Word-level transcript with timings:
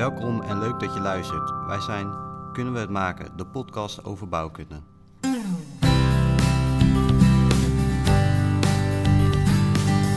Welkom 0.00 0.42
en 0.42 0.58
leuk 0.58 0.80
dat 0.80 0.94
je 0.94 1.00
luistert. 1.00 1.52
Wij 1.66 1.80
zijn 1.80 2.12
Kunnen 2.52 2.72
we 2.72 2.78
het 2.78 2.90
maken, 2.90 3.36
de 3.36 3.46
podcast 3.46 4.04
over 4.04 4.28
bouwkunde. 4.28 4.74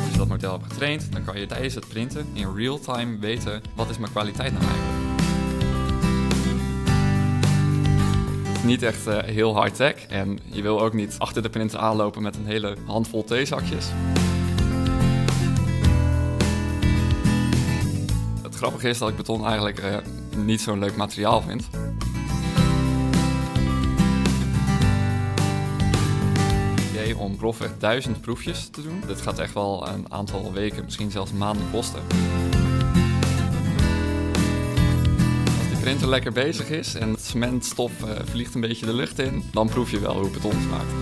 Als 0.03 0.11
je 0.11 0.17
dat 0.17 0.27
model 0.27 0.51
hebt 0.51 0.71
getraind, 0.71 1.11
dan 1.11 1.23
kan 1.23 1.39
je 1.39 1.45
tijdens 1.45 1.75
het 1.75 1.87
printen 1.87 2.27
in 2.33 2.55
real 2.55 2.79
time 2.79 3.19
weten 3.19 3.61
wat 3.75 3.89
is 3.89 3.97
mijn 3.97 4.11
kwaliteit 4.11 4.53
nou 4.53 4.65
eigenlijk. 4.65 4.93
Niet 8.63 8.83
echt 8.83 9.07
eh, 9.07 9.17
heel 9.17 9.63
high-tech 9.63 10.05
en 10.05 10.39
je 10.43 10.61
wil 10.61 10.81
ook 10.81 10.93
niet 10.93 11.15
achter 11.17 11.41
de 11.41 11.49
printer 11.49 11.79
aanlopen 11.79 12.21
met 12.21 12.35
een 12.35 12.45
hele 12.45 12.77
handvol 12.85 13.23
theezakjes. 13.23 13.91
Het 18.63 18.71
grappige 18.71 18.93
is 18.93 18.99
dat 18.99 19.09
ik 19.09 19.15
beton 19.15 19.45
eigenlijk 19.45 19.79
eh, 19.79 19.97
niet 20.35 20.61
zo'n 20.61 20.79
leuk 20.79 20.95
materiaal 20.95 21.41
vind. 21.41 21.69
idee 26.89 27.17
om 27.17 27.37
grofweg 27.37 27.77
duizend 27.77 28.21
proefjes 28.21 28.69
te 28.69 28.81
doen. 28.81 29.03
Dit 29.07 29.21
gaat 29.21 29.39
echt 29.39 29.53
wel 29.53 29.87
een 29.87 30.11
aantal 30.11 30.53
weken, 30.53 30.83
misschien 30.83 31.11
zelfs 31.11 31.31
maanden 31.31 31.71
kosten. 31.71 32.01
Als 35.59 35.67
die 35.69 35.79
printer 35.81 36.07
lekker 36.07 36.31
bezig 36.31 36.69
is 36.69 36.95
en 36.95 37.09
het 37.09 37.21
cementstof 37.21 38.03
eh, 38.03 38.09
vliegt 38.25 38.55
een 38.55 38.61
beetje 38.61 38.85
de 38.85 38.93
lucht 38.93 39.19
in, 39.19 39.43
dan 39.51 39.69
proef 39.69 39.91
je 39.91 39.99
wel 39.99 40.19
hoe 40.19 40.29
beton 40.29 40.61
smaakt. 40.61 40.93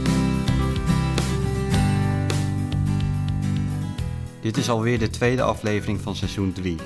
Dit 4.41 4.57
is 4.57 4.69
alweer 4.69 4.99
de 4.99 5.09
tweede 5.09 5.41
aflevering 5.41 6.01
van 6.01 6.15
seizoen 6.15 6.53
3. 6.53 6.77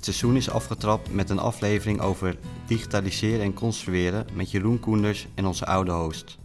Het 0.00 0.14
seizoen 0.14 0.36
is 0.36 0.50
afgetrapt 0.50 1.12
met 1.12 1.30
een 1.30 1.38
aflevering 1.38 2.00
over 2.00 2.36
digitaliseren 2.66 3.40
en 3.40 3.54
construeren 3.54 4.26
met 4.32 4.50
Jeroen 4.50 4.80
Koenders 4.80 5.26
en 5.34 5.46
onze 5.46 5.66
oude 5.66 5.90
host. 5.90 6.38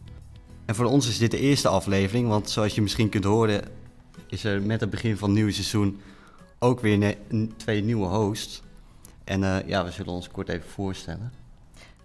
En 0.65 0.75
voor 0.75 0.85
ons 0.85 1.07
is 1.07 1.17
dit 1.17 1.31
de 1.31 1.39
eerste 1.39 1.67
aflevering, 1.67 2.27
want 2.27 2.49
zoals 2.49 2.75
je 2.75 2.81
misschien 2.81 3.09
kunt 3.09 3.23
horen, 3.23 3.63
is 4.27 4.43
er 4.43 4.61
met 4.61 4.79
het 4.79 4.89
begin 4.89 5.17
van 5.17 5.27
het 5.27 5.37
nieuwe 5.37 5.51
seizoen 5.51 5.99
ook 6.59 6.79
weer 6.79 7.17
twee 7.57 7.83
nieuwe 7.83 8.05
hosts. 8.07 8.61
En 9.23 9.43
eh, 9.43 9.67
ja, 9.67 9.85
we 9.85 9.91
zullen 9.91 10.13
ons 10.13 10.29
kort 10.29 10.49
even 10.49 10.69
voorstellen. 10.69 11.31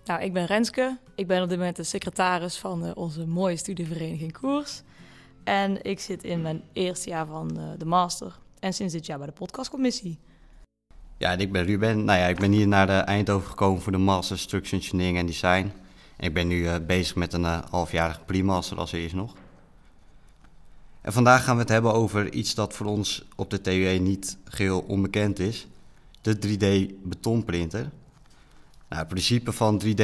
Nou, 0.04 0.22
ik 0.22 0.32
ben 0.32 0.46
Renske. 0.46 0.98
Ik 1.14 1.26
ben 1.26 1.42
op 1.42 1.48
dit 1.48 1.58
moment 1.58 1.76
de 1.76 1.82
secretaris 1.82 2.56
van 2.56 2.84
eh, 2.84 2.90
onze 2.94 3.26
mooie 3.26 3.56
studievereniging 3.56 4.32
Koers. 4.32 4.82
En 5.44 5.84
ik 5.84 6.00
zit 6.00 6.24
in 6.24 6.42
mijn 6.42 6.62
eerste 6.72 7.08
jaar 7.08 7.26
van 7.26 7.58
eh, 7.58 7.64
de 7.78 7.84
master. 7.84 8.38
En 8.58 8.72
sinds 8.72 8.92
dit 8.92 9.06
jaar 9.06 9.18
bij 9.18 9.26
de 9.26 9.32
podcastcommissie. 9.32 10.18
Ja, 11.20 11.32
ik 11.32 11.52
ben 11.52 11.64
Ruben. 11.64 12.04
Nou 12.04 12.18
ja, 12.18 12.26
ik 12.26 12.38
ben 12.38 12.52
hier 12.52 12.68
naar 12.68 12.86
de 12.86 12.92
Eindhoven 12.92 13.48
gekomen 13.48 13.82
voor 13.82 13.92
de 13.92 13.98
Master 13.98 14.38
Structure 14.38 14.76
Engineering 14.76 15.18
en 15.18 15.26
Design. 15.26 15.72
Ik 16.18 16.34
ben 16.34 16.46
nu 16.48 16.66
eh, 16.66 16.74
bezig 16.86 17.14
met 17.16 17.32
een 17.32 17.44
eh, 17.44 17.58
halfjarige 17.70 18.20
pre-master 18.26 18.76
als 18.78 18.92
eerst 18.92 19.14
nog. 19.14 19.34
En 21.00 21.12
vandaag 21.12 21.44
gaan 21.44 21.54
we 21.54 21.60
het 21.60 21.70
hebben 21.70 21.92
over 21.92 22.32
iets 22.32 22.54
dat 22.54 22.74
voor 22.74 22.86
ons 22.86 23.24
op 23.36 23.50
de 23.50 23.60
TUE 23.60 23.98
niet 23.98 24.36
geheel 24.44 24.80
onbekend 24.80 25.38
is. 25.38 25.66
De 26.20 26.36
3D 26.36 26.94
betonprinter. 27.02 27.90
Nou, 28.88 29.00
het 29.00 29.08
principe 29.08 29.52
van 29.52 29.82
3D 29.84 30.02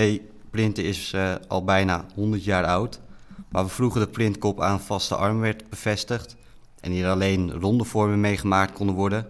printen 0.50 0.84
is 0.84 1.12
eh, 1.12 1.34
al 1.48 1.64
bijna 1.64 2.04
100 2.14 2.44
jaar 2.44 2.64
oud. 2.64 3.00
Waar 3.48 3.64
we 3.64 3.70
vroeger 3.70 4.00
de 4.00 4.08
printkop 4.08 4.60
aan 4.60 4.80
vaste 4.80 5.16
arm 5.16 5.40
werd 5.40 5.70
bevestigd 5.70 6.36
en 6.80 6.90
hier 6.90 7.08
alleen 7.08 7.52
ronde 7.52 7.84
vormen 7.84 8.20
mee 8.20 8.36
gemaakt 8.36 8.72
konden 8.72 8.94
worden, 8.94 9.26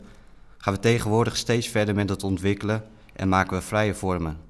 gaan 0.66 0.74
we 0.74 0.80
tegenwoordig 0.80 1.36
steeds 1.36 1.68
verder 1.68 1.94
met 1.94 2.08
het 2.08 2.22
ontwikkelen 2.22 2.84
en 3.12 3.28
maken 3.28 3.56
we 3.56 3.62
vrije 3.62 3.94
vormen. 3.94 4.40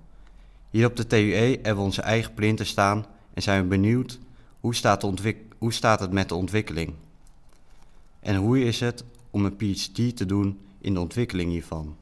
Hier 0.70 0.86
op 0.86 0.96
de 0.96 1.06
TUE 1.06 1.34
hebben 1.34 1.76
we 1.76 1.80
onze 1.80 2.02
eigen 2.02 2.34
printer 2.34 2.66
staan 2.66 3.06
en 3.34 3.42
zijn 3.42 3.62
we 3.62 3.68
benieuwd 3.68 4.18
hoe 4.60 4.74
staat, 4.74 5.00
de 5.00 5.06
ontwik- 5.06 5.54
hoe 5.58 5.72
staat 5.72 6.00
het 6.00 6.12
met 6.12 6.28
de 6.28 6.34
ontwikkeling. 6.34 6.94
En 8.20 8.36
hoe 8.36 8.60
is 8.60 8.80
het 8.80 9.04
om 9.30 9.44
een 9.44 9.56
PhD 9.56 10.16
te 10.16 10.26
doen 10.26 10.60
in 10.80 10.94
de 10.94 11.00
ontwikkeling 11.00 11.50
hiervan. 11.50 11.96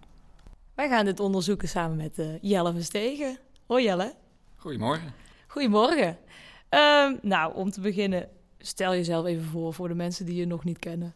Wij 0.74 0.88
gaan 0.88 1.04
dit 1.04 1.20
onderzoeken 1.20 1.68
samen 1.68 1.96
met 1.96 2.18
eh, 2.18 2.26
Jelle 2.40 2.72
Verstegen. 2.72 3.38
Hoi 3.66 3.84
Jelle. 3.84 4.14
Goedemorgen. 4.56 5.12
Goedemorgen. 5.46 6.18
Ehm, 6.68 7.14
nou, 7.22 7.54
om 7.54 7.70
te 7.70 7.80
beginnen, 7.80 8.28
stel 8.58 8.92
jezelf 8.92 9.26
even 9.26 9.44
voor 9.44 9.74
voor 9.74 9.88
de 9.88 9.94
mensen 9.94 10.26
die 10.26 10.36
je 10.36 10.46
nog 10.46 10.64
niet 10.64 10.78
kennen. 10.78 11.14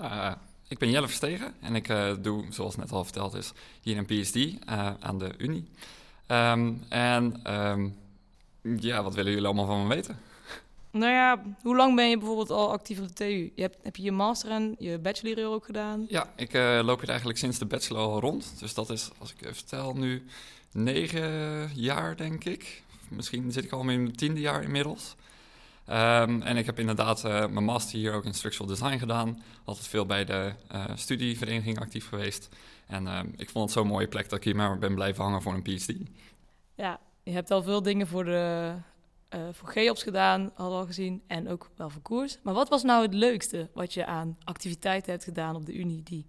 Uh, 0.00 0.32
ik 0.68 0.78
ben 0.78 0.90
Jelle 0.90 1.06
Verstegen 1.06 1.54
en 1.60 1.74
ik 1.74 1.88
uh, 1.88 2.12
doe, 2.20 2.44
zoals 2.50 2.76
net 2.76 2.92
al 2.92 3.04
verteld 3.04 3.34
is, 3.34 3.52
hier 3.80 3.98
een 3.98 4.06
PhD 4.06 4.36
uh, 4.36 4.90
aan 5.00 5.18
de 5.18 5.34
Unie. 5.38 5.68
Um, 6.28 6.82
en 6.88 7.54
um, 7.54 7.96
ja, 8.80 9.02
wat 9.02 9.14
willen 9.14 9.30
jullie 9.30 9.46
allemaal 9.46 9.66
van 9.66 9.86
me 9.86 9.94
weten? 9.94 10.18
Nou 10.90 11.12
ja, 11.12 11.42
hoe 11.62 11.76
lang 11.76 11.94
ben 11.94 12.08
je 12.08 12.18
bijvoorbeeld 12.18 12.50
al 12.50 12.70
actief 12.72 13.00
op 13.00 13.08
de 13.08 13.12
TU? 13.12 13.52
Je 13.54 13.62
hebt, 13.62 13.76
heb 13.82 13.96
je 13.96 14.02
je 14.02 14.12
master 14.12 14.50
en 14.50 14.76
je 14.78 14.98
bachelor 14.98 15.36
hier 15.36 15.46
ook 15.46 15.64
gedaan? 15.64 16.06
Ja, 16.08 16.32
ik 16.36 16.54
uh, 16.54 16.80
loop 16.82 17.00
hier 17.00 17.08
eigenlijk 17.08 17.38
sinds 17.38 17.58
de 17.58 17.64
bachelor 17.64 18.02
al 18.02 18.20
rond. 18.20 18.54
Dus 18.58 18.74
dat 18.74 18.90
is, 18.90 19.10
als 19.18 19.32
ik 19.32 19.42
even 19.42 19.54
vertel, 19.54 19.94
nu 19.94 20.24
negen 20.72 21.70
jaar, 21.74 22.16
denk 22.16 22.44
ik. 22.44 22.82
Misschien 23.08 23.52
zit 23.52 23.64
ik 23.64 23.72
al 23.72 23.80
in 23.80 23.86
mijn 23.86 24.16
tiende 24.16 24.40
jaar 24.40 24.62
inmiddels. 24.62 25.16
Um, 25.88 26.42
en 26.42 26.56
ik 26.56 26.66
heb 26.66 26.78
inderdaad 26.78 27.24
uh, 27.24 27.46
mijn 27.46 27.64
master 27.64 27.98
hier 27.98 28.12
ook 28.12 28.24
in 28.24 28.34
structural 28.34 28.66
design 28.66 28.98
gedaan. 28.98 29.42
Altijd 29.64 29.86
veel 29.86 30.06
bij 30.06 30.24
de 30.24 30.52
uh, 30.72 30.84
studievereniging 30.94 31.80
actief 31.80 32.08
geweest. 32.08 32.48
En 32.86 33.04
uh, 33.04 33.20
ik 33.36 33.50
vond 33.50 33.64
het 33.64 33.72
zo'n 33.72 33.86
mooie 33.86 34.08
plek 34.08 34.28
dat 34.28 34.38
ik 34.38 34.44
hier 34.44 34.56
maar 34.56 34.78
ben 34.78 34.94
blijven 34.94 35.24
hangen 35.24 35.42
voor 35.42 35.54
een 35.54 35.62
PhD. 35.62 35.94
Ja, 36.74 37.00
je 37.22 37.30
hebt 37.30 37.50
al 37.50 37.62
veel 37.62 37.82
dingen 37.82 38.06
voor, 38.06 38.24
de, 38.24 38.72
uh, 39.34 39.40
voor 39.52 39.68
GEOPS 39.68 40.02
gedaan, 40.02 40.40
hadden 40.54 40.74
we 40.74 40.80
al 40.80 40.86
gezien. 40.86 41.22
En 41.26 41.48
ook 41.48 41.70
wel 41.76 41.90
voor 41.90 42.02
koers. 42.02 42.38
Maar 42.42 42.54
wat 42.54 42.68
was 42.68 42.82
nou 42.82 43.02
het 43.02 43.14
leukste 43.14 43.68
wat 43.74 43.94
je 43.94 44.06
aan 44.06 44.36
activiteiten 44.44 45.12
hebt 45.12 45.24
gedaan 45.24 45.54
op 45.54 45.66
de 45.66 45.74
Unie... 45.74 46.02
die 46.02 46.26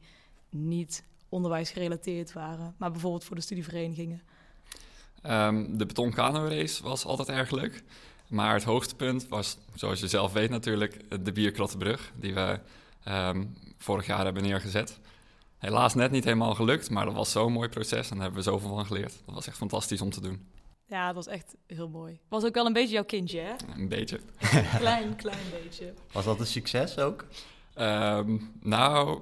niet 0.50 1.04
onderwijsgerelateerd 1.30 2.34
waren, 2.34 2.76
maar 2.78 2.92
bijvoorbeeld 2.92 3.24
voor 3.24 3.36
de 3.36 3.42
studieverenigingen? 3.42 4.22
Um, 5.24 5.78
de 5.78 5.86
betonkano 5.86 6.48
race 6.48 6.84
was 6.84 7.06
altijd 7.06 7.30
erg 7.30 7.52
leuk. 7.52 7.84
Maar 8.28 8.54
het 8.54 8.64
hoogtepunt 8.64 9.28
was, 9.28 9.58
zoals 9.76 10.00
je 10.00 10.08
zelf 10.08 10.34
weet 10.34 10.50
natuurlijk, 10.50 11.24
de 11.24 11.32
Bierkrottenbrug, 11.32 12.12
die 12.16 12.34
we 12.34 12.60
um, 13.08 13.58
vorig 13.78 14.06
jaar 14.06 14.24
hebben 14.24 14.44
neergezet. 14.44 15.00
Helaas 15.58 15.94
net 15.94 16.12
niet 16.12 16.24
helemaal 16.24 16.56
gelukt, 16.56 16.90
maar 16.90 17.06
dat 17.06 17.14
was 17.14 17.32
zo'n 17.32 17.52
mooi 17.52 17.70
proces 17.70 18.10
en 18.10 18.16
daar 18.16 18.26
hebben 18.26 18.44
we 18.44 18.50
zoveel 18.50 18.70
van 18.70 18.86
geleerd. 18.86 19.14
Dat 19.26 19.36
was 19.36 19.48
echt 19.48 19.58
fantastisch 19.58 20.02
om 20.02 20.10
te 20.10 20.22
doen. 20.22 20.46
Ja, 20.86 21.06
dat 21.06 21.16
was 21.16 21.28
echt 21.28 21.56
heel 21.68 21.90
mooi. 21.90 22.20
Was 22.28 22.44
ook 22.44 22.54
wel 22.54 22.66
een 22.66 22.74
beetje 22.74 22.94
jouw 22.94 23.04
kindje, 23.04 23.40
hè? 23.40 23.54
Een 23.76 23.90
beetje. 23.90 24.20
klein, 24.78 25.16
klein 25.16 25.46
beetje. 25.62 25.94
Was 26.12 26.26
dat 26.26 26.40
een 26.40 26.48
succes 26.48 26.98
ook? 26.98 27.26
Um, 27.80 28.52
nou, 28.62 29.20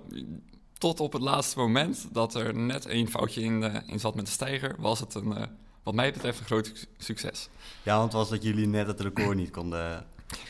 tot 0.77 0.99
op 0.99 1.13
het 1.13 1.21
laatste 1.21 1.59
moment 1.59 2.07
dat 2.11 2.35
er 2.35 2.55
net 2.55 2.85
één 2.85 3.07
foutje 3.07 3.41
in, 3.41 3.61
uh, 3.61 3.75
in 3.87 3.99
zat 3.99 4.15
met 4.15 4.25
de 4.25 4.31
stijger, 4.31 4.75
was 4.79 4.99
het 4.99 5.13
een... 5.13 5.63
Wat 5.85 5.93
mij 5.93 6.11
betreft 6.11 6.39
een 6.39 6.45
groot 6.45 6.87
succes. 6.97 7.49
Ja, 7.83 7.97
want 7.97 8.13
was 8.13 8.29
dat 8.29 8.43
jullie 8.43 8.67
net 8.67 8.87
het 8.87 8.99
record 8.99 9.37
niet 9.37 9.51
konden, 9.51 10.05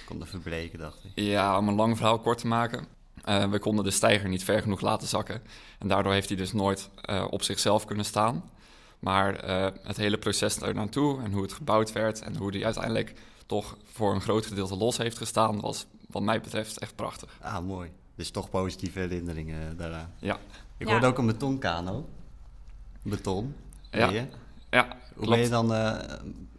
konden 0.05 0.27
verbreken, 0.27 0.79
dacht 0.79 1.03
ik. 1.03 1.11
Ja, 1.15 1.57
om 1.57 1.67
een 1.67 1.75
lang 1.75 1.97
verhaal 1.97 2.19
kort 2.19 2.37
te 2.37 2.47
maken. 2.47 2.85
Uh, 3.25 3.49
we 3.49 3.59
konden 3.59 3.83
de 3.83 3.91
stijger 3.91 4.29
niet 4.29 4.43
ver 4.43 4.61
genoeg 4.61 4.81
laten 4.81 5.07
zakken. 5.07 5.41
En 5.79 5.87
daardoor 5.87 6.13
heeft 6.13 6.27
hij 6.27 6.37
dus 6.37 6.53
nooit 6.53 6.89
uh, 7.09 7.27
op 7.29 7.43
zichzelf 7.43 7.85
kunnen 7.85 8.05
staan. 8.05 8.49
Maar 8.99 9.49
uh, 9.49 9.67
het 9.83 9.97
hele 9.97 10.17
proces 10.17 10.61
er 10.61 10.73
naartoe 10.73 11.21
en 11.23 11.31
hoe 11.31 11.41
het 11.41 11.53
gebouwd 11.53 11.91
werd... 11.91 12.21
en 12.21 12.35
hoe 12.35 12.51
die 12.51 12.65
uiteindelijk 12.65 13.13
toch 13.45 13.77
voor 13.91 14.13
een 14.13 14.21
groot 14.21 14.45
gedeelte 14.45 14.75
los 14.75 14.97
heeft 14.97 15.17
gestaan... 15.17 15.59
was 15.59 15.85
wat 16.09 16.21
mij 16.21 16.41
betreft 16.41 16.79
echt 16.79 16.95
prachtig. 16.95 17.37
Ah, 17.41 17.65
mooi. 17.65 17.91
Dus 18.15 18.29
toch 18.29 18.49
positieve 18.49 18.99
herinneringen 18.99 19.77
daaraan. 19.77 20.13
Ja. 20.19 20.39
Ik 20.77 20.87
hoorde 20.87 21.07
ook 21.07 21.17
een 21.17 21.25
betonkano. 21.25 22.09
Beton. 23.01 23.55
Ja. 23.91 24.27
Ja, 24.69 24.97
Hoe 25.15 25.27
ben 25.27 25.39
je 25.39 25.49
dan, 25.49 25.71
uh, 25.71 25.99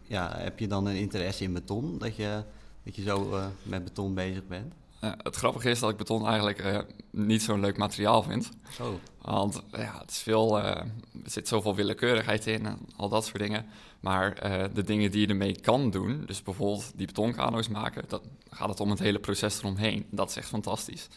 ja, 0.01 0.37
heb 0.37 0.59
je 0.59 0.67
dan 0.67 0.85
een 0.85 0.95
interesse 0.95 1.43
in 1.43 1.53
beton, 1.53 1.97
dat 1.97 2.15
je, 2.15 2.43
dat 2.83 2.95
je 2.95 3.03
zo 3.03 3.29
uh, 3.31 3.45
met 3.63 3.83
beton 3.83 4.13
bezig 4.13 4.47
bent? 4.47 4.73
Uh, 5.03 5.11
het 5.17 5.35
grappige 5.35 5.69
is 5.69 5.79
dat 5.79 5.89
ik 5.89 5.97
beton 5.97 6.27
eigenlijk 6.27 6.85
niet 7.11 7.41
zo'n 7.41 7.59
leuk 7.59 7.77
materiaal 7.77 8.23
vind. 8.23 8.49
Oh. 8.81 8.87
Want 9.21 9.61
ja, 9.71 9.99
het 9.99 10.11
is 10.11 10.19
veel, 10.19 10.59
er 10.59 10.85
zit 11.25 11.47
zoveel 11.47 11.75
willekeurigheid 11.75 12.47
in 12.47 12.65
en 12.65 12.79
al 12.95 13.09
dat 13.09 13.25
soort 13.25 13.39
dingen. 13.39 13.65
Maar 13.99 14.35
de 14.73 14.83
dingen 14.83 15.11
die 15.11 15.21
je 15.21 15.27
ermee 15.27 15.59
kan 15.61 15.89
doen, 15.89 16.23
dus 16.25 16.43
bijvoorbeeld 16.43 16.91
die 16.95 17.05
betonkano's 17.05 17.67
maken, 17.67 18.03
dan 18.07 18.21
gaat 18.49 18.69
het 18.69 18.79
om 18.79 18.89
het 18.89 18.99
hele 18.99 19.19
proces 19.19 19.59
eromheen. 19.59 20.05
Dat 20.11 20.29
is 20.29 20.35
echt 20.35 20.47
fantastisch. 20.47 21.07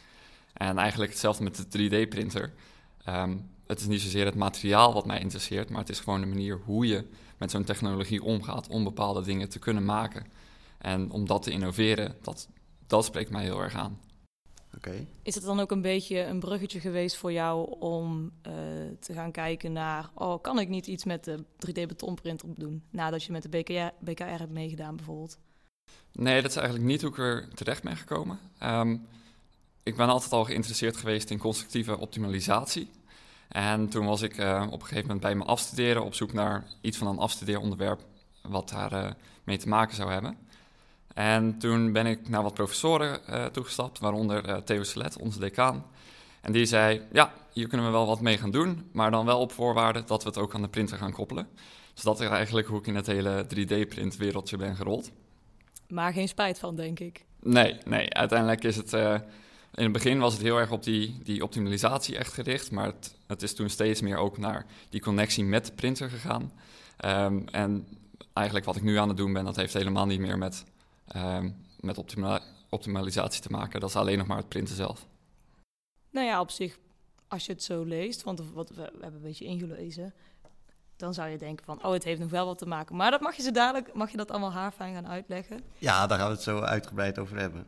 En 0.53 0.79
eigenlijk 0.79 1.11
hetzelfde 1.11 1.43
met 1.43 1.67
de 1.71 2.07
3D-printer. 2.07 2.53
Um, 3.09 3.51
het 3.71 3.81
is 3.81 3.87
niet 3.87 4.01
zozeer 4.01 4.25
het 4.25 4.35
materiaal 4.35 4.93
wat 4.93 5.07
mij 5.07 5.21
interesseert, 5.21 5.71
maar 5.71 5.81
het 5.81 5.89
is 5.89 6.01
gewoon 6.01 6.21
de 6.21 6.27
manier 6.27 6.61
hoe 6.65 6.87
je 6.87 7.05
met 7.41 7.51
zo'n 7.51 7.65
technologie 7.65 8.23
omgaat 8.23 8.69
om 8.69 8.85
bepaalde 8.85 9.23
dingen 9.23 9.49
te 9.49 9.59
kunnen 9.59 9.85
maken. 9.85 10.27
En 10.79 11.11
om 11.11 11.27
dat 11.27 11.43
te 11.43 11.51
innoveren, 11.51 12.17
dat, 12.23 12.49
dat 12.87 13.05
spreekt 13.05 13.31
mij 13.31 13.43
heel 13.43 13.61
erg 13.61 13.75
aan. 13.75 14.01
Okay. 14.77 15.07
Is 15.23 15.35
het 15.35 15.45
dan 15.45 15.61
ook 15.61 15.71
een 15.71 15.83
beetje 15.83 16.25
een 16.25 16.41
bruggetje 16.41 16.81
geweest 16.81 17.17
voor 17.17 17.33
jou 17.33 17.79
om 17.79 18.33
uh, 18.47 18.53
het 18.89 19.03
te 19.03 19.13
gaan 19.13 19.33
kijken 19.33 19.73
naar... 19.73 20.11
oh, 20.15 20.43
kan 20.43 20.59
ik 20.59 20.69
niet 20.69 20.87
iets 20.87 21.05
met 21.05 21.25
de 21.25 21.45
3D-betonprinter 21.67 22.49
doen... 22.57 22.83
nadat 22.91 23.25
je 23.25 23.33
met 23.33 23.43
de 23.43 23.49
BKR, 23.49 24.05
BKR 24.05 24.25
hebt 24.25 24.51
meegedaan 24.51 24.97
bijvoorbeeld? 24.97 25.39
Nee, 26.13 26.43
dat 26.43 26.51
is 26.51 26.57
eigenlijk 26.57 26.87
niet 26.87 27.03
hoe 27.03 27.11
ik 27.11 27.19
er 27.19 27.49
terecht 27.55 27.83
ben 27.83 27.97
gekomen. 27.97 28.39
Ehm, 28.59 28.97
ik 29.83 29.97
ben 29.97 30.09
altijd 30.09 30.33
al 30.33 30.45
geïnteresseerd 30.45 30.97
geweest 30.97 31.31
in 31.31 31.39
constructieve 31.39 31.99
optimalisatie. 31.99 32.91
En 33.51 33.89
toen 33.89 34.07
was 34.07 34.23
ik 34.23 34.39
uh, 34.39 34.67
op 34.67 34.81
een 34.81 34.87
gegeven 34.87 35.03
moment 35.03 35.21
bij 35.21 35.35
mijn 35.35 35.49
afstuderen 35.49 36.05
op 36.05 36.15
zoek 36.15 36.33
naar 36.33 36.65
iets 36.81 36.99
van 36.99 37.07
een 37.07 37.19
afstudeeronderwerp 37.19 38.01
wat 38.43 38.69
daar 38.69 38.93
uh, 38.93 39.11
mee 39.45 39.59
te 39.59 39.69
maken 39.69 39.97
zou 39.97 40.11
hebben. 40.11 40.37
En 41.15 41.59
toen 41.59 41.93
ben 41.93 42.07
ik 42.07 42.29
naar 42.29 42.43
wat 42.43 42.55
professoren 42.55 43.21
uh, 43.31 43.45
toegestapt, 43.45 43.99
waaronder 43.99 44.65
Theo 44.65 44.83
Selet, 44.83 45.19
onze 45.19 45.39
decaan. 45.39 45.87
En 46.41 46.53
die 46.53 46.65
zei, 46.65 47.03
ja, 47.13 47.33
hier 47.53 47.69
kunnen 47.69 47.87
we 47.87 47.93
wel 47.93 48.07
wat 48.07 48.21
mee 48.21 48.39
gaan 48.39 48.51
doen, 48.51 48.89
maar 48.93 49.11
dan 49.11 49.27
wel 49.27 49.41
op 49.41 49.53
voorwaarde 49.53 50.05
dat 50.05 50.23
we 50.23 50.29
het 50.29 50.39
ook 50.39 50.55
aan 50.55 50.63
de 50.63 50.69
printer 50.69 50.97
gaan 50.97 51.13
koppelen. 51.13 51.49
Dus 51.95 52.03
dat 52.03 52.21
is 52.21 52.29
eigenlijk 52.29 52.67
hoe 52.67 52.79
ik 52.79 52.87
in 52.87 52.95
het 52.95 53.07
hele 53.07 53.45
3D-printwereldje 53.45 54.57
ben 54.57 54.77
gerold. 54.77 55.11
Maar 55.89 56.13
geen 56.13 56.29
spijt 56.29 56.59
van, 56.59 56.77
denk 56.77 57.01
ik. 57.01 57.25
Nee, 57.43 57.79
nee. 57.85 58.15
Uiteindelijk 58.15 58.65
is 58.65 58.77
het... 58.77 58.93
In 59.75 59.83
het 59.83 59.93
begin 59.93 60.19
was 60.19 60.33
het 60.33 60.43
heel 60.43 60.59
erg 60.59 60.71
op 60.71 60.83
die, 60.83 61.19
die 61.23 61.43
optimalisatie 61.43 62.19
echt 62.19 62.33
gericht, 62.33 62.71
maar 62.71 62.87
het, 62.87 63.15
het 63.27 63.43
is 63.43 63.55
toen 63.55 63.69
steeds 63.69 64.01
meer 64.01 64.17
ook 64.17 64.39
naar 64.39 64.67
die 64.89 65.01
connectie 65.01 65.45
met 65.45 65.67
de 65.67 65.73
printer 65.73 66.11
gegaan. 66.11 66.53
Um, 67.05 67.49
en 67.49 67.87
eigenlijk 68.33 68.67
wat 68.67 68.77
ik 68.77 68.83
nu 68.83 68.97
aan 68.97 69.09
het 69.09 69.17
doen 69.17 69.33
ben, 69.33 69.45
dat 69.45 69.57
heeft 69.57 69.73
helemaal 69.73 70.07
niet 70.07 70.21
meer 70.21 70.39
met, 70.39 70.65
um, 71.17 71.57
met 71.81 71.99
optima 71.99 72.41
optimalisatie 72.71 73.43
te 73.43 73.51
maken. 73.51 73.81
Dat 73.81 73.89
is 73.89 73.97
alleen 73.97 74.19
nog 74.19 74.27
maar 74.27 74.37
het 74.37 74.49
printen 74.49 74.75
zelf. 74.75 75.07
Nou 76.11 76.27
ja, 76.27 76.41
op 76.41 76.51
zich, 76.51 76.79
als 77.29 77.47
je 77.47 77.53
het 77.53 77.63
zo 77.63 77.83
leest, 77.83 78.23
want 78.23 78.43
wat, 78.53 78.69
we, 78.69 78.75
we 78.75 78.83
hebben 78.83 79.15
een 79.15 79.27
beetje 79.27 79.45
ingelezen, 79.45 80.15
dan 80.97 81.15
zou 81.15 81.29
je 81.29 81.39
denken 81.39 81.65
van, 81.65 81.85
oh, 81.85 81.93
het 81.93 82.05
heeft 82.05 82.21
nog 82.21 82.31
wel 82.31 82.47
wat 82.47 82.59
te 82.59 82.67
maken. 82.67 82.97
Maar 82.97 83.11
dat 83.11 83.21
mag 83.21 83.37
je 83.37 83.43
ze 83.43 83.51
dadelijk, 83.51 83.95
mag 83.95 84.11
je 84.11 84.17
dat 84.17 84.31
allemaal 84.31 84.53
haarfijn 84.53 84.95
gaan 84.95 85.09
uitleggen? 85.09 85.61
Ja, 85.79 86.07
daar 86.07 86.19
gaan 86.19 86.27
we 86.29 86.35
het 86.35 86.43
zo 86.43 86.61
uitgebreid 86.61 87.19
over 87.19 87.39
hebben. 87.39 87.67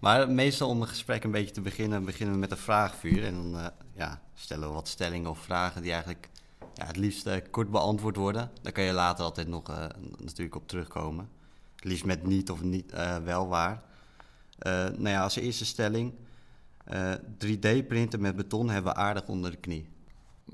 Maar 0.00 0.30
meestal 0.30 0.68
om 0.68 0.80
een 0.80 0.88
gesprek 0.88 1.24
een 1.24 1.30
beetje 1.30 1.54
te 1.54 1.60
beginnen, 1.60 2.04
beginnen 2.04 2.34
we 2.34 2.40
met 2.40 2.50
een 2.50 2.56
vraagvuur. 2.56 3.24
En 3.24 3.34
dan 3.34 3.54
uh, 3.54 3.66
ja, 3.94 4.22
stellen 4.34 4.68
we 4.68 4.74
wat 4.74 4.88
stellingen 4.88 5.30
of 5.30 5.38
vragen 5.38 5.82
die 5.82 5.92
eigenlijk 5.92 6.28
ja, 6.74 6.86
het 6.86 6.96
liefst 6.96 7.26
uh, 7.26 7.34
kort 7.50 7.70
beantwoord 7.70 8.16
worden. 8.16 8.50
Daar 8.62 8.72
kan 8.72 8.84
je 8.84 8.92
later 8.92 9.24
altijd 9.24 9.48
nog 9.48 9.70
uh, 9.70 9.86
natuurlijk 10.18 10.56
op 10.56 10.68
terugkomen. 10.68 11.28
Het 11.74 11.84
liefst 11.84 12.04
met 12.04 12.26
niet 12.26 12.50
of 12.50 12.62
niet 12.62 12.92
wel 13.24 13.48
waar. 13.48 13.82
nou 14.58 15.08
ja, 15.08 15.22
als 15.22 15.36
eerste 15.36 15.64
stelling. 15.64 16.12
3D-printen 17.46 18.20
met 18.20 18.36
beton 18.36 18.70
hebben 18.70 18.92
we 18.92 18.98
aardig 18.98 19.28
onder 19.28 19.50
de 19.50 19.56
knie. 19.56 19.88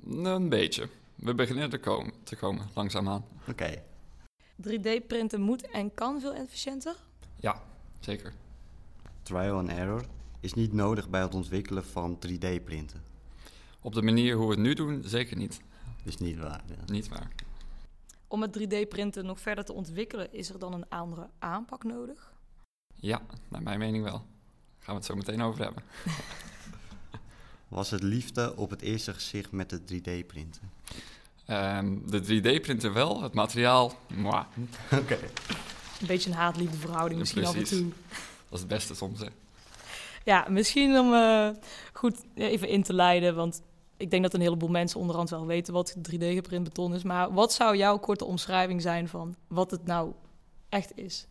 Een 0.06 0.48
beetje. 0.48 0.88
We 1.14 1.34
beginnen 1.34 1.70
te 1.70 1.78
komen, 1.78 2.12
te 2.22 2.36
komen 2.36 2.68
langzaamaan. 2.74 3.24
Oké. 3.48 3.82
3D-printen 4.68 5.40
moet 5.40 5.70
en 5.70 5.94
kan 5.94 6.20
veel 6.20 6.34
efficiënter? 6.34 6.96
Ja, 7.36 7.62
zeker. 8.00 8.32
Trial 9.22 9.58
and 9.58 9.68
error 9.68 10.04
is 10.40 10.54
niet 10.54 10.72
nodig 10.72 11.08
bij 11.08 11.20
het 11.20 11.34
ontwikkelen 11.34 11.84
van 11.84 12.18
3D-printen. 12.26 13.02
Op 13.80 13.94
de 13.94 14.02
manier 14.02 14.36
hoe 14.36 14.46
we 14.46 14.52
het 14.52 14.62
nu 14.62 14.74
doen, 14.74 15.02
zeker 15.06 15.36
niet. 15.36 15.60
Is 16.04 16.16
niet 16.16 16.38
waar. 16.38 16.60
Ja. 16.66 16.92
Niet 16.92 17.08
waar. 17.08 17.28
Om 18.26 18.42
het 18.42 18.58
3D-printen 18.58 19.24
nog 19.24 19.40
verder 19.40 19.64
te 19.64 19.72
ontwikkelen, 19.72 20.32
is 20.32 20.50
er 20.50 20.58
dan 20.58 20.72
een 20.72 20.88
andere 20.88 21.28
aanpak 21.38 21.84
nodig? 21.84 22.32
Ja, 22.94 23.22
naar 23.48 23.62
mijn 23.62 23.78
mening 23.78 24.04
wel. 24.04 24.12
Daar 24.12 24.22
gaan 24.78 24.94
we 24.94 25.00
het 25.00 25.04
zo 25.04 25.14
meteen 25.14 25.42
over 25.42 25.62
hebben. 25.64 25.82
Was 27.68 27.90
het 27.90 28.02
liefde 28.02 28.56
op 28.56 28.70
het 28.70 28.80
eerste 28.80 29.14
gezicht 29.14 29.52
met 29.52 29.70
de 29.70 29.80
3D-printen? 29.80 30.70
Um, 31.48 32.10
de 32.10 32.22
3D-printer 32.22 32.92
wel, 32.92 33.22
het 33.22 33.34
materiaal, 33.34 33.86
Oké. 34.16 34.96
Okay. 34.96 35.18
Een 36.00 36.06
beetje 36.06 36.30
een 36.30 36.36
haat-liefde 36.36 36.76
verhouding 36.76 37.20
misschien 37.20 37.44
af 37.44 37.54
en 37.54 37.64
toe. 37.64 37.92
Dat 38.52 38.60
is 38.60 38.66
het 38.66 38.78
beste 38.78 38.94
soms, 38.94 39.20
hè? 39.20 39.26
Ja, 40.24 40.46
misschien 40.48 40.98
om 40.98 41.12
uh, 41.12 41.48
goed 41.92 42.24
even 42.34 42.68
in 42.68 42.82
te 42.82 42.92
leiden, 42.92 43.34
want 43.34 43.62
ik 43.96 44.10
denk 44.10 44.22
dat 44.22 44.34
een 44.34 44.40
heleboel 44.40 44.68
mensen 44.68 45.00
onderhand 45.00 45.30
wel 45.30 45.46
weten 45.46 45.72
wat 45.72 45.96
3D-geprint 45.96 46.64
beton 46.64 46.94
is. 46.94 47.02
Maar 47.02 47.32
wat 47.32 47.52
zou 47.52 47.76
jouw 47.76 47.98
korte 47.98 48.24
omschrijving 48.24 48.82
zijn 48.82 49.08
van 49.08 49.34
wat 49.48 49.70
het 49.70 49.86
nou 49.86 50.12
echt 50.68 50.96
is? 50.96 51.26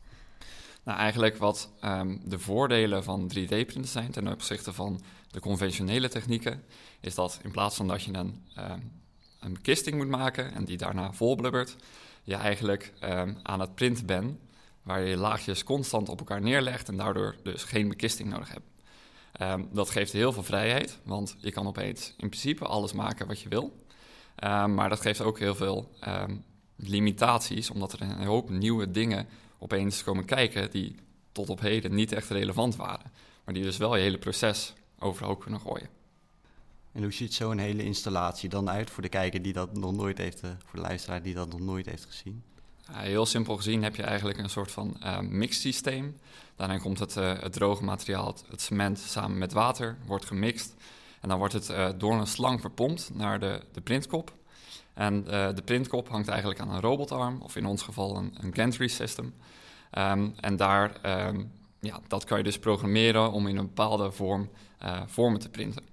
Nou, 0.84 0.98
eigenlijk 1.00 1.38
wat 1.38 1.72
um, 1.84 2.22
de 2.26 2.40
voordelen 2.40 3.04
van 3.04 3.32
3D-printen 3.34 3.88
zijn 3.88 4.12
ten 4.12 4.28
opzichte 4.28 4.74
van 4.74 5.02
de 5.32 5.40
conventionele 5.40 6.10
technieken, 6.10 6.64
is 7.02 7.16
dat 7.16 7.40
in 7.44 7.52
plaats 7.52 7.76
van 7.76 7.88
dat 7.88 8.04
je 8.04 8.14
een, 8.14 8.46
um, 8.58 8.92
een 9.40 9.54
bekisting 9.54 9.96
moet 9.96 10.10
maken 10.10 10.54
en 10.54 10.66
die 10.66 10.78
daarna 10.78 11.14
volblubbert, 11.14 11.76
je 12.24 12.36
eigenlijk 12.36 12.94
um, 13.04 13.38
aan 13.44 13.60
het 13.60 13.76
printen 13.76 14.06
bent, 14.06 14.40
waar 14.84 15.02
je 15.02 15.18
laagjes 15.18 15.64
constant 15.64 16.10
op 16.10 16.20
elkaar 16.20 16.42
neerlegt 16.42 16.88
en 16.88 16.98
daardoor 16.98 17.36
dus 17.44 17.64
geen 17.64 17.88
bekisting 17.88 18.30
nodig 18.30 18.52
hebt. 18.52 18.70
Um, 19.42 19.70
dat 19.72 19.90
geeft 19.90 20.12
heel 20.12 20.34
veel 20.34 20.44
vrijheid, 20.44 21.00
want 21.04 21.36
je 21.40 21.52
kan 21.52 21.68
opeens 21.68 22.14
in 22.18 22.30
principe 22.30 22.66
alles 22.66 22.94
maken 22.94 23.28
wat 23.28 23.40
je 23.40 23.50
wil. 23.50 23.86
maar 24.68 24.90
dat 24.90 25.02
geeft 25.02 25.22
ook 25.22 25.40
heel 25.40 25.56
veel 25.56 25.92
limitaties, 26.76 27.70
omdat 27.70 27.94
er 27.94 28.02
een 28.02 28.26
hoop 28.26 28.50
nieuwe 28.50 28.92
dingen 28.92 29.28
opeens 29.60 30.04
komen 30.04 30.26
kijken 30.26 30.72
die 30.72 30.96
tot 31.32 31.50
op 31.50 31.60
heden 31.60 31.96
niet 31.96 32.12
echt 32.12 32.30
relevant 32.30 32.76
waren. 32.76 33.12
Maar 33.46 33.54
die 33.54 33.64
dus 33.64 33.78
wel 33.78 33.96
je 33.96 34.02
hele 34.02 34.18
proces 34.18 34.74
overhoop 35.00 35.40
kunnen 35.40 35.60
gooien. 35.60 35.90
En 36.92 37.02
hoe 37.02 37.14
ziet 37.14 37.34
zo'n 37.34 37.58
hele 37.58 37.84
installatie 37.84 38.50
dan 38.50 38.70
uit 38.70 38.90
voor 38.90 39.04
de 39.04 39.10
kijker 39.10 39.42
die 39.42 39.54
dat 39.54 39.78
nog 39.78 39.94
nooit 39.94 40.18
heeft, 40.18 40.44
uh, 40.44 40.50
voor 40.66 40.80
de 40.80 40.88
luisteraar 40.88 41.22
die 41.22 41.34
dat 41.34 41.50
nog 41.50 41.60
nooit 41.60 41.86
heeft 41.86 42.06
gezien? 42.06 42.44
Uh, 42.92 42.98
heel 42.98 43.26
simpel 43.26 43.56
gezien 43.56 43.84
heb 43.84 43.96
je 43.96 44.04
eigenlijk 44.04 44.38
een 44.38 44.50
soort 44.50 44.72
van 44.72 44.98
uh, 45.04 45.20
mixsysteem. 45.20 46.20
Daarin 46.56 46.80
komt 46.80 47.00
het, 47.00 47.16
het 47.16 47.54
droge 47.54 47.84
materiaal, 47.84 48.36
het, 48.50 48.62
cement 48.62 49.00
samen 49.00 49.38
met 49.38 49.54
water, 49.54 49.98
wordt 50.06 50.26
gemixt. 50.26 50.74
En 51.22 51.30
dan 51.30 51.38
wordt 51.38 51.54
het 51.54 52.00
door 52.00 52.14
een 52.14 52.28
slang 52.28 52.62
verpompt 52.62 53.10
naar 53.14 53.40
de, 53.40 53.62
de 53.72 53.82
printkop. 53.82 54.34
En 54.94 55.24
de 55.24 55.62
printkop 55.66 56.10
hangt 56.10 56.28
eigenlijk 56.28 56.60
aan 56.60 56.70
een 56.70 56.82
robotarm, 56.82 57.42
of 57.42 57.56
in 57.56 57.66
ons 57.66 57.82
geval 57.82 58.18
een, 58.18 58.36
een 58.42 58.56
gantry 58.56 58.88
system. 58.88 59.34
Um, 59.98 60.34
en 60.40 60.56
daar, 60.56 61.26
um, 61.28 61.52
ja, 61.80 62.00
dat 62.08 62.24
kan 62.24 62.38
je 62.38 62.44
dus 62.44 62.60
programmeren 62.60 63.32
om 63.32 63.48
in 63.48 63.58
een 63.58 63.68
bepaalde 63.68 64.12
vorm 64.12 64.50
vormen 65.06 65.40
te 65.40 65.50
printen. 65.50 65.91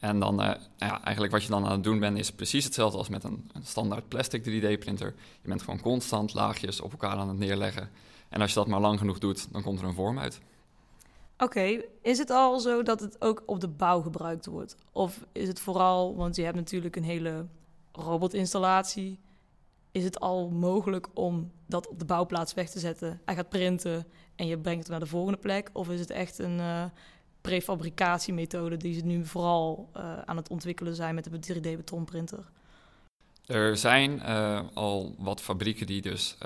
En 0.00 0.20
dan, 0.20 0.40
uh, 0.40 0.54
ja, 0.76 1.02
eigenlijk 1.02 1.32
wat 1.32 1.42
je 1.42 1.48
dan 1.48 1.64
aan 1.64 1.72
het 1.72 1.84
doen 1.84 1.98
bent, 1.98 2.18
is 2.18 2.32
precies 2.32 2.64
hetzelfde 2.64 2.98
als 2.98 3.08
met 3.08 3.24
een, 3.24 3.50
een 3.52 3.64
standaard 3.64 4.08
plastic 4.08 4.42
3D-printer. 4.42 5.14
Je 5.42 5.48
bent 5.48 5.62
gewoon 5.62 5.80
constant 5.80 6.34
laagjes 6.34 6.80
op 6.80 6.90
elkaar 6.90 7.16
aan 7.16 7.28
het 7.28 7.38
neerleggen. 7.38 7.90
En 8.28 8.40
als 8.40 8.50
je 8.50 8.56
dat 8.56 8.66
maar 8.66 8.80
lang 8.80 8.98
genoeg 8.98 9.18
doet, 9.18 9.52
dan 9.52 9.62
komt 9.62 9.80
er 9.80 9.86
een 9.86 9.94
vorm 9.94 10.18
uit. 10.18 10.40
Oké, 11.38 11.82
is 12.02 12.18
het 12.18 12.30
al 12.30 12.60
zo 12.60 12.82
dat 12.82 13.00
het 13.00 13.20
ook 13.20 13.42
op 13.46 13.60
de 13.60 13.68
bouw 13.68 14.00
gebruikt 14.00 14.46
wordt? 14.46 14.76
Of 14.92 15.26
is 15.32 15.48
het 15.48 15.60
vooral, 15.60 16.16
want 16.16 16.36
je 16.36 16.42
hebt 16.42 16.56
natuurlijk 16.56 16.96
een 16.96 17.04
hele 17.04 17.46
robotinstallatie. 17.92 19.18
Is 19.90 20.04
het 20.04 20.20
al 20.20 20.50
mogelijk 20.50 21.08
om 21.14 21.50
dat 21.66 21.88
op 21.88 21.98
de 21.98 22.04
bouwplaats 22.04 22.54
weg 22.54 22.70
te 22.70 22.78
zetten? 22.78 23.20
Hij 23.24 23.34
gaat 23.34 23.48
printen 23.48 24.06
en 24.36 24.46
je 24.46 24.58
brengt 24.58 24.82
het 24.82 24.90
naar 24.90 25.00
de 25.00 25.06
volgende 25.06 25.38
plek? 25.38 25.70
Of 25.72 25.88
is 25.88 26.00
het 26.00 26.10
echt 26.10 26.38
een 26.38 26.58
uh, 26.58 26.84
prefabricatiemethode 27.48 28.76
die 28.76 28.94
ze 28.94 29.04
nu 29.04 29.24
vooral 29.24 29.90
uh, 29.96 30.18
aan 30.24 30.36
het 30.36 30.48
ontwikkelen 30.48 30.94
zijn 30.94 31.14
met 31.14 31.24
de 31.24 31.54
3D-betonprinter? 31.54 32.44
Er 33.46 33.76
zijn 33.76 34.12
uh, 34.14 34.60
al 34.74 35.14
wat 35.18 35.40
fabrieken 35.40 35.86
die 35.86 36.02
dus 36.02 36.36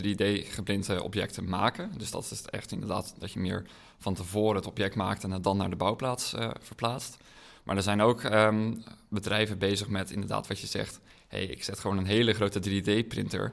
3D-geprinte 0.00 1.02
objecten 1.02 1.48
maken. 1.48 1.90
Dus 1.96 2.10
dat 2.10 2.30
is 2.30 2.42
echt 2.42 2.72
inderdaad 2.72 3.14
dat 3.18 3.32
je 3.32 3.40
meer 3.40 3.66
van 3.98 4.14
tevoren 4.14 4.56
het 4.56 4.66
object 4.66 4.94
maakt 4.94 5.24
en 5.24 5.30
het 5.30 5.44
dan 5.44 5.56
naar 5.56 5.70
de 5.70 5.76
bouwplaats 5.76 6.34
verplaatst. 6.60 7.16
Maar 7.62 7.76
er 7.76 7.82
zijn 7.82 8.00
ook 8.00 8.22
um, 8.22 8.82
bedrijven 9.08 9.58
bezig 9.58 9.88
met 9.88 10.10
inderdaad 10.10 10.46
wat 10.46 10.60
je 10.60 10.66
zegt. 10.66 11.00
hey, 11.28 11.44
ik 11.44 11.64
zet 11.64 11.78
gewoon 11.78 11.98
een 11.98 12.06
hele 12.06 12.32
grote 12.32 12.60
3D-printer 12.60 13.52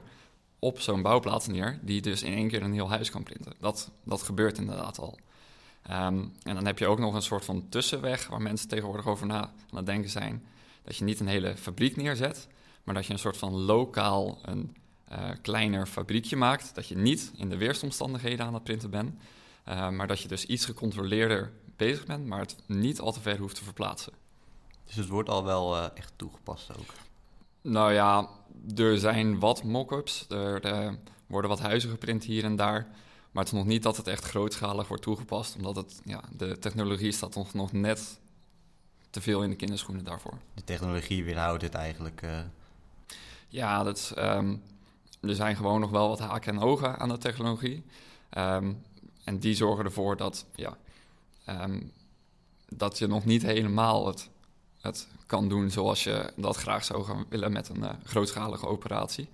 op 0.58 0.80
zo'n 0.80 1.02
bouwplaats 1.02 1.46
neer, 1.46 1.78
die 1.82 2.00
dus 2.00 2.22
in 2.22 2.32
één 2.32 2.48
keer 2.48 2.62
een 2.62 2.72
heel 2.72 2.90
huis 2.90 3.10
kan 3.10 3.22
printen. 3.22 3.52
Dat, 3.60 3.90
dat 4.04 4.22
gebeurt 4.22 4.58
inderdaad 4.58 4.98
al. 4.98 5.18
Um, 5.90 6.32
en 6.42 6.54
dan 6.54 6.66
heb 6.66 6.78
je 6.78 6.86
ook 6.86 6.98
nog 6.98 7.14
een 7.14 7.22
soort 7.22 7.44
van 7.44 7.68
tussenweg 7.68 8.26
waar 8.26 8.42
mensen 8.42 8.68
tegenwoordig 8.68 9.06
over 9.06 9.26
na 9.26 9.40
aan 9.40 9.76
het 9.76 9.86
denken 9.86 10.10
zijn. 10.10 10.46
Dat 10.82 10.96
je 10.96 11.04
niet 11.04 11.20
een 11.20 11.28
hele 11.28 11.56
fabriek 11.56 11.96
neerzet, 11.96 12.48
maar 12.84 12.94
dat 12.94 13.06
je 13.06 13.12
een 13.12 13.18
soort 13.18 13.36
van 13.36 13.52
lokaal 13.52 14.38
een 14.42 14.76
uh, 15.12 15.30
kleiner 15.42 15.86
fabriekje 15.86 16.36
maakt. 16.36 16.74
Dat 16.74 16.88
je 16.88 16.96
niet 16.96 17.32
in 17.36 17.48
de 17.48 17.56
weersomstandigheden 17.56 18.46
aan 18.46 18.54
het 18.54 18.62
printen 18.62 18.90
bent, 18.90 19.14
uh, 19.68 19.88
maar 19.90 20.06
dat 20.06 20.20
je 20.20 20.28
dus 20.28 20.44
iets 20.44 20.64
gecontroleerder 20.64 21.52
bezig 21.76 22.06
bent, 22.06 22.26
maar 22.26 22.40
het 22.40 22.56
niet 22.66 23.00
al 23.00 23.12
te 23.12 23.20
ver 23.20 23.38
hoeft 23.38 23.54
te 23.54 23.64
verplaatsen. 23.64 24.12
Dus 24.84 24.96
het 24.96 25.08
wordt 25.08 25.28
al 25.28 25.44
wel 25.44 25.76
uh, 25.76 25.86
echt 25.94 26.12
toegepast 26.16 26.78
ook? 26.78 26.94
Nou 27.60 27.92
ja, 27.92 28.28
er 28.76 28.98
zijn 28.98 29.38
wat 29.38 29.62
mock-ups. 29.62 30.26
Er, 30.28 30.64
er, 30.64 30.98
worden 31.26 31.50
wat 31.50 31.60
huizen 31.60 31.90
geprint 31.90 32.24
hier 32.24 32.44
en 32.44 32.56
daar. 32.56 32.88
Maar 33.30 33.44
het 33.44 33.52
is 33.52 33.58
nog 33.58 33.68
niet 33.68 33.82
dat 33.82 33.96
het 33.96 34.06
echt 34.06 34.24
grootschalig 34.24 34.88
wordt 34.88 35.02
toegepast, 35.02 35.56
omdat 35.56 35.76
het, 35.76 36.00
ja, 36.04 36.20
de 36.36 36.58
technologie 36.58 37.12
staat 37.12 37.34
nog, 37.34 37.54
nog 37.54 37.72
net 37.72 38.18
te 39.10 39.20
veel 39.20 39.42
in 39.42 39.50
de 39.50 39.56
kinderschoenen 39.56 40.04
daarvoor. 40.04 40.38
De 40.54 40.64
technologie 40.64 41.24
weerhoudt 41.24 41.62
het 41.62 41.74
eigenlijk. 41.74 42.22
Uh... 42.22 42.38
Ja, 43.48 43.82
dat 43.82 43.96
is, 43.96 44.12
ehm, 44.12 44.56
er 45.20 45.34
zijn 45.34 45.56
gewoon 45.56 45.80
nog 45.80 45.90
wel 45.90 46.08
wat 46.08 46.18
haken 46.18 46.54
en 46.54 46.60
ogen 46.60 46.98
aan 46.98 47.08
de 47.08 47.18
technologie. 47.18 47.84
Ehm, 48.28 48.72
en 49.24 49.38
die 49.38 49.54
zorgen 49.54 49.84
ervoor 49.84 50.16
dat, 50.16 50.46
ja, 50.54 50.76
ehm, 51.44 51.80
dat 52.68 52.98
je 52.98 53.06
nog 53.06 53.24
niet 53.24 53.42
helemaal 53.42 54.06
het, 54.06 54.28
het 54.80 55.08
kan 55.26 55.48
doen 55.48 55.70
zoals 55.70 56.04
je 56.04 56.32
dat 56.36 56.56
graag 56.56 56.84
zou 56.84 57.04
gaan 57.04 57.24
willen 57.28 57.52
met 57.52 57.68
een 57.68 57.82
uh, 57.82 57.90
grootschalige 58.04 58.66
operatie. 58.66 59.28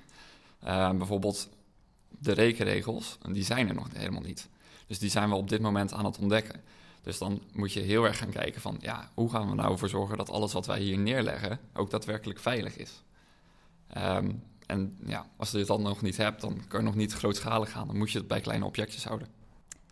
bijvoorbeeld 0.61 1.49
de 2.19 2.33
rekenregels, 2.33 3.19
die 3.33 3.45
zijn 3.45 3.69
er 3.69 3.75
nog 3.75 3.89
helemaal 3.93 4.23
niet. 4.23 4.49
Dus 4.87 4.99
die 4.99 5.11
zijn 5.11 5.29
we 5.29 5.35
op 5.35 5.49
dit 5.49 5.61
moment 5.61 5.93
aan 5.93 6.05
het 6.05 6.19
ontdekken. 6.19 6.61
Dus 7.03 7.19
dan 7.19 7.41
moet 7.53 7.73
je 7.73 7.81
heel 7.81 8.05
erg 8.05 8.19
gaan 8.19 8.31
kijken 8.31 8.61
van, 8.61 8.77
ja, 8.81 9.11
hoe 9.15 9.31
gaan 9.31 9.49
we 9.49 9.55
nou 9.55 9.73
ervoor 9.73 9.89
zorgen 9.89 10.17
dat 10.17 10.31
alles 10.31 10.53
wat 10.53 10.67
wij 10.67 10.81
hier 10.81 10.99
neerleggen 10.99 11.59
ook 11.75 11.91
daadwerkelijk 11.91 12.39
veilig 12.39 12.77
is. 12.77 13.03
Ehm, 13.89 14.31
en 14.67 14.99
ja, 15.07 15.27
als 15.37 15.51
je 15.51 15.65
dan 15.65 15.83
nog 15.83 16.03
niet 16.03 16.17
hebt, 16.17 16.41
dan 16.41 16.61
kan 16.69 16.81
je 16.81 16.87
nog 16.87 16.95
niet 16.95 17.13
grootschalig 17.13 17.71
gaan. 17.71 17.87
Dan 17.87 17.97
moet 17.97 18.11
je 18.11 18.19
het 18.19 18.29
bij 18.29 18.41
kleine 18.41 18.65
objectjes 18.65 19.05
houden. 19.05 19.29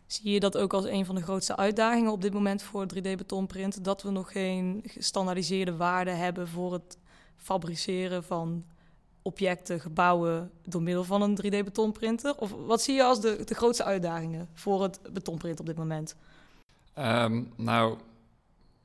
Zie 0.06 0.32
je 0.32 0.40
dat 0.40 0.58
ook 0.58 0.72
als 0.72 0.84
een 0.84 1.06
van 1.06 1.14
de 1.14 1.22
grootste 1.22 1.56
uitdagingen 1.56 2.12
op 2.12 2.22
dit 2.22 2.32
moment 2.32 2.62
voor 2.62 2.86
3D-betonprint? 2.94 3.84
Dat 3.84 4.02
we 4.02 4.10
nog 4.10 4.32
geen 4.32 4.82
gestandaardiseerde 4.86 5.76
waarden 5.76 6.16
hebben 6.16 6.48
voor 6.48 6.72
het 6.72 6.98
fabriceren 7.36 8.24
van 8.24 8.64
objecten, 9.22 9.80
gebouwen 9.80 10.50
door 10.64 10.82
middel 10.82 11.04
van 11.04 11.22
een 11.22 11.38
3D-betonprinter? 11.44 12.36
Of 12.36 12.50
wat 12.66 12.82
zie 12.82 12.94
je 12.94 13.02
als 13.02 13.20
de, 13.20 13.42
de 13.44 13.54
grootste 13.54 13.84
uitdagingen 13.84 14.48
voor 14.54 14.82
het 14.82 15.00
betonprint 15.12 15.60
op 15.60 15.66
dit 15.66 15.76
moment? 15.76 16.16
Um, 16.98 17.52
nou, 17.56 17.98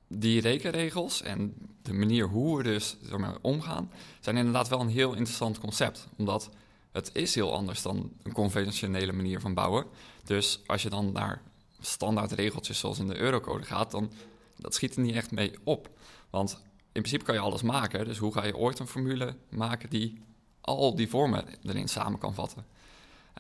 die 0.08 0.42
rekenregels 0.42 1.22
en 1.22 1.54
de 1.82 1.94
manier 1.94 2.26
hoe 2.26 2.58
we 2.58 2.64
dus 2.64 2.98
ermee 3.12 3.32
omgaan, 3.42 3.92
zijn 4.20 4.38
inderdaad 4.38 4.68
wel 4.68 4.80
een 4.80 4.90
heel 4.90 5.14
interessant 5.14 5.60
concept. 5.60 6.08
Omdat 6.18 6.50
het 6.92 7.10
is 7.14 7.36
heel 7.36 7.54
anders 7.54 7.82
dan 7.82 8.12
een 8.24 8.32
conventionele 8.32 9.12
manier 9.12 9.40
van 9.40 9.54
bouwen. 9.54 9.86
Dus 10.24 10.62
als 10.66 10.84
je 10.84 10.90
dan 10.90 11.12
naar 11.12 11.42
standaard 11.80 12.32
regeltjes 12.32 12.80
zoals 12.80 13.00
in 13.00 13.08
de 13.08 13.18
eurocode 13.18 13.64
gaat, 13.64 13.92
dan 13.92 14.12
dat 14.56 14.74
schiet 14.74 14.96
er 14.96 15.02
niet 15.02 15.16
echt 15.16 15.32
mee 15.32 15.54
op. 15.64 15.90
Want 16.30 16.62
in 16.98 17.04
principe 17.04 17.26
kan 17.26 17.36
je 17.36 17.42
alles 17.42 17.62
maken. 17.62 18.06
Dus 18.06 18.18
hoe 18.18 18.34
ga 18.34 18.46
je 18.46 18.58
ooit 18.58 18.80
een 18.80 18.88
formule 18.88 19.36
maken 19.50 19.90
die 19.90 20.22
al 20.62 20.96
die 20.96 21.10
vormen 21.10 21.46
erin 21.64 21.88
samen 21.88 22.20
kan 22.20 22.34
vatten? 22.34 22.66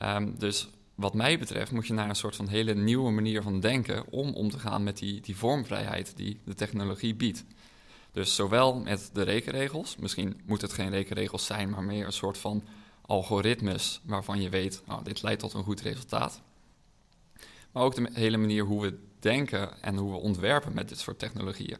Um, 0.03 0.39
dus 0.39 0.69
wat 0.95 1.13
mij 1.13 1.39
betreft 1.39 1.71
moet 1.71 1.87
je 1.87 1.93
naar 1.93 2.09
een 2.09 2.15
soort 2.15 2.35
van 2.35 2.47
hele 2.47 2.75
nieuwe 2.75 3.11
manier 3.11 3.41
van 3.41 3.59
denken 3.59 4.11
om 4.11 4.33
om 4.33 4.49
te 4.49 4.59
gaan 4.59 4.83
met 4.83 4.97
die, 4.97 5.21
die 5.21 5.35
vormvrijheid 5.35 6.15
die 6.15 6.39
de 6.45 6.53
technologie 6.53 7.15
biedt. 7.15 7.45
Dus 8.11 8.35
zowel 8.35 8.75
met 8.75 9.09
de 9.13 9.21
rekenregels, 9.21 9.95
misschien 9.95 10.41
moet 10.45 10.61
het 10.61 10.73
geen 10.73 10.89
rekenregels 10.89 11.45
zijn, 11.45 11.69
maar 11.69 11.83
meer 11.83 12.05
een 12.05 12.11
soort 12.11 12.37
van 12.37 12.63
algoritmes 13.01 14.01
waarvan 14.03 14.41
je 14.41 14.49
weet, 14.49 14.81
nou, 14.85 15.03
dit 15.03 15.21
leidt 15.21 15.39
tot 15.39 15.53
een 15.53 15.63
goed 15.63 15.81
resultaat. 15.81 16.41
Maar 17.71 17.83
ook 17.83 17.95
de 17.95 18.09
hele 18.13 18.37
manier 18.37 18.63
hoe 18.63 18.81
we 18.81 18.99
denken 19.19 19.81
en 19.81 19.95
hoe 19.95 20.11
we 20.11 20.17
ontwerpen 20.17 20.73
met 20.73 20.89
dit 20.89 20.99
soort 20.99 21.19
technologieën. 21.19 21.77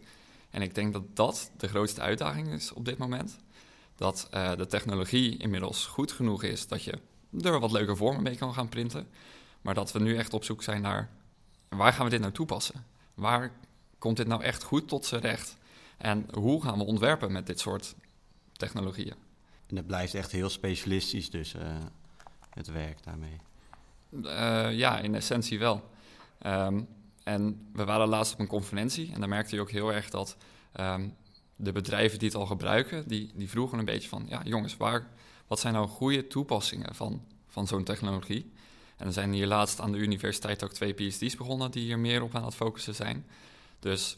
En 0.50 0.62
ik 0.62 0.75
denk 0.75 0.94
dat 0.94 1.16
dat 1.16 1.51
de 1.58 1.68
grootste 1.68 2.01
uitdaging 2.01 2.48
is 2.48 2.74
op 2.74 2.86
dit 2.86 2.98
moment. 2.98 3.38
Dat 3.96 4.27
uh, 4.34 4.56
de 4.56 4.66
technologie 4.66 5.38
inmiddels 5.38 5.86
goed 5.86 6.12
genoeg 6.12 6.44
is 6.44 6.68
dat 6.68 6.84
je 6.84 7.00
er 7.42 7.60
wat 7.60 7.72
leuke 7.72 7.96
vormen 7.96 8.24
mee 8.24 8.36
kan 8.36 8.54
gaan 8.54 8.70
printen. 8.70 9.08
Maar 9.62 9.74
dat 9.74 9.92
we 9.92 10.00
nu 10.00 10.18
echt 10.18 10.34
op 10.34 10.44
zoek 10.44 10.63
zijn 10.63 10.82
naar 10.82 11.10
waar 11.70 11.94
gaan 11.94 12.06
we 12.06 12.12
dit 12.12 12.20
nou 12.20 12.32
toepassen? 12.32 12.86
Waar 13.13 13.51
komt 13.98 14.18
dit 14.18 14.27
nou 14.27 14.44
echt 14.44 14.63
goed 14.63 14.88
tot 14.88 15.06
zijn 15.06 15.22
recht? 15.22 15.58
En 15.98 16.25
hoe 16.34 16.63
gaan 16.63 16.77
we 16.77 16.84
ontwerpen 16.84 17.32
met 17.32 17.48
dit 17.48 17.60
soort 17.60 17.96
technologieën? 18.51 19.16
En 19.68 19.75
het 19.75 19.88
blijft 19.88 20.13
echt 20.13 20.32
heel 20.32 20.50
specialistisch, 20.50 21.30
dus 21.30 21.56
uh, 21.56 21.62
het 22.50 22.68
werk 22.68 23.04
daarmee. 23.04 23.39
Uh, 24.12 24.77
ja, 24.77 25.00
in 25.00 25.16
essentie 25.16 25.60
wel. 25.60 25.89
Um, 26.46 26.88
en 27.28 27.68
we 27.74 27.86
waren 27.86 28.08
laatst 28.08 28.34
op 28.34 28.40
een 28.40 28.48
conferentie 28.48 29.12
en 29.14 29.20
daar 29.20 29.30
merkte 29.30 29.56
je 29.56 29.62
ook 29.62 29.72
heel 29.72 29.94
erg 29.94 30.10
dat 30.10 30.38
um, 30.80 31.16
de 31.56 31.72
bedrijven 31.72 32.20
die 32.20 32.28
het 32.28 32.38
al 32.38 32.46
gebruiken, 32.46 33.08
die, 33.08 33.32
die 33.36 33.50
vroegen 33.50 33.80
een 33.80 33.86
beetje 33.86 34.10
van, 34.10 34.26
ja 34.30 34.42
jongens, 34.44 34.78
waar, 34.78 35.08
wat 35.48 35.60
zijn 35.60 35.74
nou 35.74 35.88
goede 35.88 36.28
toepassingen 36.28 36.96
van, 36.96 37.26
van 37.48 37.68
zo'n 37.68 37.84
technologie? 37.84 38.52
En 38.98 39.06
er 39.06 39.14
zijn 39.14 39.34
hier 39.34 39.48
laatst 39.48 39.80
aan 39.80 39.92
de 39.92 39.98
universiteit 39.98 40.64
ook 40.64 40.74
twee 40.74 40.94
PhD's 40.94 41.36
begonnen 41.36 41.72
die 41.72 41.84
hier 41.84 42.00
meer 42.00 42.22
op 42.22 42.36
aan 42.36 42.46
het 42.46 42.56
focussen 42.56 42.96
zijn. 42.96 43.26
Dus 43.80 44.18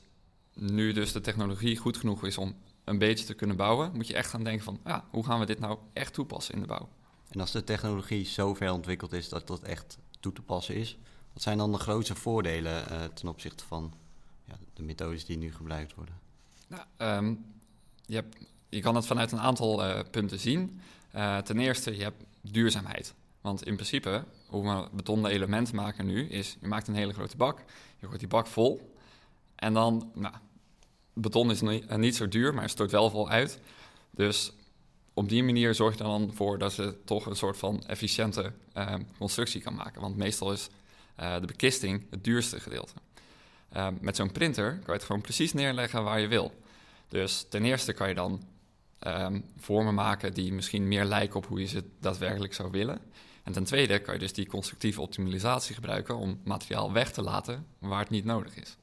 nu 0.53 0.91
dus 0.91 1.11
de 1.11 1.21
technologie 1.21 1.77
goed 1.77 1.97
genoeg 1.97 2.25
is 2.25 2.37
om 2.37 2.55
een 2.83 2.97
beetje 2.97 3.25
te 3.25 3.33
kunnen 3.33 3.55
bouwen, 3.55 3.91
moet 3.93 4.07
je 4.07 4.15
echt 4.15 4.29
gaan 4.29 4.43
denken 4.43 4.63
van, 4.63 4.79
ja, 4.85 5.05
hoe 5.11 5.25
gaan 5.25 5.39
we 5.39 5.45
dit 5.45 5.59
nou 5.59 5.77
echt 5.93 6.13
toepassen 6.13 6.53
in 6.53 6.61
de 6.61 6.67
bouw? 6.67 6.89
En 7.29 7.39
als 7.39 7.51
de 7.51 7.63
technologie 7.63 8.25
zo 8.25 8.53
ver 8.53 8.71
ontwikkeld 8.71 9.13
is 9.13 9.29
dat 9.29 9.47
dat 9.47 9.61
echt 9.61 9.97
toe 10.19 10.33
te 10.33 10.41
passen 10.41 10.75
is, 10.75 10.97
wat 11.33 11.41
zijn 11.41 11.57
dan 11.57 11.71
de 11.71 11.77
grootste 11.77 12.15
voordelen 12.15 12.83
uh, 12.91 13.03
ten 13.03 13.27
opzichte 13.27 13.63
van 13.65 13.93
ja, 14.45 14.53
de 14.73 14.83
methodes 14.83 15.25
die 15.25 15.37
nu 15.37 15.53
gebruikt 15.53 15.95
worden? 15.95 16.19
Nou, 16.67 16.83
um, 17.17 17.45
je, 18.05 18.15
hebt, 18.15 18.37
je, 18.69 18.79
kan 18.79 18.95
het 18.95 19.05
vanuit 19.05 19.31
een 19.31 19.39
aantal 19.39 19.85
uh, 19.85 19.99
punten 20.11 20.39
zien. 20.39 20.81
Uh, 21.15 21.37
ten 21.37 21.59
eerste, 21.59 21.95
je 21.95 22.03
hebt 22.03 22.23
duurzaamheid. 22.41 23.13
Want 23.41 23.65
in 23.65 23.73
principe, 23.75 24.23
hoe 24.47 24.63
we 24.63 24.95
betonnen 24.95 25.31
elementen 25.31 25.75
maken 25.75 26.05
nu, 26.05 26.29
is 26.29 26.57
je 26.61 26.67
maakt 26.67 26.87
een 26.87 26.95
hele 26.95 27.13
grote 27.13 27.37
bak, 27.37 27.59
je 27.99 28.07
gooit 28.07 28.19
die 28.19 28.29
bak 28.29 28.47
vol 28.47 28.97
en 29.59 29.73
dan, 29.73 30.11
nou, 30.13 30.33
beton 31.13 31.51
is 31.51 31.61
niet, 31.97 32.15
zo 32.15 32.27
duur, 32.27 32.53
maar 32.53 32.61
het 32.61 32.71
stort 32.71 32.91
wel 32.91 33.09
vol 33.09 33.29
uit. 33.29 33.59
Dus 34.11 34.51
op 35.13 35.29
die 35.29 35.43
manier 35.43 35.75
zorg 35.75 35.97
je 35.97 36.03
dan 36.03 36.31
voor 36.33 36.57
dat 36.57 36.75
je 36.75 36.97
toch 37.05 37.25
een 37.25 37.35
soort 37.35 37.57
van 37.57 37.83
efficiënte 37.87 38.53
uh, 38.77 38.93
constructie 39.17 39.61
kan 39.61 39.75
maken. 39.75 40.01
Want 40.01 40.15
meestal 40.15 40.51
is 40.51 40.69
de 41.19 41.45
bekisting 41.45 42.05
het 42.09 42.23
duurste 42.23 42.59
gedeelte. 42.59 42.93
Uh, 43.75 43.87
met 44.01 44.15
zo'n 44.15 44.31
printer 44.31 44.69
kan 44.71 44.83
je 44.85 44.91
het 44.91 45.03
gewoon 45.03 45.21
precies 45.21 45.53
neerleggen 45.53 46.03
waar 46.03 46.19
je 46.19 46.27
wil. 46.27 46.53
Dus 47.07 47.45
ten 47.49 47.65
eerste 47.65 47.93
kan 47.93 48.07
je 48.07 48.13
dan 48.13 48.43
um, 49.07 49.45
vormen 49.57 49.93
maken 49.93 50.33
die 50.33 50.53
misschien 50.53 50.87
meer 50.87 51.05
lijken 51.05 51.35
op 51.35 51.45
hoe 51.45 51.59
je 51.59 51.65
ze 51.65 51.83
daadwerkelijk 51.99 52.53
zou 52.53 52.71
willen. 52.71 53.01
En 53.43 53.53
ten 53.53 53.63
tweede 53.63 53.99
kan 53.99 54.13
je 54.13 54.19
dus 54.19 54.33
die 54.33 54.47
constructieve 54.47 55.01
optimalisatie 55.01 55.75
gebruiken 55.75 56.17
om 56.17 56.39
materiaal 56.43 56.91
weg 56.91 57.11
te 57.11 57.21
laten 57.21 57.65
waar 57.79 57.99
het 57.99 58.09
niet 58.09 58.25
nodig 58.25 58.55
is. 58.55 58.77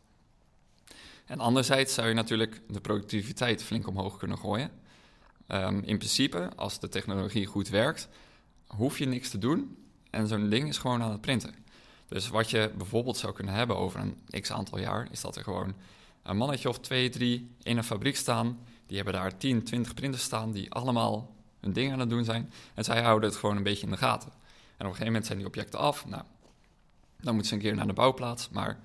En 1.24 1.40
anderzijds 1.40 1.94
zou 1.94 2.08
je 2.08 2.14
natuurlijk 2.14 2.60
de 2.68 2.80
productiviteit 2.80 3.62
flink 3.62 3.86
omhoog 3.86 4.16
kunnen 4.16 4.38
gooien. 4.38 4.70
Um, 5.48 5.82
in 5.82 5.98
principe, 5.98 6.50
als 6.56 6.80
de 6.80 6.88
technologie 6.88 7.46
goed 7.46 7.68
werkt, 7.68 8.08
hoef 8.66 8.98
je 8.98 9.06
niks 9.06 9.30
te 9.30 9.38
doen 9.38 9.76
en 10.10 10.28
zo'n 10.28 10.48
ding 10.48 10.68
is 10.68 10.78
gewoon 10.78 11.02
aan 11.02 11.10
het 11.10 11.20
printen. 11.20 11.54
Dus 12.08 12.28
wat 12.28 12.50
je 12.50 12.70
bijvoorbeeld 12.76 13.16
zou 13.16 13.32
kunnen 13.32 13.54
hebben 13.54 13.76
over 13.76 14.00
een 14.00 14.40
x 14.40 14.50
aantal 14.50 14.78
jaar, 14.78 15.08
is 15.10 15.20
dat 15.20 15.36
er 15.36 15.42
gewoon 15.42 15.74
een 16.22 16.36
mannetje 16.36 16.68
of 16.68 16.78
twee, 16.78 17.08
drie 17.08 17.50
in 17.62 17.76
een 17.76 17.84
fabriek 17.84 18.16
staan. 18.16 18.58
Die 18.86 18.96
hebben 18.96 19.14
daar 19.14 19.36
10, 19.36 19.62
20 19.62 19.94
printers 19.94 20.22
staan 20.22 20.52
die 20.52 20.72
allemaal 20.72 21.34
hun 21.60 21.72
ding 21.72 21.92
aan 21.92 22.00
het 22.00 22.10
doen 22.10 22.24
zijn. 22.24 22.52
En 22.74 22.84
zij 22.84 23.02
houden 23.02 23.28
het 23.28 23.38
gewoon 23.38 23.56
een 23.56 23.62
beetje 23.62 23.84
in 23.84 23.92
de 23.92 23.96
gaten. 23.96 24.30
En 24.30 24.36
op 24.36 24.78
een 24.78 24.86
gegeven 24.86 25.06
moment 25.06 25.26
zijn 25.26 25.38
die 25.38 25.46
objecten 25.46 25.78
af. 25.78 26.06
Nou, 26.06 26.22
dan 27.20 27.34
moeten 27.34 27.46
ze 27.46 27.54
een 27.54 27.60
keer 27.60 27.74
naar 27.74 27.86
de 27.86 27.92
bouwplaats. 27.92 28.48
Maar 28.48 28.78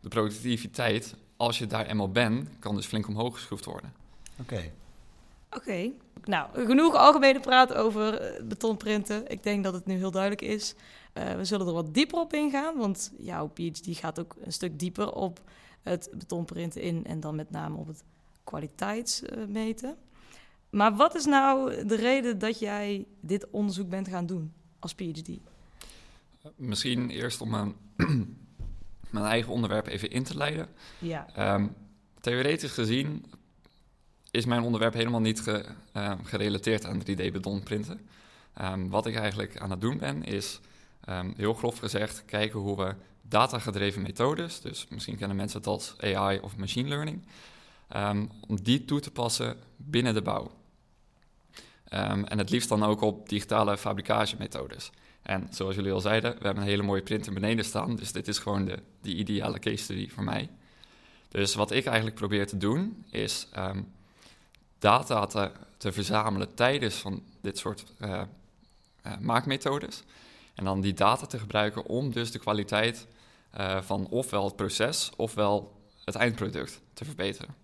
de 0.00 0.08
productiviteit, 0.08 1.14
als 1.36 1.58
je 1.58 1.66
daar 1.66 1.86
eenmaal 1.86 2.10
bent, 2.10 2.48
kan 2.58 2.74
dus 2.74 2.86
flink 2.86 3.08
omhoog 3.08 3.34
geschroefd 3.34 3.64
worden. 3.64 3.92
Oké. 4.40 4.70
Oké. 5.50 5.90
Nou, 6.24 6.66
genoeg 6.66 6.94
algemene 6.94 7.40
praat 7.40 7.74
over 7.74 8.20
eh, 8.20 8.42
betonprinten. 8.42 9.30
Ik 9.30 9.42
denk 9.42 9.64
dat 9.64 9.72
het 9.72 9.86
nu 9.86 9.96
heel 9.96 10.10
duidelijk 10.10 10.42
is. 10.42 10.74
Uh, 11.18 11.34
we 11.34 11.44
zullen 11.44 11.66
er 11.66 11.72
wat 11.72 11.94
dieper 11.94 12.18
op 12.18 12.32
ingaan, 12.32 12.76
want 12.76 13.12
jouw 13.18 13.48
PhD 13.48 13.86
gaat 13.98 14.20
ook 14.20 14.36
een 14.40 14.52
stuk 14.52 14.78
dieper 14.78 15.12
op 15.12 15.40
het 15.82 16.10
betonprinten 16.14 16.82
in 16.82 17.04
en 17.04 17.20
dan 17.20 17.34
met 17.34 17.50
name 17.50 17.76
op 17.76 17.86
het 17.86 18.02
kwaliteitsmeten. 18.44 19.96
Maar 20.70 20.96
wat 20.96 21.14
is 21.14 21.24
nou 21.24 21.84
de 21.86 21.96
reden 21.96 22.38
dat 22.38 22.58
jij 22.58 23.06
dit 23.20 23.50
onderzoek 23.50 23.88
bent 23.88 24.08
gaan 24.08 24.26
doen 24.26 24.52
als 24.78 24.94
PhD? 24.94 25.28
Misschien 26.56 27.10
eerst 27.10 27.40
om 27.40 27.50
mijn, 27.50 27.74
mijn 29.10 29.24
eigen 29.24 29.52
onderwerp 29.52 29.86
even 29.86 30.10
in 30.10 30.24
te 30.24 30.36
leiden. 30.36 30.68
Ja. 30.98 31.54
Um, 31.54 31.74
theoretisch 32.20 32.72
gezien 32.72 33.24
is 34.30 34.44
mijn 34.44 34.62
onderwerp 34.62 34.94
helemaal 34.94 35.20
niet 35.20 35.40
ge, 35.40 35.64
uh, 35.96 36.12
gerelateerd 36.22 36.84
aan 36.84 37.00
3D-betonprinten. 37.00 38.00
Um, 38.60 38.90
wat 38.90 39.06
ik 39.06 39.16
eigenlijk 39.16 39.58
aan 39.58 39.70
het 39.70 39.80
doen 39.80 39.98
ben, 39.98 40.24
is 40.24 40.60
um, 41.08 41.34
heel 41.36 41.54
grof 41.54 41.78
gezegd 41.78 42.24
kijken 42.24 42.60
hoe 42.60 42.76
we 42.76 42.94
datagedreven 43.22 44.02
methodes, 44.02 44.60
dus 44.60 44.86
misschien 44.88 45.16
kennen 45.16 45.36
mensen 45.36 45.62
als 45.62 45.94
AI 46.00 46.38
of 46.38 46.56
machine 46.56 46.88
learning, 46.88 47.22
um, 47.96 48.30
om 48.46 48.62
die 48.62 48.84
toe 48.84 49.00
te 49.00 49.10
passen 49.10 49.56
binnen 49.76 50.14
de 50.14 50.22
bouw. 50.22 50.50
Um, 51.92 52.24
en 52.24 52.38
het 52.38 52.50
liefst 52.50 52.68
dan 52.68 52.84
ook 52.84 53.00
op 53.00 53.28
digitale 53.28 53.78
fabrikagemethodes. 53.78 54.90
En 55.22 55.48
zoals 55.50 55.74
jullie 55.74 55.92
al 55.92 56.00
zeiden, 56.00 56.30
we 56.30 56.44
hebben 56.44 56.62
een 56.62 56.68
hele 56.68 56.82
mooie 56.82 57.02
printer 57.02 57.32
beneden 57.32 57.64
staan, 57.64 57.96
dus 57.96 58.12
dit 58.12 58.28
is 58.28 58.38
gewoon 58.38 58.64
de, 58.64 58.78
de 59.00 59.14
ideale 59.14 59.58
case 59.58 59.76
study 59.76 60.10
voor 60.10 60.24
mij. 60.24 60.48
Dus 61.28 61.54
wat 61.54 61.70
ik 61.70 61.86
eigenlijk 61.86 62.16
probeer 62.16 62.46
te 62.46 62.56
doen, 62.56 63.04
is 63.10 63.46
ehm, 63.52 63.82
data 64.78 65.26
te, 65.26 65.50
te, 65.76 65.92
verzamelen 65.92 66.54
tijdens 66.54 66.94
van 66.94 67.22
dit 67.40 67.58
soort 67.58 67.84
uh, 68.00 68.22
maakmethodes. 69.20 70.02
En 70.58 70.64
dan 70.64 70.80
die 70.80 70.94
data 70.94 71.26
te 71.26 71.38
gebruiken 71.38 71.86
om 71.86 72.12
dus 72.12 72.30
de 72.30 72.38
kwaliteit 72.38 73.06
uh, 73.58 73.82
van 73.82 74.06
ofwel 74.08 74.44
het 74.44 74.56
proces 74.56 75.10
ofwel 75.16 75.72
het 76.04 76.14
eindproduct 76.14 76.80
te 76.92 77.04
verbeteren. 77.04 77.54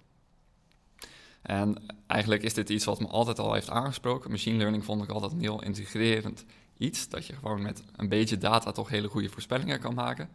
En 1.42 1.82
eigenlijk 2.06 2.42
is 2.42 2.54
dit 2.54 2.68
iets 2.68 2.84
wat 2.84 3.00
me 3.00 3.06
altijd 3.06 3.38
al 3.38 3.52
heeft 3.52 3.70
aangesproken. 3.70 4.30
Machine 4.30 4.58
learning 4.58 4.84
vond 4.84 5.02
ik 5.02 5.10
altijd 5.10 5.32
een 5.32 5.40
heel 5.40 5.62
integrerend 5.62 6.44
iets. 6.78 7.08
Dat 7.08 7.26
je 7.26 7.34
gewoon 7.34 7.62
met 7.62 7.82
een 7.96 8.08
beetje 8.08 8.38
data 8.38 8.72
toch 8.72 8.88
hele 8.88 9.08
goede 9.08 9.28
voorspellingen 9.28 9.80
kan 9.80 9.94
maken. 9.94 10.28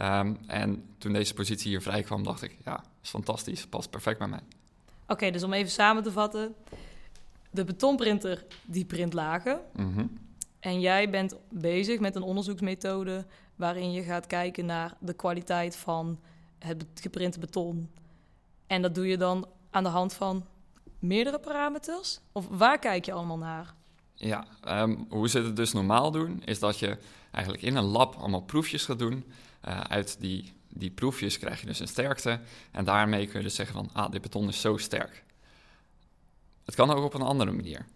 Um, 0.00 0.38
en 0.46 0.84
toen 0.98 1.12
deze 1.12 1.34
positie 1.34 1.70
hier 1.70 1.82
vrij 1.82 2.02
kwam, 2.02 2.22
dacht 2.22 2.42
ik, 2.42 2.56
ja, 2.64 2.84
is 3.02 3.10
fantastisch, 3.10 3.66
past 3.66 3.90
perfect 3.90 4.18
bij 4.18 4.28
mij. 4.28 4.42
Oké, 5.06 5.30
dus 5.30 5.42
om 5.42 5.52
even 5.52 5.70
samen 5.70 6.02
te 6.02 6.12
vatten. 6.12 6.54
De 7.50 7.64
betonprinter 7.64 8.44
die 8.64 8.84
print 8.84 9.12
lagen. 9.12 9.60
Mm 9.72 10.24
En 10.66 10.80
jij 10.80 11.10
bent 11.10 11.36
bezig 11.50 12.00
met 12.00 12.16
een 12.16 12.22
onderzoeksmethode 12.22 13.26
waarin 13.56 13.92
je 13.92 14.02
gaat 14.02 14.26
kijken 14.26 14.66
naar 14.66 14.96
de 15.00 15.12
kwaliteit 15.12 15.76
van 15.76 16.20
het 16.58 16.84
geprinte 16.94 17.38
beton. 17.38 17.90
En 18.66 18.82
dat 18.82 18.94
doe 18.94 19.06
je 19.06 19.16
dan 19.16 19.48
aan 19.70 19.82
de 19.82 19.88
hand 19.88 20.14
van 20.14 20.46
meerdere 20.98 21.38
parameters? 21.38 22.20
Of 22.32 22.48
waar 22.48 22.78
kijk 22.78 23.04
je 23.04 23.12
allemaal 23.12 23.38
naar? 23.38 23.74
Ja, 24.14 24.46
um, 24.68 25.06
hoe 25.08 25.28
ze 25.28 25.42
het 25.42 25.56
dus 25.56 25.72
normaal 25.72 26.10
doen, 26.10 26.42
is 26.44 26.58
dat 26.58 26.78
je 26.78 26.98
eigenlijk 27.30 27.64
in 27.64 27.76
een 27.76 27.84
lab 27.84 28.14
allemaal 28.14 28.42
proefjes 28.42 28.84
gaat 28.84 28.98
doen. 28.98 29.24
Uh, 29.68 29.80
uit 29.80 30.20
die, 30.20 30.52
die 30.68 30.90
proefjes 30.90 31.38
krijg 31.38 31.60
je 31.60 31.66
dus 31.66 31.80
een 31.80 31.88
sterkte. 31.88 32.40
En 32.70 32.84
daarmee 32.84 33.26
kun 33.26 33.38
je 33.38 33.44
dus 33.44 33.54
zeggen 33.54 33.74
van, 33.74 33.90
ah, 33.92 34.10
dit 34.10 34.22
beton 34.22 34.48
is 34.48 34.60
zo 34.60 34.76
sterk. 34.76 35.24
Het 36.64 36.74
kan 36.74 36.90
ook 36.90 37.04
op 37.04 37.14
een 37.14 37.22
andere 37.22 37.52
manier. 37.52 37.86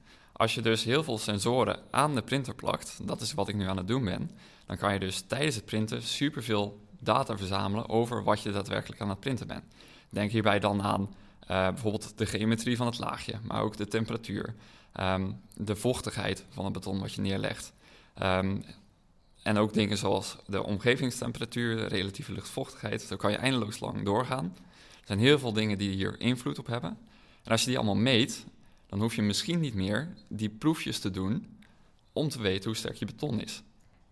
Als 0.40 0.54
je 0.54 0.60
dus 0.62 0.84
heel 0.84 1.04
veel 1.04 1.18
sensoren 1.18 1.80
aan 1.90 2.14
de 2.14 2.22
printer 2.22 2.54
plakt, 2.54 2.98
dat 3.02 3.20
is 3.20 3.32
wat 3.32 3.48
ik 3.48 3.54
nu 3.54 3.68
aan 3.68 3.76
het 3.76 3.88
doen 3.88 4.04
ben, 4.04 4.30
dan 4.66 4.76
kan 4.76 4.92
je 4.92 4.98
dus 4.98 5.20
tijdens 5.20 5.54
het 5.54 5.64
printen 5.64 6.02
superveel 6.02 6.80
data 6.98 7.36
verzamelen 7.36 7.88
over 7.88 8.24
wat 8.24 8.42
je 8.42 8.50
daadwerkelijk 8.50 9.00
aan 9.00 9.08
het 9.08 9.20
printen 9.20 9.46
bent. 9.46 9.64
Denk 10.08 10.30
hierbij 10.30 10.58
dan 10.58 10.82
aan 10.82 11.00
uh, 11.02 11.08
bijvoorbeeld 11.48 12.18
de 12.18 12.26
geometrie 12.26 12.76
van 12.76 12.86
het 12.86 12.98
laagje, 12.98 13.34
maar 13.42 13.62
ook 13.62 13.76
de 13.76 13.86
temperatuur, 13.86 14.54
um, 15.00 15.40
de 15.54 15.76
vochtigheid 15.76 16.44
van 16.48 16.64
het 16.64 16.72
beton 16.72 17.00
wat 17.00 17.12
je 17.12 17.20
neerlegt. 17.20 17.72
Um, 18.22 18.64
en 19.42 19.58
ook 19.58 19.72
dingen 19.72 19.96
zoals 19.96 20.36
de 20.46 20.62
omgevingstemperatuur, 20.62 21.76
de 21.76 21.86
relatieve 21.86 22.32
luchtvochtigheid. 22.32 23.02
Zo 23.02 23.16
kan 23.16 23.30
je 23.30 23.36
eindeloos 23.36 23.80
lang 23.80 24.04
doorgaan. 24.04 24.56
Er 25.00 25.06
zijn 25.06 25.18
heel 25.18 25.38
veel 25.38 25.52
dingen 25.52 25.78
die 25.78 25.90
hier 25.90 26.20
invloed 26.20 26.58
op 26.58 26.66
hebben. 26.66 26.98
En 27.42 27.50
als 27.50 27.60
je 27.60 27.66
die 27.66 27.76
allemaal 27.76 27.94
meet, 27.94 28.44
dan 28.90 29.00
hoef 29.00 29.14
je 29.14 29.22
misschien 29.22 29.60
niet 29.60 29.74
meer 29.74 30.08
die 30.28 30.48
proefjes 30.48 30.98
te 30.98 31.10
doen 31.10 31.58
om 32.12 32.28
te 32.28 32.40
weten 32.40 32.64
hoe 32.64 32.78
sterk 32.78 32.96
je 32.96 33.06
beton 33.06 33.40
is. 33.40 33.62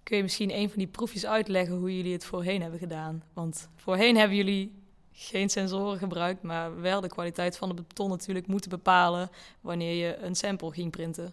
Kun 0.03 0.17
je 0.17 0.23
misschien 0.23 0.55
een 0.55 0.69
van 0.69 0.79
die 0.79 0.87
proefjes 0.87 1.27
uitleggen 1.27 1.77
hoe 1.77 1.97
jullie 1.97 2.13
het 2.13 2.25
voorheen 2.25 2.63
hebben 2.63 2.79
gedaan? 2.79 3.23
Want 3.33 3.69
voorheen 3.77 4.17
hebben 4.17 4.37
jullie 4.37 4.73
geen 5.13 5.51
sensoren 5.51 5.99
gebruikt, 5.99 6.43
maar 6.43 6.81
wel 6.81 7.01
de 7.01 7.09
kwaliteit 7.09 7.57
van 7.57 7.69
het 7.69 7.89
beton 7.89 8.09
natuurlijk 8.09 8.47
moeten 8.47 8.71
bepalen 8.71 9.31
wanneer 9.61 10.07
je 10.07 10.17
een 10.17 10.35
sample 10.35 10.73
ging 10.73 10.91
printen. 10.91 11.33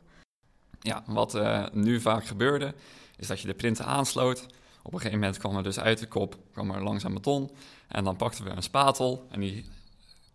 Ja, 0.79 1.03
wat 1.07 1.35
uh, 1.35 1.65
nu 1.71 1.99
vaak 1.99 2.25
gebeurde, 2.25 2.73
is 3.17 3.27
dat 3.27 3.39
je 3.39 3.47
de 3.47 3.53
printer 3.53 3.85
aansloot. 3.85 4.45
Op 4.81 4.93
een 4.93 4.99
gegeven 4.99 5.19
moment 5.19 5.37
kwam 5.37 5.55
er 5.57 5.63
dus 5.63 5.79
uit 5.79 5.99
de 5.99 6.07
kop 6.07 6.37
kwam 6.51 6.71
er 6.71 6.83
langzaam 6.83 7.13
beton. 7.13 7.51
En 7.87 8.03
dan 8.03 8.15
pakten 8.15 8.43
we 8.43 8.49
een 8.49 8.63
spatel 8.63 9.25
en 9.29 9.39
die 9.39 9.65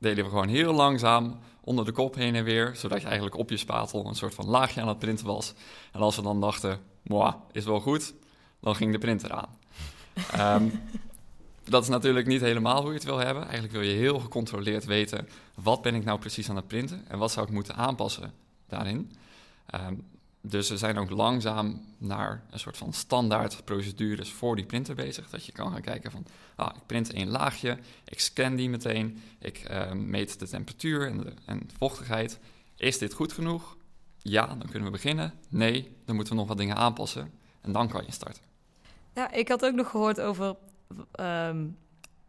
deden 0.01 0.25
we 0.25 0.31
gewoon 0.31 0.49
heel 0.49 0.73
langzaam 0.73 1.39
onder 1.61 1.85
de 1.85 1.93
kop 1.93 2.15
heen 2.15 2.35
en 2.35 2.45
weer, 2.45 2.73
zodat 2.75 3.01
je 3.01 3.07
eigenlijk 3.07 3.37
op 3.37 3.51
je 3.51 3.57
spatel 3.57 4.07
een 4.07 4.15
soort 4.15 4.35
van 4.35 4.47
laagje 4.47 4.81
aan 4.81 4.89
het 4.89 4.99
printen 4.99 5.27
was. 5.27 5.55
En 5.93 6.01
als 6.01 6.17
we 6.17 6.23
dan 6.23 6.41
dachten, 6.41 6.81
moi, 7.03 7.35
is 7.53 7.65
wel 7.65 7.81
goed, 7.81 8.15
dan 8.61 8.77
ging 8.77 8.93
de 8.93 8.99
printer 8.99 9.33
aan. 9.33 9.59
um, 10.63 10.83
dat 11.65 11.83
is 11.83 11.89
natuurlijk 11.89 12.27
niet 12.27 12.41
helemaal 12.41 12.81
hoe 12.81 12.89
je 12.89 12.95
het 12.95 13.05
wil 13.05 13.19
hebben. 13.19 13.43
Eigenlijk 13.43 13.73
wil 13.73 13.83
je 13.83 13.97
heel 13.97 14.19
gecontroleerd 14.19 14.85
weten, 14.85 15.29
wat 15.55 15.83
ben 15.83 15.95
ik 15.95 16.05
nou 16.05 16.19
precies 16.19 16.51
aan 16.51 16.57
het 16.57 16.67
printen 16.67 17.05
en 17.09 17.19
wat 17.19 17.31
zou 17.31 17.47
ik 17.47 17.53
moeten 17.53 17.77
aanpassen 17.77 18.33
daarin. 18.69 19.13
Um, 19.75 20.05
dus 20.41 20.69
we 20.69 20.77
zijn 20.77 20.99
ook 20.99 21.11
langzaam 21.11 21.85
naar 21.99 22.43
een 22.51 22.59
soort 22.59 22.77
van 22.77 22.93
standaard 22.93 23.65
procedures 23.65 24.33
voor 24.33 24.57
die 24.57 24.65
printer 24.65 24.95
bezig. 24.95 25.31
Dat 25.31 25.47
je 25.47 25.53
kan 25.53 25.73
gaan 25.73 25.81
kijken 25.81 26.11
van, 26.11 26.27
ah, 26.55 26.77
ik 26.77 26.87
print 26.87 27.13
één 27.13 27.29
laagje, 27.29 27.79
ik 28.05 28.21
scan 28.21 28.57
die 28.57 28.69
meteen, 28.69 29.23
ik 29.39 29.71
uh, 29.71 29.93
meet 29.93 30.39
de 30.39 30.49
temperatuur 30.49 31.07
en 31.07 31.19
de 31.19 31.33
en 31.45 31.69
vochtigheid. 31.79 32.39
Is 32.77 32.99
dit 32.99 33.13
goed 33.13 33.33
genoeg? 33.33 33.77
Ja, 34.19 34.47
dan 34.47 34.69
kunnen 34.69 34.85
we 34.85 34.91
beginnen. 34.91 35.35
Nee, 35.49 35.97
dan 36.05 36.15
moeten 36.15 36.35
we 36.35 36.41
nog 36.41 36.49
wat 36.49 36.59
dingen 36.59 36.77
aanpassen 36.77 37.33
en 37.61 37.73
dan 37.73 37.89
kan 37.89 38.03
je 38.07 38.13
starten. 38.13 38.43
Ja, 39.15 39.33
ik 39.33 39.49
had 39.49 39.65
ook 39.65 39.75
nog 39.75 39.91
gehoord 39.91 40.21
over 40.21 40.57
um, 41.21 41.77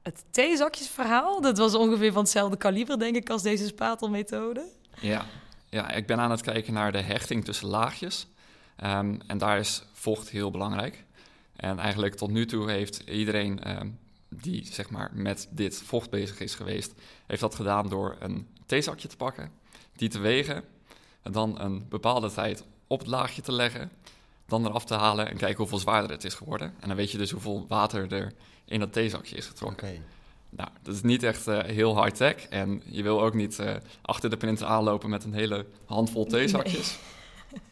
het 0.01 0.23
theezakjesverhaal. 0.31 1.41
Dat 1.41 1.57
was 1.57 1.75
ongeveer 1.75 2.11
van 2.11 2.21
hetzelfde 2.21 2.57
kaliber, 2.57 2.99
denk 2.99 3.15
ik, 3.15 3.29
als 3.29 3.41
deze 3.41 3.65
spatelmethode. 3.65 4.67
Ja, 4.99 5.25
ja, 5.71 5.91
ik 5.91 6.05
ben 6.05 6.19
aan 6.19 6.31
het 6.31 6.41
kijken 6.41 6.73
naar 6.73 6.91
de 6.91 7.01
hechting 7.01 7.45
tussen 7.45 7.67
laagjes. 7.67 8.27
Um, 8.83 9.19
en 9.27 9.37
daar 9.37 9.59
is 9.59 9.83
vocht 9.93 10.29
heel 10.29 10.51
belangrijk. 10.51 11.03
En 11.55 11.79
eigenlijk 11.79 12.15
tot 12.15 12.29
nu 12.29 12.45
toe 12.45 12.71
heeft 12.71 12.99
iedereen 13.05 13.79
um, 13.79 13.99
die 14.29 14.65
zeg 14.65 14.89
maar, 14.89 15.11
met 15.13 15.47
dit 15.51 15.81
vocht 15.85 16.09
bezig 16.09 16.39
is 16.39 16.55
geweest, 16.55 16.93
heeft 17.25 17.41
dat 17.41 17.55
gedaan 17.55 17.89
door 17.89 18.15
een 18.19 18.47
theezakje 18.65 19.07
te 19.07 19.15
pakken, 19.15 19.51
die 19.95 20.09
te 20.09 20.19
wegen, 20.19 20.63
en 21.21 21.31
dan 21.31 21.59
een 21.61 21.85
bepaalde 21.89 22.31
tijd 22.31 22.63
op 22.87 22.99
het 22.99 23.07
laagje 23.07 23.41
te 23.41 23.51
leggen, 23.51 23.91
dan 24.45 24.65
eraf 24.65 24.85
te 24.85 24.93
halen 24.93 25.29
en 25.29 25.37
kijken 25.37 25.57
hoeveel 25.57 25.77
zwaarder 25.77 26.11
het 26.11 26.23
is 26.23 26.33
geworden. 26.33 26.73
En 26.79 26.87
dan 26.87 26.97
weet 26.97 27.11
je 27.11 27.17
dus 27.17 27.31
hoeveel 27.31 27.65
water 27.67 28.13
er 28.13 28.33
in 28.65 28.79
dat 28.79 28.93
theezakje 28.93 29.35
is 29.35 29.45
getrokken. 29.45 30.03
Nou, 30.55 30.69
dat 30.81 30.95
is 30.95 31.01
niet 31.01 31.23
echt 31.23 31.47
uh, 31.47 31.59
heel 31.59 32.03
high-tech. 32.03 32.47
En 32.47 32.81
je 32.85 33.03
wil 33.03 33.21
ook 33.21 33.33
niet 33.33 33.59
uh, 33.59 33.75
achter 34.01 34.29
de 34.29 34.37
printer 34.37 34.67
aanlopen 34.67 35.09
met 35.09 35.23
een 35.23 35.33
hele 35.33 35.65
handvol 35.85 36.25
theezakjes. 36.25 36.97
Nee. 37.51 37.61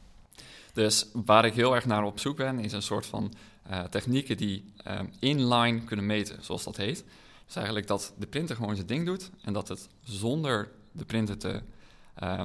Dus 0.74 1.08
waar 1.14 1.46
ik 1.46 1.54
heel 1.54 1.76
erg 1.76 1.86
naar 1.86 2.04
op 2.04 2.20
zoek 2.20 2.38
ben, 2.38 2.60
is 2.60 2.72
een 2.72 2.82
soort 2.82 3.06
van 3.06 3.34
uh, 3.70 3.84
technieken 3.84 4.38
die 4.38 4.74
inline 5.20 5.84
kunnen 5.84 6.06
meten, 6.06 6.44
zoals 6.44 6.64
dat 6.64 6.78
heet. 6.78 7.04
Dus 7.46 7.56
eigenlijk 7.56 7.88
dat 7.88 8.14
de 8.18 8.28
printer 8.28 8.56
gewoon 8.56 8.76
zijn 8.76 8.88
ding 8.88 9.06
doet 9.06 9.30
en 9.42 9.54
dat 9.54 9.68
het 9.68 9.88
zonder 10.04 10.72
de 10.92 11.06
printer 11.06 11.38
te, 11.38 11.62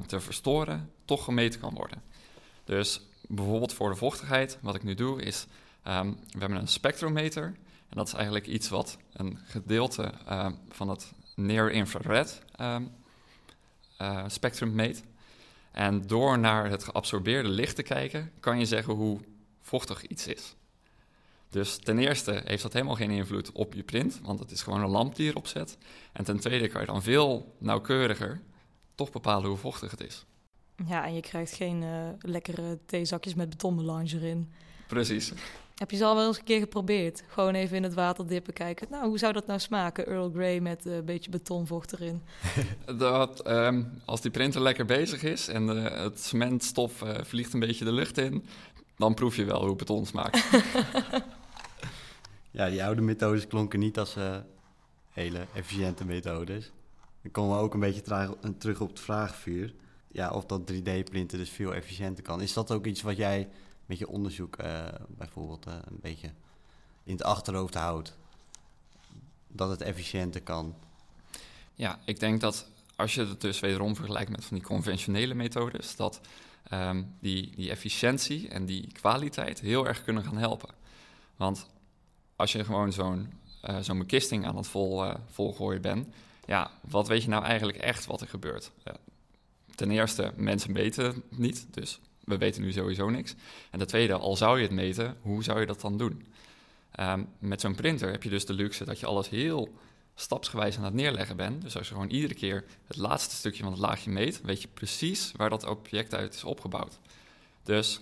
te 0.06 0.20
verstoren 0.20 0.90
toch 1.04 1.24
gemeten 1.24 1.60
kan 1.60 1.74
worden. 1.74 2.02
Dus 2.64 3.00
bijvoorbeeld 3.28 3.72
voor 3.72 3.90
de 3.90 3.96
vochtigheid, 3.96 4.58
wat 4.60 4.74
ik 4.74 4.82
nu 4.82 4.94
doe, 4.94 5.22
is 5.22 5.46
um, 5.88 6.18
we 6.30 6.38
hebben 6.38 6.58
een 6.58 6.68
spectrometer. 6.68 7.54
En 7.94 8.00
dat 8.00 8.06
is 8.08 8.14
eigenlijk 8.14 8.46
iets 8.46 8.68
wat 8.68 8.98
een 9.12 9.38
gedeelte 9.44 10.12
uh, 10.28 10.50
van 10.68 10.88
het 10.88 11.12
near-infrared 11.34 12.42
um, 12.60 12.90
uh, 14.00 14.24
spectrum 14.26 14.74
meet. 14.74 15.02
En 15.72 16.06
door 16.06 16.38
naar 16.38 16.70
het 16.70 16.84
geabsorbeerde 16.84 17.48
licht 17.48 17.76
te 17.76 17.82
kijken, 17.82 18.30
kan 18.40 18.58
je 18.58 18.64
zeggen 18.64 18.94
hoe 18.94 19.20
vochtig 19.60 20.06
iets 20.06 20.26
is. 20.26 20.54
Dus 21.48 21.78
ten 21.78 21.98
eerste 21.98 22.42
heeft 22.44 22.62
dat 22.62 22.72
helemaal 22.72 22.94
geen 22.94 23.10
invloed 23.10 23.52
op 23.52 23.74
je 23.74 23.82
print, 23.82 24.20
want 24.22 24.38
het 24.38 24.50
is 24.50 24.62
gewoon 24.62 24.82
een 24.82 24.90
lamp 24.90 25.16
die 25.16 25.28
erop 25.28 25.46
zet. 25.46 25.78
En 26.12 26.24
ten 26.24 26.40
tweede 26.40 26.68
kan 26.68 26.80
je 26.80 26.86
dan 26.86 27.02
veel 27.02 27.54
nauwkeuriger 27.58 28.40
toch 28.94 29.10
bepalen 29.10 29.48
hoe 29.48 29.58
vochtig 29.58 29.90
het 29.90 30.00
is. 30.00 30.24
Ja, 30.86 31.04
en 31.04 31.14
je 31.14 31.20
krijgt 31.20 31.52
geen 31.52 31.82
uh, 31.82 32.08
lekkere 32.18 32.78
theezakjes 32.86 33.34
met 33.34 33.48
betonmelange 33.48 34.14
erin. 34.14 34.52
Precies. 34.86 35.32
Heb 35.74 35.90
je 35.90 35.96
ze 35.96 36.04
al 36.04 36.14
wel 36.14 36.26
eens 36.26 36.38
een 36.38 36.44
keer 36.44 36.58
geprobeerd? 36.58 37.22
Gewoon 37.26 37.54
even 37.54 37.76
in 37.76 37.82
het 37.82 37.94
water 37.94 38.26
dippen, 38.26 38.52
kijken. 38.52 38.86
Nou, 38.90 39.06
hoe 39.06 39.18
zou 39.18 39.32
dat 39.32 39.46
nou 39.46 39.60
smaken? 39.60 40.06
Earl 40.06 40.30
Grey 40.30 40.60
met 40.60 40.86
uh, 40.86 40.94
een 40.94 41.04
beetje 41.04 41.30
betonvocht 41.30 41.92
erin. 41.92 42.22
dat, 42.98 43.48
um, 43.48 44.00
als 44.04 44.20
die 44.20 44.30
printer 44.30 44.60
lekker 44.60 44.84
bezig 44.84 45.22
is 45.22 45.48
en 45.48 45.68
uh, 45.68 46.02
het 46.02 46.20
cementstof 46.20 47.02
uh, 47.02 47.14
vliegt 47.22 47.52
een 47.52 47.60
beetje 47.60 47.84
de 47.84 47.92
lucht 47.92 48.18
in, 48.18 48.44
dan 48.96 49.14
proef 49.14 49.36
je 49.36 49.44
wel 49.44 49.66
hoe 49.66 49.76
beton 49.76 50.06
smaakt. 50.06 50.44
ja, 52.50 52.70
die 52.70 52.84
oude 52.84 53.02
methodes 53.02 53.46
klonken 53.46 53.78
niet 53.78 53.98
als 53.98 54.16
hele 55.10 55.46
efficiënte 55.54 56.04
methodes. 56.04 56.72
Dan 57.22 57.30
komen 57.30 57.56
we 57.56 57.62
ook 57.62 57.74
een 57.74 57.80
beetje 57.80 58.28
terug 58.58 58.80
op 58.80 58.88
het 58.88 59.00
vraagvuur. 59.00 59.74
Ja, 60.08 60.30
of 60.30 60.46
dat 60.46 60.72
3D-printen 60.72 61.38
dus 61.38 61.50
veel 61.50 61.74
efficiënter 61.74 62.24
kan. 62.24 62.40
Is 62.40 62.52
dat 62.52 62.70
ook 62.70 62.86
iets 62.86 63.02
wat 63.02 63.16
jij 63.16 63.48
met 63.86 63.98
je 63.98 64.08
onderzoek 64.08 64.62
uh, 64.62 64.84
bijvoorbeeld 65.08 65.66
uh, 65.66 65.74
een 65.84 65.98
beetje 66.00 66.30
in 67.04 67.12
het 67.12 67.22
achterhoofd 67.22 67.74
houdt. 67.74 68.16
Dat 69.48 69.70
het 69.70 69.80
efficiënter 69.80 70.42
kan. 70.42 70.74
Ja, 71.74 71.98
ik 72.04 72.20
denk 72.20 72.40
dat 72.40 72.66
als 72.96 73.14
je 73.14 73.26
het 73.26 73.40
dus 73.40 73.60
wederom 73.60 73.96
vergelijkt 73.96 74.30
met 74.30 74.44
van 74.44 74.56
die 74.56 74.66
conventionele 74.66 75.34
methodes, 75.34 75.96
dat 75.96 76.20
um, 76.72 77.14
die, 77.20 77.52
die 77.56 77.70
efficiëntie 77.70 78.48
en 78.48 78.66
die 78.66 78.92
kwaliteit 78.92 79.60
heel 79.60 79.86
erg 79.86 80.04
kunnen 80.04 80.24
gaan 80.24 80.36
helpen. 80.36 80.74
Want 81.36 81.66
als 82.36 82.52
je 82.52 82.64
gewoon 82.64 82.92
zo'n 82.92 83.32
uh, 83.64 83.78
zo'n 83.80 83.98
bekisting 83.98 84.46
aan 84.46 84.56
het 84.56 84.66
vol, 84.66 85.04
volgooien 85.30 85.82
bent, 85.82 86.14
ja, 86.46 86.70
wat 86.80 87.08
weet 87.08 87.22
je 87.22 87.28
nou 87.28 87.44
eigenlijk 87.44 87.78
echt 87.78 88.06
wat 88.06 88.20
er 88.20 88.28
gebeurt? 88.28 88.70
Ten 89.74 89.90
eerste, 89.90 90.32
mensen 90.36 90.72
meten 90.72 91.04
het 91.04 91.38
niet, 91.38 91.66
dus 91.70 92.00
we 92.24 92.38
weten 92.38 92.62
nu 92.62 92.72
sowieso 92.72 93.10
niks. 93.10 93.34
En 93.70 93.78
ten 93.78 93.88
tweede, 93.88 94.14
al 94.14 94.36
zou 94.36 94.56
je 94.56 94.62
het 94.62 94.72
meten, 94.72 95.16
hoe 95.20 95.42
zou 95.42 95.60
je 95.60 95.66
dat 95.66 95.80
dan 95.80 95.98
doen? 95.98 96.26
Ehm, 96.90 97.22
met 97.38 97.60
zo'n 97.60 97.74
printer 97.74 98.10
heb 98.10 98.22
je 98.22 98.30
dus 98.30 98.46
de 98.46 98.52
luxe 98.52 98.84
dat 98.84 99.00
je 99.00 99.06
alles 99.06 99.28
heel 99.28 99.74
stapsgewijs 100.14 100.76
aan 100.76 100.84
het 100.84 100.94
neerleggen 100.94 101.36
bent. 101.36 101.62
Dus 101.62 101.76
als 101.76 101.88
je 101.88 101.94
gewoon 101.94 102.10
iedere 102.10 102.34
keer 102.34 102.64
het 102.86 102.96
laatste 102.96 103.34
stukje 103.34 103.62
van 103.62 103.72
het 103.72 103.80
laagje 103.80 104.10
meet, 104.10 104.40
weet 104.40 104.62
je 104.62 104.68
precies 104.68 105.32
waar 105.36 105.50
dat 105.50 105.66
object 105.66 106.14
uit 106.14 106.34
is 106.34 106.44
opgebouwd. 106.44 106.98
Dus 107.62 108.00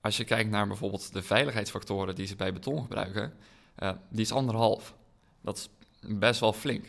als 0.00 0.16
je 0.16 0.24
kijkt 0.24 0.50
naar 0.50 0.66
bijvoorbeeld 0.66 1.12
de 1.12 1.22
veiligheidsfactoren 1.22 2.14
die 2.14 2.26
ze 2.26 2.36
bij 2.36 2.52
beton 2.52 2.82
gebruiken, 2.82 3.32
uh, 3.78 3.90
die 4.08 4.20
is 4.20 4.32
anderhalf. 4.32 4.94
Dat 5.40 5.56
is 5.56 5.68
best 6.18 6.40
wel 6.40 6.52
flink. 6.52 6.84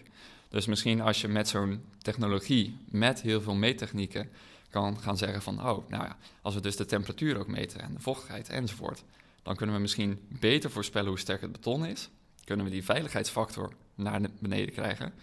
Dus 0.49 0.65
misschien 0.65 1.01
als 1.01 1.21
je 1.21 1.27
met 1.27 1.47
zo'n 1.47 1.85
technologie, 2.01 2.77
met 2.89 3.21
heel 3.21 3.41
veel 3.41 3.53
meettechnieken, 3.53 4.29
kan 4.69 4.99
gaan 4.99 5.17
zeggen 5.17 5.41
van, 5.41 5.59
oh, 5.59 5.89
nou 5.89 6.03
ja, 6.03 6.17
als 6.41 6.53
we 6.53 6.61
dus 6.61 6.75
de 6.75 6.85
temperatuur 6.85 7.37
ook 7.37 7.47
meten 7.47 7.81
en 7.81 7.93
de 7.93 7.99
vochtigheid 7.99 8.49
enzovoort, 8.49 9.03
dan 9.43 9.55
kunnen 9.55 9.75
we 9.75 9.81
misschien 9.81 10.19
beter 10.39 10.71
voorspellen 10.71 11.09
hoe 11.09 11.19
sterk 11.19 11.41
het 11.41 11.51
beton 11.51 11.85
is. 11.85 12.09
Kunnen 12.43 12.65
we 12.65 12.71
die 12.71 12.83
veiligheidsfactor 12.83 13.73
naar 13.95 14.21
beneden 14.39 14.73
krijgen. 14.73 15.13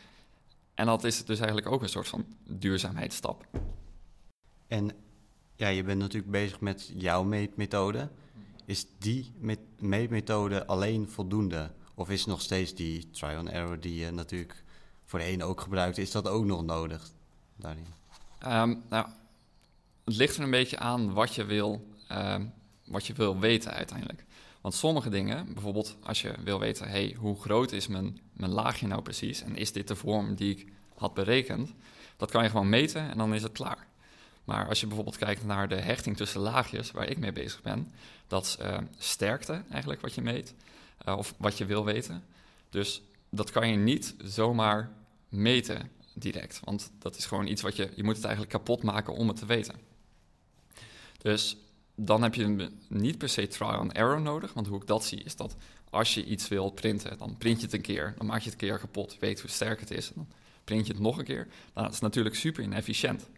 En 0.75 0.87
dat 0.87 1.05
is 1.05 1.25
dus 1.25 1.39
eigenlijk 1.39 1.69
ook 1.69 1.83
een 1.83 1.89
soort 1.89 2.09
van 2.09 2.27
duurzaamheidsstap. 2.47 3.47
En 4.69 4.91
ja, 5.57 5.69
je 5.69 5.83
bent 5.83 5.99
natuurlijk 5.99 6.33
bezig 6.33 6.61
met 6.61 6.91
jouw 6.95 7.23
meetmethode. 7.23 8.09
Is 8.65 8.87
die 8.99 9.33
meetmethode 9.79 10.67
alleen 10.67 11.09
voldoende? 11.09 11.71
Of 11.95 12.11
is 12.11 12.27
nog 12.27 12.41
steeds 12.41 12.75
die 12.75 13.11
trial 13.11 13.39
and 13.39 13.49
error 13.49 13.81
die 13.81 13.95
je 13.95 14.11
natuurlijk 14.11 14.63
voor 15.05 15.19
de 15.19 15.25
ene 15.25 15.45
ook 15.45 15.61
gebruikt, 15.61 15.99
is 15.99 16.11
dat 16.11 16.29
ook 16.29 16.45
nog 16.45 16.65
nodig 16.65 17.11
daarin? 17.57 17.87
Um, 18.47 18.83
nou, 18.89 19.07
het 20.05 20.17
ligt 20.17 20.37
er 20.37 20.43
een 20.43 20.51
beetje 20.51 20.79
aan 20.79 21.13
wat 21.13 21.35
je 21.35 21.45
wil, 21.45 21.95
um, 22.13 22.53
wat 22.85 23.07
je 23.07 23.13
wil 23.13 23.39
weten 23.39 23.73
uiteindelijk. 23.73 24.25
Want 24.61 24.75
sommige 24.75 25.09
dingen, 25.09 25.53
bijvoorbeeld 25.53 25.97
als 26.03 26.23
je 26.23 26.35
wil 26.45 26.59
weten, 26.59 26.89
hey, 26.89 27.17
hoe 27.19 27.41
groot 27.41 27.73
is 27.73 27.87
mijn, 27.87 28.21
mijn 28.33 28.51
laagje 28.51 28.87
nou 28.87 29.03
precies 29.03 29.43
en 29.43 29.57
is 29.57 29.73
dit 29.73 29.89
de 29.89 29.97
vorm 29.97 30.35
die 30.35 30.51
ik 30.51 30.73
had 30.97 31.15
berekend, 31.15 31.75
dat 32.17 32.31
kan 32.31 32.43
je 32.43 32.51
gewoon 32.51 32.69
meten 32.69 33.11
en 33.11 33.19
dan 33.19 33.35
is 33.35 33.43
het 33.43 33.53
klaar. 33.53 33.87
Maar 34.45 34.69
als 34.69 34.81
je 34.81 34.87
bijvoorbeeld 34.87 35.17
kijkt 35.17 35.45
naar 35.45 35.69
de 35.69 35.75
hechting 35.75 36.17
tussen 36.17 36.41
laagjes, 36.41 36.91
waar 36.91 37.09
ik 37.09 37.19
mee 37.19 37.33
bezig 37.33 37.63
ben, 37.63 37.93
dat 38.27 38.45
is 38.45 38.57
uh, 38.61 38.79
sterkte 38.99 39.63
eigenlijk 39.71 40.01
wat 40.01 40.15
je 40.15 40.23
meet, 40.23 40.55
uh, 41.09 41.17
of 41.17 41.35
wat 41.39 41.59
je 41.59 41.65
wil 41.65 41.85
weten. 41.85 42.25
Dus 42.71 43.03
dat 43.31 43.51
kan 43.51 43.69
je 43.69 43.77
niet 43.77 44.15
zomaar 44.25 44.91
meten 45.29 45.91
direct, 46.15 46.61
want 46.65 46.93
dat 46.99 47.17
is 47.17 47.27
gewoon 47.27 47.47
iets 47.47 47.63
wat 47.63 47.77
je, 47.77 47.91
je 47.97 48.05
moet 48.05 48.17
het 48.17 48.25
eigenlijk 48.25 48.55
kapot 48.55 48.83
maken 48.83 49.15
om 49.15 49.29
het 49.29 49.37
te 49.37 49.47
weten. 49.47 49.75
Dus 51.23 51.57
dan 51.95 52.23
heb 52.23 52.35
je 52.35 52.71
niet 52.89 53.19
per 53.19 53.29
se 53.29 53.47
trial 53.47 53.79
and 53.79 53.93
error 53.93 54.21
nodig. 54.21 54.53
Want 54.53 54.67
hoe 54.67 54.81
ik 54.81 54.87
dat 54.87 55.05
zie 55.05 55.23
is 55.23 55.37
dat 55.37 55.57
als 55.91 56.15
je 56.15 56.25
iets 56.25 56.49
wil 56.49 56.71
printen, 56.71 57.19
dan 57.19 57.37
print 57.39 57.59
je 57.59 57.65
het 57.65 57.75
een 57.75 57.81
keer. 57.81 58.15
Dan 58.17 58.27
maak 58.27 58.39
je 58.39 58.51
het 58.51 58.53
een 58.53 58.69
keer 58.69 58.79
kapot, 58.79 59.17
weet 59.21 59.41
hoe 59.41 59.51
sterk 59.51 59.81
het 59.81 59.91
is. 59.91 60.09
En 60.09 60.13
dan 60.15 60.29
print 60.65 60.87
je 60.87 60.93
het 60.93 61.03
nog 61.03 61.19
een 61.19 61.25
keer. 61.25 61.49
Nou, 61.75 61.87
dat 61.87 61.95
is 61.95 62.01
natuurlijk 62.01 62.35
super 62.35 62.63
inefficiënt. 62.63 63.29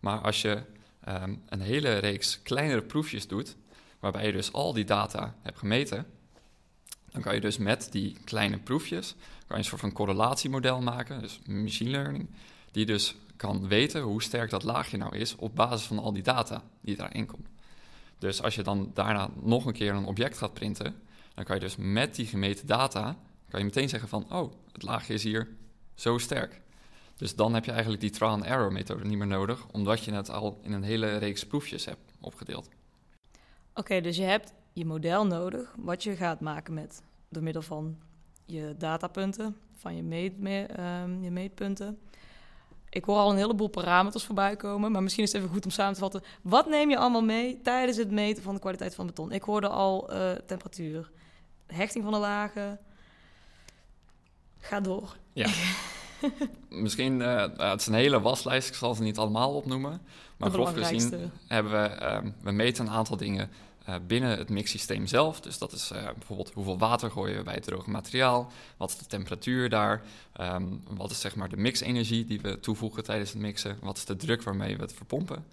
Maar 0.00 0.18
als 0.18 0.42
je 0.42 0.62
um, 1.08 1.42
een 1.48 1.60
hele 1.60 1.98
reeks 1.98 2.42
kleinere 2.42 2.82
proefjes 2.82 3.26
doet, 3.26 3.56
waarbij 3.98 4.26
je 4.26 4.32
dus 4.32 4.52
al 4.52 4.72
die 4.72 4.84
data 4.84 5.34
hebt 5.42 5.58
gemeten, 5.58 6.06
dan 7.10 7.22
kan 7.22 7.34
je 7.34 7.40
dus 7.40 7.58
met 7.58 7.88
die 7.90 8.16
kleine 8.24 8.58
proefjes 8.58 9.14
kan 9.46 9.56
je 9.56 9.62
een 9.62 9.64
soort 9.64 9.80
van 9.80 9.92
correlatiemodel 9.92 10.80
maken, 10.80 11.20
dus 11.20 11.38
machine 11.46 11.90
learning, 11.90 12.28
die 12.70 12.86
dus 12.86 13.14
kan 13.44 13.68
weten 13.68 14.02
hoe 14.02 14.22
sterk 14.22 14.50
dat 14.50 14.62
laagje 14.62 14.96
nou 14.96 15.16
is 15.16 15.36
op 15.36 15.56
basis 15.56 15.86
van 15.86 15.98
al 15.98 16.12
die 16.12 16.22
data 16.22 16.62
die 16.80 16.96
daarin 16.96 17.26
komt. 17.26 17.48
Dus 18.18 18.42
als 18.42 18.54
je 18.54 18.62
dan 18.62 18.90
daarna 18.94 19.30
nog 19.42 19.66
een 19.66 19.72
keer 19.72 19.94
een 19.94 20.04
object 20.04 20.38
gaat 20.38 20.54
printen, 20.54 20.94
dan 21.34 21.44
kan 21.44 21.54
je 21.54 21.60
dus 21.60 21.76
met 21.76 22.14
die 22.14 22.26
gemeten 22.26 22.66
data, 22.66 23.16
kan 23.48 23.60
je 23.60 23.66
meteen 23.66 23.88
zeggen 23.88 24.08
van, 24.08 24.32
oh, 24.32 24.52
het 24.72 24.82
laagje 24.82 25.14
is 25.14 25.22
hier 25.22 25.48
zo 25.94 26.18
sterk. 26.18 26.60
Dus 27.16 27.34
dan 27.34 27.54
heb 27.54 27.64
je 27.64 27.70
eigenlijk 27.70 28.00
die 28.00 28.10
trial 28.10 28.30
and 28.30 28.44
error 28.44 28.72
methode 28.72 29.04
niet 29.04 29.18
meer 29.18 29.26
nodig, 29.26 29.66
omdat 29.70 30.04
je 30.04 30.12
het 30.12 30.30
al 30.30 30.58
in 30.62 30.72
een 30.72 30.82
hele 30.82 31.16
reeks 31.16 31.46
proefjes 31.46 31.84
hebt 31.84 32.12
opgedeeld. 32.20 32.68
Oké, 33.74 34.00
dus 34.00 34.16
je 34.16 34.22
hebt 34.22 34.52
je 34.72 34.84
model 34.84 35.26
nodig, 35.26 35.74
wat 35.78 36.02
je 36.02 36.16
gaat 36.16 36.40
maken 36.40 36.74
met 36.74 37.02
door 37.28 37.42
middel 37.42 37.62
van 37.62 37.98
je 38.44 38.74
datapunten, 38.78 39.56
van 39.74 39.96
je, 39.96 40.02
meet, 40.02 40.32
ehm, 40.70 41.22
je 41.22 41.30
meetpunten. 41.30 41.98
Ik 42.94 43.04
hoor 43.04 43.16
al 43.16 43.30
een 43.30 43.36
heleboel 43.36 43.68
parameters 43.68 44.24
voorbij 44.24 44.56
komen, 44.56 44.92
maar 44.92 45.02
misschien 45.02 45.24
is 45.24 45.32
het 45.32 45.40
even 45.40 45.54
goed 45.54 45.64
om 45.64 45.70
samen 45.70 45.94
te 45.94 46.00
vatten. 46.00 46.22
Wat 46.42 46.68
neem 46.68 46.90
je 46.90 46.98
allemaal 46.98 47.22
mee 47.22 47.60
tijdens 47.62 47.96
het 47.96 48.10
meten 48.10 48.42
van 48.42 48.54
de 48.54 48.60
kwaliteit 48.60 48.94
van 48.94 49.06
beton? 49.06 49.32
Ik 49.32 49.42
hoorde 49.42 49.68
al 49.68 50.14
uh, 50.14 50.30
temperatuur, 50.46 51.10
hechting 51.66 52.04
van 52.04 52.12
de 52.12 52.18
lagen. 52.18 52.78
Ga 54.58 54.80
door. 54.80 55.16
Ja. 55.32 55.48
misschien, 56.68 57.20
uh, 57.20 57.46
het 57.56 57.80
is 57.80 57.86
een 57.86 57.94
hele 57.94 58.20
waslijst, 58.20 58.68
ik 58.68 58.74
zal 58.74 58.94
ze 58.94 59.02
niet 59.02 59.18
allemaal 59.18 59.54
opnoemen. 59.54 60.00
Maar 60.36 60.50
grof 60.50 60.72
gezien 60.72 61.30
hebben 61.46 61.72
we, 61.72 62.00
uh, 62.00 62.18
we 62.42 62.50
meten 62.50 62.86
een 62.86 62.92
aantal 62.92 63.16
dingen 63.16 63.50
uh, 63.88 63.94
binnen 64.06 64.38
het 64.38 64.48
mixsysteem 64.48 65.06
zelf. 65.06 65.40
Dus 65.40 65.58
dat 65.58 65.72
is 65.72 65.92
uh, 65.92 66.02
bijvoorbeeld 66.02 66.52
hoeveel 66.52 66.78
water 66.78 67.10
gooien 67.10 67.36
we 67.36 67.42
bij 67.42 67.54
het 67.54 67.62
droge 67.62 67.90
materiaal, 67.90 68.52
wat 68.76 68.90
is 68.90 68.98
de 68.98 69.06
temperatuur 69.06 69.68
daar, 69.68 70.02
um, 70.40 70.82
wat 70.88 71.10
is 71.10 71.20
zeg 71.20 71.36
maar 71.36 71.48
de 71.48 71.56
mixenergie 71.56 72.24
die 72.24 72.40
we 72.40 72.60
toevoegen 72.60 73.04
tijdens 73.04 73.32
het 73.32 73.40
mixen, 73.40 73.78
wat 73.80 73.96
is 73.96 74.04
de 74.04 74.16
druk 74.16 74.42
waarmee 74.42 74.76
we 74.76 74.82
het 74.82 74.94
verpompen. 74.94 75.44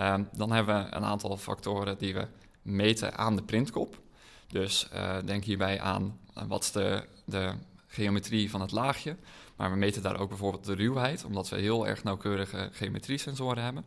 Um, 0.00 0.28
dan 0.32 0.52
hebben 0.52 0.84
we 0.84 0.96
een 0.96 1.04
aantal 1.04 1.36
factoren 1.36 1.98
die 1.98 2.14
we 2.14 2.26
meten 2.62 3.16
aan 3.16 3.36
de 3.36 3.42
printkop. 3.42 4.00
Dus 4.46 4.88
uh, 4.94 5.16
denk 5.24 5.44
hierbij 5.44 5.80
aan 5.80 6.18
wat 6.46 6.62
is 6.62 6.72
de, 6.72 7.04
de 7.24 7.52
geometrie 7.86 8.50
van 8.50 8.60
het 8.60 8.70
laagje. 8.70 9.16
Maar 9.56 9.70
we 9.70 9.76
meten 9.76 10.02
daar 10.02 10.20
ook 10.20 10.28
bijvoorbeeld 10.28 10.64
de 10.64 10.74
ruwheid, 10.74 11.24
omdat 11.24 11.48
we 11.48 11.56
heel 11.56 11.86
erg 11.86 12.02
nauwkeurige 12.02 12.68
geometriesensoren 12.72 13.62
hebben. 13.62 13.84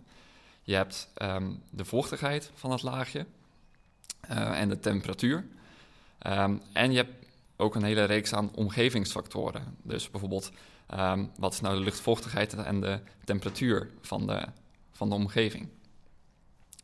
Je 0.63 0.75
hebt 0.75 1.09
um, 1.21 1.63
de 1.69 1.85
vochtigheid 1.85 2.51
van 2.53 2.71
het 2.71 2.81
laagje. 2.81 3.25
Uh, 4.32 4.60
en 4.60 4.69
de 4.69 4.80
temperatuur. 4.80 5.45
Um, 6.28 6.62
en 6.74 6.91
je 6.91 6.97
hebt 6.97 7.26
ook 7.56 7.76
een 7.76 7.84
hele 7.84 8.04
reeks 8.04 8.34
aan 8.34 8.56
omgevingsfactoren. 8.56 9.78
Dus 9.82 10.10
bijvoorbeeld, 10.10 10.52
um, 10.93 11.32
wat 11.38 11.54
is 11.54 11.62
nou 11.62 11.76
de 11.76 11.84
luchtvochtigheid 11.84 12.54
en 12.54 12.82
de 12.82 13.00
temperatuur 13.24 13.89
van 14.02 14.28
de, 14.28 14.45
van 14.91 15.10
de 15.10 15.15
omgeving? 15.15 15.67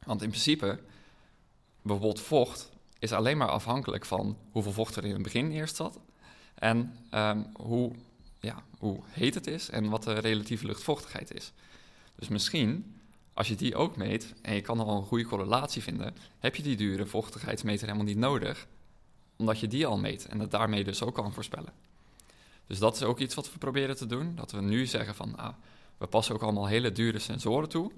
Want 0.06 0.22
in 0.22 0.30
principe, 0.30 0.80
bijvoorbeeld 1.82 2.22
vocht 2.22 2.70
is 3.00 3.12
alleen 3.12 3.38
maar 3.38 3.50
afhankelijk 3.50 4.06
van 4.06 4.38
hoeveel 4.52 4.72
vocht 4.72 4.96
er 4.96 5.06
in 5.06 5.14
het 5.14 5.24
begin 5.24 5.52
eerst 5.52 5.76
zat. 5.76 6.00
En 6.56 6.96
um, 7.12 7.48
hoe, 7.54 7.92
ja, 8.40 8.64
hoe 8.78 9.00
heet 9.08 9.34
het 9.34 9.48
is 9.48 9.70
en 9.70 9.90
wat 9.90 10.04
de 10.04 10.14
relatieve 10.14 10.66
luchtvochtigheid 10.66 11.34
is. 11.34 11.52
Dus 12.16 12.28
misschien 12.28 12.97
als 13.38 13.48
je 13.48 13.56
die 13.56 13.76
ook 13.76 13.96
meet 13.96 14.34
en 14.42 14.54
je 14.54 14.62
kan 14.62 14.80
al 14.80 14.98
een 14.98 15.06
goede 15.06 15.26
correlatie 15.26 15.82
vinden, 15.82 16.16
heb 16.40 16.56
je 16.56 16.64
die 16.64 16.76
dure 16.76 17.06
vochtigheidsmeter 17.06 17.86
helemaal 17.86 18.08
niet 18.08 18.18
nodig, 18.18 18.68
omdat 19.36 19.60
je 19.60 19.68
die 19.68 19.86
al 19.86 19.98
meet 19.98 20.26
en 20.26 20.40
het 20.40 20.52
daarmee 20.52 20.84
dus 20.84 21.04
ook 21.04 21.16
kan 21.16 21.34
voorspellen. 21.34 21.74
Dus 22.68 22.80
dat 22.80 22.96
is 22.96 23.04
ook 23.04 23.20
iets 23.20 23.36
wat 23.36 23.52
we 23.52 23.58
proberen 23.58 23.96
te 23.96 24.06
doen, 24.06 24.36
dat 24.36 24.52
we 24.52 24.62
nu 24.62 24.86
zeggen 24.86 25.16
van, 25.16 25.34
nou, 25.36 25.54
we 25.98 26.08
passen 26.08 26.36
ook 26.36 26.42
allemaal 26.42 26.68
hele 26.68 26.92
dure 26.92 27.20
sensoren 27.20 27.70
toe, 27.70 27.92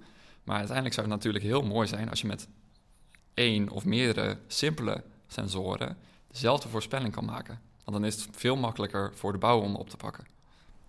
maar 0.44 0.56
uiteindelijk 0.56 0.96
zou 0.96 1.08
het 1.08 1.16
natuurlijk 1.16 1.44
heel 1.44 1.62
mooi 1.62 1.88
zijn 1.88 2.10
als 2.10 2.22
je 2.22 2.28
met 2.28 2.48
één 3.34 3.70
of 3.70 3.86
meerdere 3.86 4.38
simpele 4.48 5.04
sensoren 5.28 5.98
dezelfde 6.28 6.70
voorspelling 6.70 7.14
kan 7.14 7.26
maken. 7.26 7.62
Want 7.84 7.98
dan 7.98 8.06
is 8.06 8.16
het 8.16 8.28
veel 8.32 8.56
makkelijker 8.56 9.12
voor 9.16 9.32
de 9.32 9.38
bouw 9.38 9.60
om 9.60 9.76
op 9.76 9.90
te 9.90 9.98
pakken. 9.98 10.28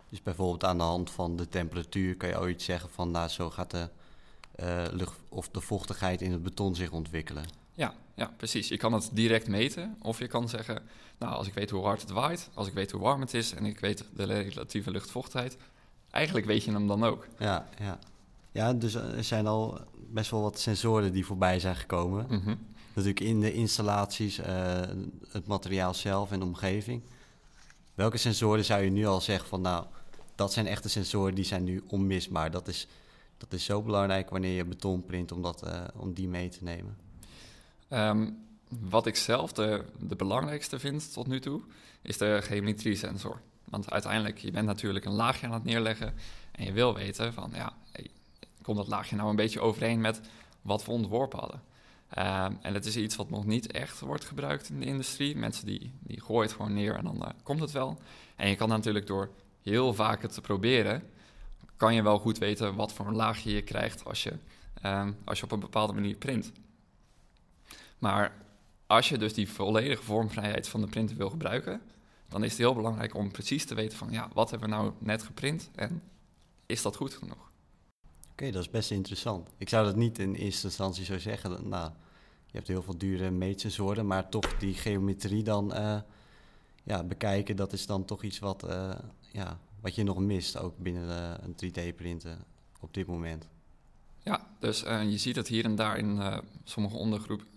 Dus 0.08 0.22
bijvoorbeeld 0.22 0.64
aan 0.64 0.78
de 0.78 0.84
hand 0.84 1.10
van 1.10 1.36
de 1.36 1.48
temperatuur 1.48 2.16
kan 2.16 2.28
je 2.28 2.40
ooit 2.40 2.62
zeggen 2.62 2.90
van, 2.90 3.10
nou, 3.10 3.28
zo 3.28 3.50
gaat 3.50 3.70
de 3.70 3.88
uh, 4.62 4.84
lucht 4.90 5.18
of 5.28 5.48
de 5.48 5.60
vochtigheid 5.60 6.22
in 6.22 6.32
het 6.32 6.42
beton 6.42 6.74
zich 6.74 6.90
ontwikkelen. 6.90 7.44
Ja, 7.74 7.94
ja, 8.14 8.32
precies. 8.36 8.68
Je 8.68 8.76
kan 8.76 8.92
het 8.92 9.10
direct 9.12 9.48
meten. 9.48 9.96
Of 10.02 10.18
je 10.18 10.26
kan 10.26 10.48
zeggen, 10.48 10.82
nou, 11.18 11.34
als 11.34 11.46
ik 11.46 11.54
weet 11.54 11.70
hoe 11.70 11.84
hard 11.84 12.00
het 12.00 12.10
waait, 12.10 12.50
als 12.54 12.66
ik 12.66 12.74
weet 12.74 12.90
hoe 12.90 13.00
warm 13.00 13.20
het 13.20 13.34
is 13.34 13.54
en 13.54 13.64
ik 13.64 13.80
weet 13.80 14.04
de 14.14 14.24
relatieve 14.24 14.90
luchtvochtigheid, 14.90 15.56
eigenlijk 16.10 16.46
weet 16.46 16.64
je 16.64 16.72
hem 16.72 16.86
dan 16.86 17.04
ook. 17.04 17.26
Ja, 17.38 17.68
ja. 17.78 17.98
Ja, 18.52 18.72
dus 18.72 18.94
er 18.94 19.24
zijn 19.24 19.46
al 19.46 19.80
best 20.08 20.30
wel 20.30 20.42
wat 20.42 20.58
sensoren 20.58 21.12
die 21.12 21.26
voorbij 21.26 21.60
zijn 21.60 21.76
gekomen. 21.76 22.26
Mm 22.28 22.68
Natuurlijk 22.94 23.20
in 23.20 23.40
de 23.40 23.52
installaties, 23.52 24.38
uh, 24.38 24.46
het 25.28 25.46
materiaal 25.46 25.94
zelf 25.94 26.32
en 26.32 26.38
de 26.38 26.44
omgeving. 26.44 27.02
Welke 27.94 28.16
sensoren 28.16 28.64
zou 28.64 28.82
je 28.82 28.90
nu 28.90 29.06
al 29.06 29.20
zeggen 29.20 29.48
van, 29.48 29.60
nou, 29.60 29.84
dat 30.34 30.52
zijn 30.52 30.66
echte 30.66 30.88
sensoren 30.88 31.34
die 31.34 31.44
zijn 31.44 31.64
nu 31.64 31.82
onmisbaar. 31.86 32.50
Dat 32.50 32.68
is 32.68 32.86
dat 33.40 33.52
is 33.52 33.64
zo 33.64 33.82
belangrijk 33.82 34.30
wanneer 34.30 34.56
je 34.56 34.64
beton 34.64 35.04
print 35.04 35.32
om, 35.32 35.42
dat, 35.42 35.66
uh, 35.66 35.84
om 35.96 36.12
die 36.12 36.28
mee 36.28 36.48
te 36.48 36.64
nemen. 36.64 36.96
Um, 37.90 38.38
wat 38.68 39.06
ik 39.06 39.16
zelf 39.16 39.52
de, 39.52 39.84
de 39.98 40.16
belangrijkste 40.16 40.78
vind 40.78 41.12
tot 41.12 41.26
nu 41.26 41.40
toe, 41.40 41.62
is 42.02 42.18
de 42.18 42.38
geometriesensor. 42.42 43.40
Want 43.64 43.90
uiteindelijk, 43.90 44.38
je 44.38 44.50
bent 44.50 44.66
natuurlijk 44.66 45.04
een 45.04 45.12
laagje 45.12 45.46
aan 45.46 45.52
het 45.52 45.64
neerleggen 45.64 46.14
en 46.52 46.64
je 46.64 46.72
wil 46.72 46.94
weten 46.94 47.32
van, 47.32 47.50
ja, 47.54 47.72
komt 48.62 48.76
dat 48.76 48.88
laagje 48.88 49.16
nou 49.16 49.30
een 49.30 49.36
beetje 49.36 49.60
overeen 49.60 50.00
met 50.00 50.20
wat 50.62 50.84
we 50.84 50.90
ontworpen 50.90 51.38
hadden? 51.38 51.62
Ehm, 52.10 52.52
en 52.62 52.74
het 52.74 52.86
is 52.86 52.96
iets 52.96 53.16
wat 53.16 53.30
nog 53.30 53.44
niet 53.44 53.72
echt 53.72 54.00
wordt 54.00 54.24
gebruikt 54.24 54.68
in 54.68 54.80
de 54.80 54.86
industrie. 54.86 55.36
Mensen 55.36 55.66
die, 55.66 55.92
die 56.00 56.20
gooien 56.20 56.42
het 56.42 56.52
gewoon 56.52 56.72
neer 56.74 56.94
en 56.94 57.04
dan 57.04 57.24
eh, 57.24 57.30
komt 57.42 57.60
het 57.60 57.70
wel. 57.70 57.98
En 58.36 58.48
je 58.48 58.56
kan 58.56 58.68
natuurlijk 58.68 59.06
door 59.06 59.30
heel 59.62 59.94
vaak 59.94 60.22
het 60.22 60.34
te 60.34 60.40
proberen, 60.40 61.02
kan 61.80 61.94
je 61.94 62.02
wel 62.02 62.18
goed 62.18 62.38
weten 62.38 62.74
wat 62.74 62.92
voor 62.92 63.06
een 63.06 63.16
laagje 63.16 63.52
je 63.52 63.62
krijgt 63.62 64.04
als 64.04 64.22
je, 64.22 64.32
ehm, 64.82 65.12
als 65.24 65.38
je 65.38 65.44
op 65.44 65.52
een 65.52 65.60
bepaalde 65.60 65.92
manier 65.92 66.16
print. 66.16 66.52
Maar 67.98 68.36
als 68.86 69.08
je 69.08 69.18
dus 69.18 69.34
die 69.34 69.48
volledige 69.48 70.02
vormvrijheid 70.02 70.68
van 70.68 70.80
de 70.80 70.86
printer 70.86 71.16
wil 71.16 71.30
gebruiken, 71.30 71.80
dan 72.28 72.44
is 72.44 72.50
het 72.50 72.58
heel 72.58 72.74
belangrijk 72.74 73.14
om 73.14 73.30
precies 73.30 73.64
te 73.64 73.74
weten 73.74 73.98
van 73.98 74.10
ja, 74.10 74.28
wat 74.32 74.50
hebben 74.50 74.68
we 74.68 74.74
nou 74.74 74.92
net 74.98 75.22
geprint 75.22 75.70
en 75.74 76.02
is 76.66 76.82
dat 76.82 76.96
goed 76.96 77.14
genoeg? 77.14 77.50
Oké, 78.30 78.50
dat 78.50 78.62
is 78.62 78.70
best 78.70 78.90
interessant. 78.90 79.48
Ik 79.56 79.68
zou 79.68 79.84
dat 79.84 79.96
niet 79.96 80.18
in 80.18 80.34
eerste 80.34 80.66
instantie 80.66 81.04
zo 81.04 81.18
zeggen. 81.18 81.68
Nou, 81.68 81.90
je 82.46 82.56
hebt 82.56 82.68
heel 82.68 82.82
veel 82.82 82.98
dure 82.98 83.30
meetsensoren, 83.30 84.06
maar 84.06 84.28
toch 84.28 84.58
die 84.58 84.74
geometrie 84.74 85.42
dan 85.42 85.76
uh, 85.76 86.00
ja, 86.82 87.04
bekijken, 87.04 87.56
dat 87.56 87.72
is 87.72 87.86
dan 87.86 88.04
toch 88.04 88.22
iets 88.22 88.38
wat, 88.38 88.68
uh, 88.68 88.94
ja, 89.32 89.58
wat 89.80 89.94
je 89.94 90.02
nog 90.02 90.18
mist, 90.18 90.58
ook 90.58 90.78
binnen 90.78 91.08
uh, 91.08 91.34
een 91.40 91.54
3D-printen 91.54 92.44
op 92.80 92.94
dit 92.94 93.06
moment. 93.06 93.48
Ja, 94.22 94.46
dus 94.58 94.80
je 94.80 95.18
ziet 95.18 95.36
het 95.36 95.48
hier 95.48 95.64
en 95.64 95.74
daar 95.74 95.98
in 95.98 96.20
sommige 96.64 96.96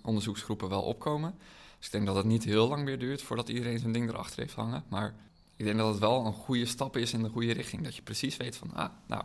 onderzoeksgroepen 0.01 0.69
wel 0.69 0.81
opkomen. 0.81 1.35
Dus 1.77 1.85
ik 1.85 1.91
denk 1.91 2.05
dat 2.05 2.15
het 2.15 2.25
niet 2.25 2.43
heel 2.43 2.67
lang 2.67 2.83
meer 2.83 2.99
duurt 2.99 3.21
voordat 3.21 3.49
iedereen 3.49 3.79
zijn 3.79 3.91
ding 3.91 4.09
erachter 4.09 4.39
heeft 4.39 4.53
hangen. 4.53 4.83
Maar 4.87 5.15
ik 5.55 5.65
denk 5.65 5.77
dat 5.77 5.87
het 5.87 5.99
wel 5.99 6.25
een 6.25 6.33
goede 6.33 6.65
stap 6.65 6.97
is 6.97 7.13
in 7.13 7.23
de 7.23 7.29
goede 7.29 7.53
richting. 7.53 7.83
Dat 7.83 7.95
je 7.95 8.01
precies 8.01 8.37
weet 8.37 8.55
van, 8.55 8.73
ah, 8.73 8.89
nou, 9.07 9.23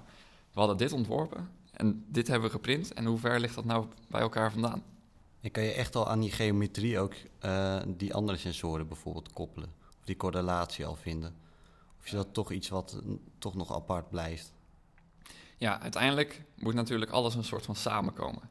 we 0.53 0.59
hadden 0.59 0.77
dit 0.77 0.93
ontworpen 0.93 1.51
en 1.73 2.05
dit 2.09 2.27
hebben 2.27 2.49
we 2.49 2.55
geprint. 2.55 2.93
En 2.93 3.05
hoe 3.05 3.19
ver 3.19 3.41
ligt 3.41 3.55
dat 3.55 3.65
nou 3.65 3.87
bij 4.09 4.21
elkaar 4.21 4.53
vandaan? 4.53 4.83
En 5.41 5.51
kan 5.51 5.63
je 5.63 5.73
echt 5.73 5.97
al 5.97 6.09
aan 6.09 6.21
die 6.21 6.31
geometrie 6.31 6.99
ook 6.99 7.15
uh, 7.45 7.83
die 7.87 8.15
andere 8.15 8.39
sensoren 8.39 8.89
bijvoorbeeld 8.89 9.33
koppelen? 9.33 9.73
Of 9.99 10.05
die 10.05 10.17
correlatie 10.17 10.87
al 10.87 10.97
vinden? 10.97 11.35
Is 12.09 12.15
dat 12.15 12.35
toch 12.35 12.53
iets 12.53 12.69
wat 12.69 13.03
toch 13.39 13.55
nog 13.55 13.75
apart 13.75 14.11
blijft? 14.11 14.53
Ja, 15.57 15.81
uiteindelijk 15.81 16.43
moet 16.57 16.75
natuurlijk 16.75 17.11
alles 17.11 17.35
een 17.35 17.45
soort 17.45 17.65
van 17.65 17.77
samenkomen. 17.77 18.51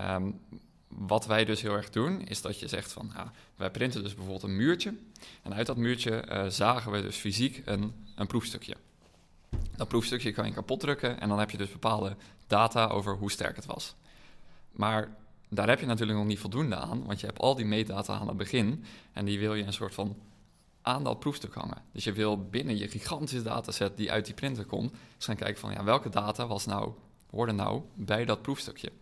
Um, 0.00 0.40
wat 0.88 1.26
wij 1.26 1.44
dus 1.44 1.62
heel 1.62 1.74
erg 1.74 1.90
doen, 1.90 2.20
is 2.20 2.42
dat 2.42 2.58
je 2.58 2.68
zegt 2.68 2.92
van, 2.92 3.10
ja, 3.14 3.32
wij 3.56 3.70
printen 3.70 4.02
dus 4.02 4.14
bijvoorbeeld 4.14 4.42
een 4.42 4.56
muurtje. 4.56 4.94
En 5.42 5.54
uit 5.54 5.66
dat 5.66 5.76
muurtje 5.76 6.24
uh, 6.28 6.46
zagen 6.46 6.92
we 6.92 7.02
dus 7.02 7.16
fysiek 7.16 7.62
een, 7.64 7.94
een 8.14 8.26
proefstukje. 8.26 8.76
Dat 9.76 9.88
proefstukje 9.88 10.32
kan 10.32 10.46
je 10.46 10.52
kapot 10.52 10.80
drukken 10.80 11.20
en 11.20 11.28
dan 11.28 11.38
heb 11.38 11.50
je 11.50 11.56
dus 11.56 11.72
bepaalde 11.72 12.16
data 12.46 12.86
over 12.86 13.16
hoe 13.16 13.30
sterk 13.30 13.56
het 13.56 13.66
was. 13.66 13.94
Maar 14.72 15.16
daar 15.48 15.68
heb 15.68 15.80
je 15.80 15.86
natuurlijk 15.86 16.18
nog 16.18 16.28
niet 16.28 16.38
voldoende 16.38 16.76
aan, 16.76 17.04
want 17.06 17.20
je 17.20 17.26
hebt 17.26 17.38
al 17.38 17.54
die 17.54 17.64
meetdata 17.64 18.18
aan 18.18 18.28
het 18.28 18.36
begin 18.36 18.84
en 19.12 19.24
die 19.24 19.38
wil 19.38 19.54
je 19.54 19.64
een 19.64 19.72
soort 19.72 19.94
van 19.94 20.16
aan 20.82 21.04
dat 21.04 21.18
proefstuk 21.18 21.54
hangen. 21.54 21.82
Dus 21.92 22.04
je 22.04 22.12
wil 22.12 22.48
binnen 22.48 22.76
je 22.76 22.88
gigantische 22.88 23.42
dataset 23.42 23.96
die 23.96 24.12
uit 24.12 24.24
die 24.24 24.34
printer 24.34 24.64
komt, 24.64 24.92
eens 25.14 25.24
gaan 25.24 25.36
kijken 25.36 25.60
van 25.60 25.72
ja, 25.72 25.84
welke 25.84 26.08
data 26.08 26.46
was 26.46 26.66
nou, 26.66 26.92
hoorde 27.30 27.52
nou 27.52 27.82
bij 27.94 28.24
dat 28.24 28.42
proefstukje. 28.42 28.92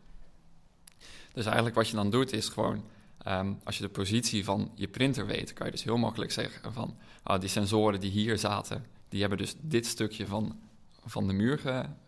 Dus 1.32 1.44
eigenlijk 1.44 1.74
wat 1.74 1.88
je 1.88 1.96
dan 1.96 2.10
doet 2.10 2.32
is 2.32 2.48
gewoon, 2.48 2.84
um, 3.26 3.60
als 3.64 3.76
je 3.76 3.82
de 3.82 3.88
positie 3.88 4.44
van 4.44 4.70
je 4.74 4.88
printer 4.88 5.26
weet, 5.26 5.52
kan 5.52 5.66
je 5.66 5.72
dus 5.72 5.84
heel 5.84 5.96
makkelijk 5.96 6.32
zeggen 6.32 6.72
van 6.72 6.96
oh, 7.24 7.38
die 7.38 7.48
sensoren 7.48 8.00
die 8.00 8.10
hier 8.10 8.38
zaten, 8.38 8.86
die 9.08 9.20
hebben 9.20 9.38
dus 9.38 9.54
dit 9.60 9.86
stukje 9.86 10.26
van, 10.26 10.60
van 11.04 11.26
de 11.26 11.32
muur 11.32 11.58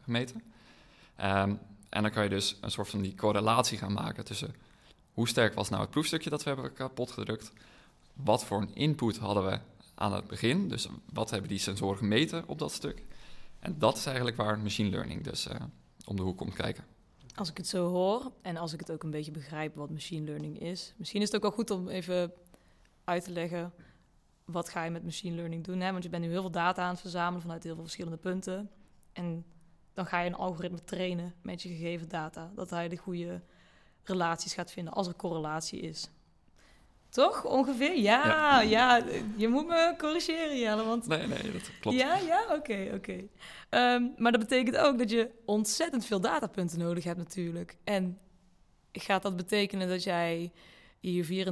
gemeten. 0.05 0.43
Um, 1.21 1.59
en 1.89 2.03
dan 2.03 2.11
kan 2.11 2.23
je 2.23 2.29
dus 2.29 2.57
een 2.61 2.71
soort 2.71 2.89
van 2.89 3.03
die 3.03 3.15
correlatie 3.15 3.79
gaan 3.79 3.93
maken 3.93 4.25
tussen 4.25 4.55
hoe 5.13 5.29
sterk 5.29 5.55
was 5.55 5.69
nou 5.69 5.83
het 5.83 5.91
proefstukje 5.91 6.31
dat 6.31 6.43
we 6.43 6.51
hebben 6.51 6.73
kapot 6.73 7.11
gedrukt, 7.11 7.53
wat 8.13 8.45
voor 8.45 8.61
een 8.61 8.75
input 8.75 9.19
hadden 9.19 9.45
we 9.45 9.61
aan 9.95 10.13
het 10.13 10.27
begin, 10.27 10.69
dus 10.69 10.89
wat 11.13 11.31
hebben 11.31 11.49
die 11.49 11.59
sensoren 11.59 11.99
gemeten 11.99 12.49
op 12.49 12.59
dat 12.59 12.73
stuk. 12.73 13.05
En 13.59 13.79
dat 13.79 13.97
is 13.97 14.07
eigenlijk 14.07 14.37
waar 14.37 14.59
machine 14.59 14.91
learning 14.91 15.25
dus 15.25 15.47
uh, 15.47 15.55
om 16.05 16.17
de 16.17 16.23
hoek 16.23 16.37
komt 16.37 16.55
kijken. 16.55 16.85
Als 17.35 17.51
ik 17.51 17.57
het 17.57 17.67
zo 17.67 17.89
hoor 17.89 18.33
en 18.43 18.57
als 18.57 18.73
ik 18.73 18.81
het 18.81 18.93
ook 18.93 19.03
een 19.03 19.11
beetje 19.11 19.31
begrijp 19.31 19.75
wat 19.75 19.91
machine 19.91 20.25
learning 20.25 20.61
is, 20.61 20.95
misschien 20.97 21.21
is 21.21 21.27
het 21.27 21.37
ook 21.37 21.43
wel 21.43 21.51
goed 21.51 21.71
om 21.71 21.89
even 21.89 22.33
uit 23.05 23.25
te 23.25 23.31
leggen 23.31 23.73
wat 24.45 24.69
ga 24.69 24.85
je 24.85 24.91
met 24.91 25.05
machine 25.05 25.37
learning 25.37 25.65
doen. 25.65 25.81
Hè? 25.81 25.91
Want 25.93 26.05
je 26.05 26.11
bent 26.11 26.23
nu 26.23 26.31
heel 26.31 26.41
veel 26.41 26.51
data 26.51 26.83
aan 26.83 26.91
het 26.91 27.01
verzamelen 27.01 27.41
vanuit 27.41 27.63
heel 27.63 27.75
veel 27.75 27.83
verschillende 27.83 28.19
punten. 28.19 28.71
En 29.13 29.45
dan 29.93 30.07
ga 30.07 30.21
je 30.21 30.27
een 30.27 30.37
algoritme 30.37 30.85
trainen 30.85 31.35
met 31.43 31.63
je 31.63 31.69
gegeven 31.69 32.09
data. 32.09 32.51
Dat 32.55 32.71
hij 32.71 32.89
de 32.89 32.97
goede 32.97 33.43
relaties 34.03 34.55
gaat 34.55 34.71
vinden 34.71 34.93
als 34.93 35.07
er 35.07 35.17
correlatie 35.17 35.81
is. 35.81 36.11
Toch? 37.13 37.45
Ongeveer? 37.45 37.99
Ja, 37.99 38.61
ja, 38.61 39.03
je 39.37 39.49
moet 39.49 39.67
me 39.67 39.95
corrigeren, 39.99 40.59
Jelle. 40.59 40.85
Want... 40.85 41.07
Nee, 41.07 41.27
nee, 41.27 41.53
dat 41.53 41.71
klopt. 41.81 41.97
Ja, 41.97 42.17
ja, 42.17 42.45
oké, 42.51 42.91
oké. 42.95 43.23
Ehm, 43.69 44.03
maar 44.17 44.33
dat 44.33 44.41
betekent 44.41 44.77
ook 44.77 44.99
dat 44.99 45.11
je 45.11 45.31
ontzettend 45.45 46.05
veel 46.05 46.21
datapunten 46.21 46.79
nodig 46.79 47.05
hebt 47.05 47.19
natuurlijk. 47.19 47.77
En 47.85 48.19
gaat 48.93 49.23
dat 49.23 49.37
betekenen 49.37 49.89
dat 49.89 50.03
jij 50.03 50.53
hier 51.01 51.47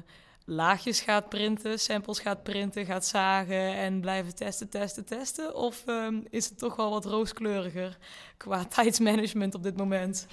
24-7 0.00 0.04
laagjes 0.44 1.00
gaat 1.00 1.28
printen, 1.28 1.78
samples 1.78 2.18
gaat 2.18 2.42
printen, 2.42 2.86
gaat 2.86 3.06
zagen 3.06 3.74
en 3.74 4.00
blijven 4.00 4.34
testen, 4.34 4.68
testen, 4.68 5.04
testen? 5.04 5.54
Of 5.54 5.82
um, 5.86 6.24
is 6.30 6.48
het 6.48 6.58
toch 6.58 6.76
wel 6.76 6.90
wat 6.90 7.04
rooskleuriger 7.04 7.98
qua 8.36 8.64
tijdsmanagement 8.64 9.54
op 9.54 9.62
dit 9.62 9.76
moment? 9.76 10.26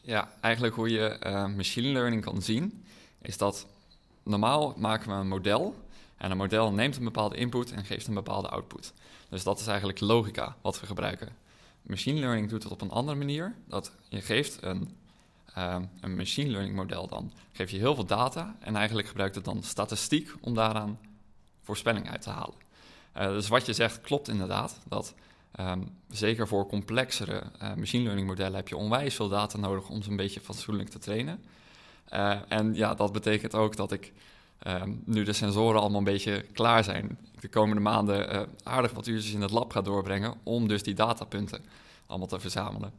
Ja, 0.00 0.28
eigenlijk 0.40 0.74
hoe 0.74 0.90
je 0.90 1.20
uh, 1.26 1.46
machine 1.46 1.88
learning 1.88 2.24
kan 2.24 2.42
zien, 2.42 2.84
is 3.26 3.36
dat 3.38 3.66
normaal 4.22 4.74
maken 4.76 5.08
we 5.08 5.14
een 5.14 5.28
model 5.28 5.74
en 6.16 6.30
een 6.30 6.36
model 6.36 6.72
neemt 6.72 6.96
een 6.96 7.04
bepaalde 7.04 7.36
input 7.36 7.72
en 7.72 7.84
geeft 7.84 8.06
een 8.06 8.14
bepaalde 8.14 8.48
output. 8.48 8.92
Dus 9.28 9.42
dat 9.42 9.60
is 9.60 9.66
eigenlijk 9.66 10.00
logica 10.00 10.56
wat 10.60 10.80
we 10.80 10.86
gebruiken. 10.86 11.28
Machine 11.82 12.20
learning 12.20 12.48
doet 12.48 12.62
het 12.62 12.72
op 12.72 12.80
een 12.80 12.90
andere 12.90 13.18
manier. 13.18 13.54
Dat 13.66 13.92
je 14.08 14.20
geeft 14.20 14.62
een 14.62 14.96
uh, 15.58 15.76
een 16.00 16.16
machine 16.16 16.50
learning 16.50 16.76
model 16.76 17.08
dan, 17.08 17.32
geef 17.52 17.70
je 17.70 17.78
heel 17.78 17.94
veel 17.94 18.06
data 18.06 18.56
en 18.60 18.76
eigenlijk 18.76 19.08
gebruikt 19.08 19.34
het 19.34 19.44
dan 19.44 19.62
statistiek 19.62 20.34
om 20.40 20.54
daaraan 20.54 20.98
voorspelling 21.62 22.10
uit 22.10 22.22
te 22.22 22.30
halen. 22.30 22.54
Uh, 23.16 23.26
dus 23.26 23.48
wat 23.48 23.66
je 23.66 23.72
zegt 23.72 24.00
klopt 24.00 24.28
inderdaad, 24.28 24.80
dat 24.88 25.14
um, 25.60 25.96
zeker 26.10 26.48
voor 26.48 26.66
complexere 26.66 27.42
uh, 27.62 27.74
machine 27.74 28.02
learning 28.02 28.26
modellen 28.26 28.54
heb 28.54 28.68
je 28.68 28.76
onwijs 28.76 29.14
veel 29.14 29.28
data 29.28 29.58
nodig 29.58 29.88
om 29.88 30.02
ze 30.02 30.10
een 30.10 30.16
beetje 30.16 30.40
fatsoenlijk 30.40 30.88
te 30.88 30.98
trainen. 30.98 31.44
Uh, 32.12 32.36
en 32.48 32.74
ja, 32.74 32.94
dat 32.94 33.12
betekent 33.12 33.54
ook 33.54 33.76
dat 33.76 33.92
ik 33.92 34.12
um, 34.66 35.02
nu 35.04 35.24
de 35.24 35.32
sensoren 35.32 35.80
allemaal 35.80 35.98
een 35.98 36.04
beetje 36.04 36.44
klaar 36.52 36.84
zijn, 36.84 37.18
de 37.40 37.48
komende 37.48 37.82
maanden 37.82 38.48
aardig 38.62 38.92
wat 38.92 39.06
uurtjes 39.06 39.32
in 39.32 39.40
het 39.40 39.50
lab 39.50 39.72
ga 39.72 39.80
doorbrengen 39.80 40.34
om 40.42 40.68
dus 40.68 40.82
die 40.82 40.94
datapunten 40.94 41.64
allemaal 42.06 42.28
te 42.28 42.40
verzamelen. 42.40 42.92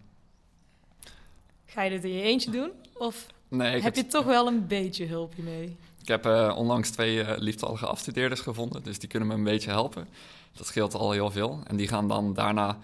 Ga 1.66 1.82
je 1.82 1.90
dit 1.90 2.04
in 2.04 2.14
je 2.14 2.22
eentje 2.22 2.52
doen? 2.52 2.72
Of 2.94 3.26
nee, 3.48 3.82
heb 3.82 3.96
je 3.96 4.08
toch 4.08 4.26
wel 4.26 4.48
een 4.48 4.68
beetje 4.68 5.06
hulp 5.06 5.38
mee? 5.38 5.78
Ik 6.02 6.08
heb 6.08 6.26
uh, 6.26 6.54
onlangs 6.58 6.90
twee 6.90 7.16
uh, 7.16 7.32
lieftallige 7.38 7.86
afstudeerders 7.86 8.42
gevonden, 8.42 8.84
dus 8.84 9.00
die 9.00 9.10
kunnen 9.10 9.28
me 9.28 9.34
een 9.34 9.44
beetje 9.44 9.70
helpen. 9.70 10.08
Dat 10.54 10.68
scheelt 10.68 10.94
al 10.94 11.12
heel 11.12 11.32
veel. 11.32 11.60
En 11.64 11.76
die 11.76 11.88
gaan 11.88 12.08
dan 12.08 12.34
daarna 12.34 12.78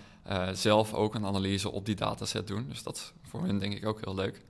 zelf 0.54 0.94
ook 0.94 1.16
een 1.16 1.26
analyse 1.26 1.72
op 1.72 1.86
die 1.86 1.96
dataset 1.96 2.48
doen. 2.48 2.66
Dus 2.70 2.84
dat 2.84 2.96
is 2.96 3.12
voor 3.30 3.44
hun 3.44 3.60
denk 3.60 3.74
ik 3.74 3.86
ook 3.86 4.00
heel 4.04 4.16
leuk. 4.16 4.42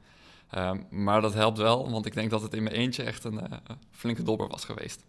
Ehm, 0.53 0.81
maar 0.89 1.21
dat 1.21 1.33
helpt 1.33 1.57
wel, 1.57 1.91
want 1.91 2.05
ik 2.05 2.13
denk 2.13 2.29
dat 2.29 2.41
het 2.41 2.53
in 2.53 2.63
mijn 2.63 2.75
eentje 2.75 3.03
echt 3.03 3.23
een 3.23 3.39
flinke 3.91 4.23
dobber 4.23 4.47
was 4.47 4.65
geweest. 4.65 5.05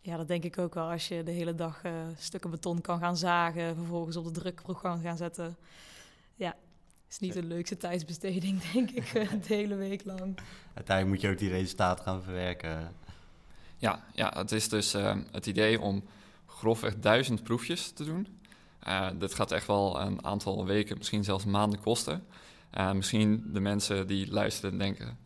Ja, 0.00 0.16
dat 0.16 0.28
denk 0.28 0.44
ik 0.44 0.58
ook 0.58 0.74
wel. 0.74 0.90
Als 0.90 1.08
je 1.08 1.22
de 1.22 1.30
hele 1.30 1.54
dag 1.54 1.82
stukken 2.18 2.50
beton 2.50 2.80
kan 2.80 2.98
gaan 2.98 3.16
zagen, 3.16 3.76
vervolgens 3.76 4.16
op 4.16 4.24
de 4.24 4.40
drukproef 4.40 4.80
kan 4.80 5.00
gaan 5.00 5.16
zetten. 5.16 5.56
Ja, 6.34 6.56
is 7.14 7.20
niet 7.20 7.32
de 7.32 7.42
leukste 7.42 7.76
tijdsbesteding, 7.76 8.62
denk 8.72 8.90
ik, 8.90 9.04
eh, 9.14 9.30
de 9.30 9.54
hele 9.54 9.74
week 9.74 10.04
lang. 10.04 10.38
Uiteindelijk 10.74 11.16
moet 11.16 11.20
je 11.20 11.30
ook 11.30 11.38
die 11.38 11.48
resultaten 11.48 12.04
gaan 12.04 12.22
verwerken. 12.22 12.92
Ja, 13.76 14.04
ja 14.14 14.32
het 14.36 14.52
is 14.52 14.68
dus 14.68 14.94
uh, 14.94 15.16
het 15.30 15.46
idee 15.46 15.80
om 15.80 16.04
grofweg 16.46 16.98
duizend 16.98 17.42
proefjes 17.42 17.90
te 17.90 18.04
doen. 18.04 18.26
Uh, 18.88 19.08
dat 19.18 19.34
gaat 19.34 19.52
echt 19.52 19.66
wel 19.66 20.00
een 20.00 20.24
aantal 20.24 20.66
weken, 20.66 20.98
misschien 20.98 21.24
zelfs 21.24 21.44
maanden 21.44 21.80
kosten. 21.80 22.26
Uh, 22.78 22.92
misschien 22.92 23.44
de 23.52 23.60
mensen 23.60 24.06
die 24.06 24.30
luisteren 24.30 24.78
denken... 24.78 25.18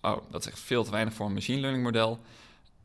oh, 0.00 0.16
dat 0.30 0.40
is 0.40 0.46
echt 0.46 0.60
veel 0.60 0.84
te 0.84 0.90
weinig 0.90 1.14
voor 1.14 1.26
een 1.26 1.32
machine 1.32 1.60
learning 1.60 1.84
model. 1.84 2.18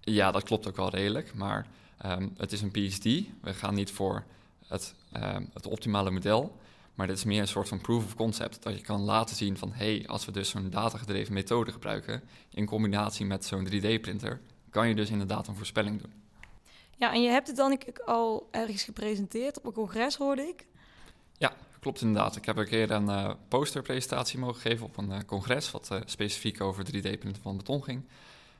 Ja, 0.01 0.31
dat 0.31 0.43
klopt 0.43 0.67
ook 0.67 0.75
wel 0.75 0.89
redelijk, 0.89 1.33
maar 1.33 1.67
um, 2.05 2.33
het 2.37 2.51
is 2.51 2.61
een 2.61 2.71
PhD. 2.71 3.03
We 3.41 3.53
gaan 3.53 3.73
niet 3.73 3.91
voor 3.91 4.23
het, 4.67 4.93
um, 5.13 5.49
het 5.53 5.67
optimale 5.67 6.11
model... 6.11 6.59
Maar 7.01 7.07
dit 7.07 7.17
is 7.17 7.23
meer 7.23 7.41
een 7.41 7.47
soort 7.47 7.67
van 7.67 7.81
proof 7.81 8.05
of 8.05 8.15
concept. 8.15 8.63
Dat 8.63 8.77
je 8.77 8.81
kan 8.81 9.01
laten 9.01 9.35
zien 9.35 9.57
van 9.57 9.71
hé, 9.71 9.95
hey, 9.95 10.07
als 10.07 10.25
we 10.25 10.31
dus 10.31 10.49
zo'n 10.49 10.69
datagedreven 10.69 11.33
methode 11.33 11.71
gebruiken 11.71 12.23
in 12.49 12.65
combinatie 12.65 13.25
met 13.25 13.45
zo'n 13.45 13.67
3D-printer, 13.67 14.39
kan 14.69 14.87
je 14.87 14.95
dus 14.95 15.09
inderdaad 15.09 15.47
een 15.47 15.55
voorspelling 15.55 16.01
doen. 16.01 16.13
Ja, 16.97 17.13
en 17.13 17.21
je 17.21 17.29
hebt 17.29 17.47
het 17.47 17.55
dan 17.55 17.71
ik, 17.71 17.99
al 18.05 18.47
ergens 18.51 18.83
gepresenteerd 18.83 19.57
op 19.57 19.65
een 19.65 19.73
congres, 19.73 20.15
hoorde 20.15 20.41
ik. 20.41 20.65
Ja, 21.37 21.53
klopt 21.81 22.01
inderdaad. 22.01 22.35
Ik 22.35 22.45
heb 22.45 22.57
een 22.57 22.67
keer 22.67 22.91
een 22.91 23.09
uh, 23.09 23.31
posterpresentatie 23.47 24.39
mogen 24.39 24.61
geven 24.61 24.85
op 24.85 24.97
een 24.97 25.09
uh, 25.09 25.17
congres... 25.25 25.71
wat 25.71 25.89
uh, 25.91 25.99
specifiek 26.05 26.61
over 26.61 26.85
3D-printen 26.85 27.41
van 27.41 27.57
beton 27.57 27.83
ging. 27.83 28.03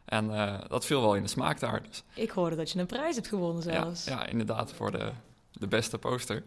En 0.06 0.28
dat 0.68 0.86
viel 0.86 1.02
wel 1.02 1.16
in 1.16 1.22
de 1.22 1.28
smaak 1.28 1.60
daar. 1.60 1.84
Dus. 1.88 2.04
Ik 2.14 2.30
hoorde 2.30 2.56
dat 2.56 2.72
je 2.72 2.80
een 2.80 2.86
prijs 2.86 3.16
hebt 3.16 3.28
gewonnen 3.28 3.64
zelfs. 3.64 4.06
Ja, 4.06 4.12
ja 4.12 4.26
inderdaad, 4.28 4.74
voor 4.74 4.92
de, 4.92 5.12
de 5.52 5.68
beste 5.68 5.98
poster. 5.98 6.44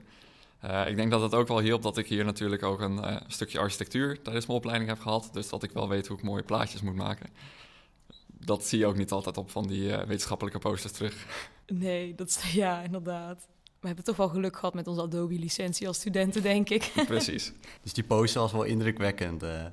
ik 0.86 0.96
denk 0.96 1.10
dat 1.10 1.20
het 1.20 1.34
ook 1.34 1.48
wel 1.48 1.58
hielp 1.58 1.82
dat 1.82 1.96
ik 1.96 2.06
hier 2.06 2.24
natuurlijk 2.24 2.62
ook 2.62 2.80
een 2.80 3.20
stukje 3.26 3.58
architectuur... 3.58 4.22
tijdens 4.22 4.46
mijn 4.46 4.58
opleiding 4.58 4.90
heb 4.90 5.00
gehad. 5.00 5.28
Dus 5.32 5.48
dat 5.48 5.62
ik 5.62 5.70
wel 5.72 5.88
weet 5.88 6.06
hoe 6.06 6.16
ik 6.16 6.22
mooie 6.22 6.42
plaatjes 6.42 6.82
moet 6.82 6.94
maken 6.94 7.30
dat 8.44 8.64
zie 8.64 8.78
je 8.78 8.86
ook 8.86 8.96
niet 8.96 9.10
altijd 9.10 9.36
op 9.36 9.50
van 9.50 9.66
die 9.66 9.96
wetenschappelijke 9.96 10.58
posters 10.58 10.92
terug. 10.92 11.26
Nee, 11.66 12.14
dat 12.14 12.28
is, 12.28 12.52
ja, 12.62 12.82
inderdaad. 12.82 13.48
We 13.84 13.90
hebben 13.90 14.08
toch 14.08 14.16
wel 14.16 14.28
geluk 14.28 14.56
gehad 14.56 14.74
met 14.74 14.86
onze 14.86 15.02
Adobe-licentie 15.02 15.86
als 15.86 15.96
studenten, 15.96 16.42
denk 16.42 16.70
ik. 16.70 16.92
Precies. 17.06 17.52
dus 17.82 17.92
die 17.92 18.04
poster 18.04 18.40
was 18.40 18.52
wel 18.52 18.62
indrukwekkend. 18.62 19.42
Uh. 19.42 19.64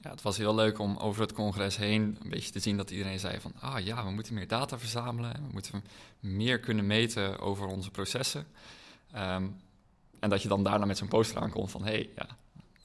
Ja, 0.00 0.10
het 0.10 0.22
was 0.22 0.36
heel 0.36 0.54
leuk 0.54 0.78
om 0.78 0.96
over 0.96 1.20
het 1.20 1.32
congres 1.32 1.76
heen 1.76 2.16
een 2.22 2.30
beetje 2.30 2.50
te 2.50 2.58
zien 2.58 2.76
dat 2.76 2.90
iedereen 2.90 3.18
zei 3.18 3.40
van... 3.40 3.52
ah 3.60 3.84
ja, 3.84 4.04
we 4.04 4.10
moeten 4.10 4.34
meer 4.34 4.48
data 4.48 4.78
verzamelen. 4.78 5.32
We 5.32 5.52
moeten 5.52 5.84
meer 6.20 6.60
kunnen 6.60 6.86
meten 6.86 7.38
over 7.38 7.66
onze 7.66 7.90
processen. 7.90 8.46
Um, 9.16 9.56
en 10.18 10.30
dat 10.30 10.42
je 10.42 10.48
dan 10.48 10.62
daarna 10.62 10.84
met 10.84 10.98
zo'n 10.98 11.08
poster 11.08 11.40
aankomt 11.40 11.70
van... 11.70 11.84
hé, 11.84 11.90
hey, 11.90 12.10
ja, 12.16 12.26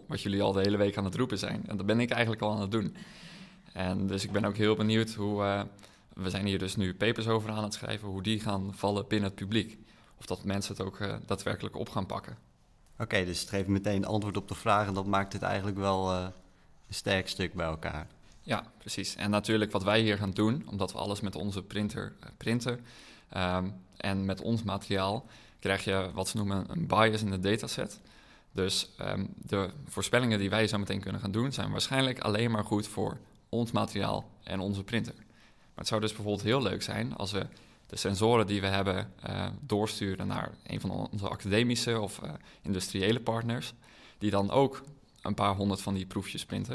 wat 0.07 0.21
jullie 0.21 0.41
al 0.41 0.51
de 0.51 0.61
hele 0.61 0.77
week 0.77 0.97
aan 0.97 1.05
het 1.05 1.15
roepen 1.15 1.37
zijn. 1.37 1.63
En 1.67 1.77
dat 1.77 1.85
ben 1.85 1.99
ik 1.99 2.09
eigenlijk 2.09 2.41
al 2.41 2.51
aan 2.51 2.61
het 2.61 2.71
doen. 2.71 2.95
En 3.73 4.07
dus 4.07 4.23
ik 4.23 4.31
ben 4.31 4.45
ook 4.45 4.57
heel 4.57 4.75
benieuwd 4.75 5.13
hoe... 5.13 5.43
Uh, 5.43 5.61
we 6.13 6.29
zijn 6.29 6.45
hier 6.45 6.59
dus 6.59 6.75
nu 6.75 6.95
papers 6.95 7.27
over 7.27 7.49
aan 7.49 7.63
het 7.63 7.73
schrijven... 7.73 8.07
hoe 8.07 8.23
die 8.23 8.39
gaan 8.39 8.71
vallen 8.75 9.07
binnen 9.07 9.29
het 9.29 9.39
publiek 9.39 9.77
of 10.23 10.29
dat 10.37 10.43
mensen 10.43 10.75
het 10.75 10.85
ook 10.85 10.99
uh, 10.99 11.13
daadwerkelijk 11.25 11.75
op 11.75 11.89
gaan 11.89 12.05
pakken. 12.05 12.37
Oké, 12.99 13.25
dus 13.25 13.39
het 13.39 13.49
geeft 13.49 13.67
meteen 13.67 14.05
antwoord 14.05 14.37
op 14.37 14.47
de 14.47 14.55
vraag 14.55 14.87
en 14.87 14.93
dat 14.93 15.05
maakt 15.05 15.33
het 15.33 15.41
eigenlijk 15.41 15.77
wel 15.77 16.13
uh, 16.13 16.27
een 16.87 16.93
sterk 16.93 17.27
stuk 17.27 17.53
bij 17.53 17.65
elkaar. 17.65 18.07
Ja, 18.41 18.71
precies. 18.77 19.15
En 19.15 19.29
natuurlijk 19.29 19.71
wat 19.71 19.83
wij 19.83 20.01
hier 20.01 20.17
gaan 20.17 20.31
doen, 20.31 20.63
omdat 20.69 20.91
we 20.91 20.97
alles 20.97 21.21
met 21.21 21.35
onze 21.35 21.63
printer 21.63 22.13
uh, 22.23 22.29
printen 22.37 22.79
um, 23.37 23.73
en 23.97 24.25
met 24.25 24.41
ons 24.41 24.63
materiaal, 24.63 25.25
krijg 25.59 25.83
je 25.83 26.11
wat 26.13 26.27
ze 26.27 26.37
noemen 26.37 26.65
een 26.67 26.87
bias 26.87 27.21
in 27.21 27.31
de 27.31 27.39
dataset. 27.39 27.99
Dus 28.51 28.89
um, 29.01 29.33
de 29.35 29.69
voorspellingen 29.85 30.39
die 30.39 30.49
wij 30.49 30.67
zo 30.67 30.77
meteen 30.77 30.99
kunnen 30.99 31.21
gaan 31.21 31.31
doen, 31.31 31.51
zijn 31.51 31.71
waarschijnlijk 31.71 32.19
alleen 32.19 32.51
maar 32.51 32.65
goed 32.65 32.87
voor 32.87 33.17
ons 33.49 33.71
materiaal 33.71 34.29
en 34.43 34.59
onze 34.59 34.83
printer. 34.83 35.15
Maar 35.15 35.83
het 35.83 35.87
zou 35.87 36.01
dus 36.01 36.13
bijvoorbeeld 36.13 36.45
heel 36.45 36.61
leuk 36.61 36.81
zijn 36.81 37.15
als 37.15 37.31
we 37.31 37.47
de 37.93 37.99
sensoren 37.99 38.47
die 38.47 38.61
we 38.61 38.67
hebben 38.67 39.13
uh, 39.29 39.47
doorsturen 39.61 40.27
naar 40.27 40.51
een 40.63 40.81
van 40.81 40.91
onze 41.11 41.29
academische 41.29 41.99
of 41.99 42.19
uh, 42.23 42.31
industriële 42.61 43.19
partners, 43.19 43.73
die 44.17 44.31
dan 44.31 44.51
ook 44.51 44.83
een 45.21 45.33
paar 45.33 45.55
honderd 45.55 45.81
van 45.81 45.93
die 45.93 46.05
proefjes 46.05 46.45
printen. 46.45 46.73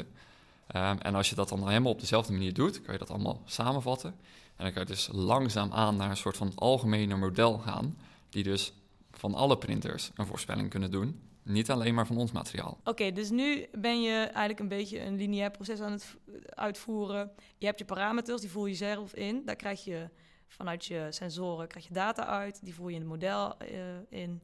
Um, 0.75 0.97
en 0.99 1.15
als 1.15 1.29
je 1.29 1.35
dat 1.35 1.49
dan 1.49 1.67
helemaal 1.67 1.91
op 1.91 1.99
dezelfde 1.99 2.31
manier 2.31 2.53
doet, 2.53 2.81
kan 2.81 2.93
je 2.93 2.99
dat 2.99 3.09
allemaal 3.09 3.41
samenvatten. 3.45 4.09
En 4.55 4.63
dan 4.63 4.71
kan 4.73 4.81
je 4.81 4.87
dus 4.87 5.09
langzaam 5.11 5.71
aan 5.71 5.95
naar 5.95 6.09
een 6.09 6.17
soort 6.17 6.37
van 6.37 6.51
algemene 6.55 7.15
model 7.15 7.57
gaan, 7.57 7.97
die 8.29 8.43
dus 8.43 8.73
van 9.11 9.33
alle 9.33 9.57
printers 9.57 10.11
een 10.15 10.25
voorspelling 10.25 10.69
kunnen 10.69 10.91
doen. 10.91 11.21
Niet 11.43 11.71
alleen 11.71 11.93
maar 11.93 12.07
van 12.07 12.17
ons 12.17 12.31
materiaal. 12.31 12.77
Oké, 12.83 13.11
dus 13.11 13.29
nu 13.29 13.65
ben 13.71 14.01
je 14.01 14.15
eigenlijk 14.15 14.59
een 14.59 14.67
beetje 14.67 15.01
een 15.01 15.15
lineair 15.15 15.51
proces 15.51 15.79
aan 15.79 15.91
het 15.91 16.15
uitvoeren. 16.49 17.31
Je 17.57 17.65
hebt 17.65 17.79
je 17.79 17.85
parameters, 17.85 18.41
die 18.41 18.49
voer 18.49 18.69
je 18.69 18.75
zelf 18.75 19.13
in. 19.13 19.41
Daar 19.45 19.55
krijg 19.55 19.83
je 19.83 20.09
Vanuit 20.49 20.85
je 20.85 21.07
sensoren 21.09 21.67
krijg 21.67 21.87
je 21.87 21.93
data 21.93 22.25
uit, 22.25 22.63
die 22.63 22.75
voer 22.75 22.89
je 22.89 22.95
in 22.95 23.01
het 23.01 23.09
model 23.09 23.55
uh, 23.61 23.77
in. 24.09 24.41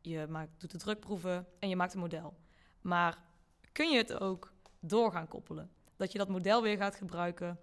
Je 0.00 0.26
maakt, 0.28 0.50
doet 0.58 0.70
de 0.70 0.78
drukproeven 0.78 1.46
en 1.58 1.68
je 1.68 1.76
maakt 1.76 1.94
een 1.94 2.00
model. 2.00 2.36
Maar 2.80 3.18
kun 3.72 3.90
je 3.90 3.96
het 3.96 4.20
ook 4.20 4.52
door 4.80 5.12
gaan 5.12 5.28
koppelen? 5.28 5.70
Dat 5.96 6.12
je 6.12 6.18
dat 6.18 6.28
model 6.28 6.62
weer 6.62 6.76
gaat 6.76 6.96
gebruiken 6.96 7.58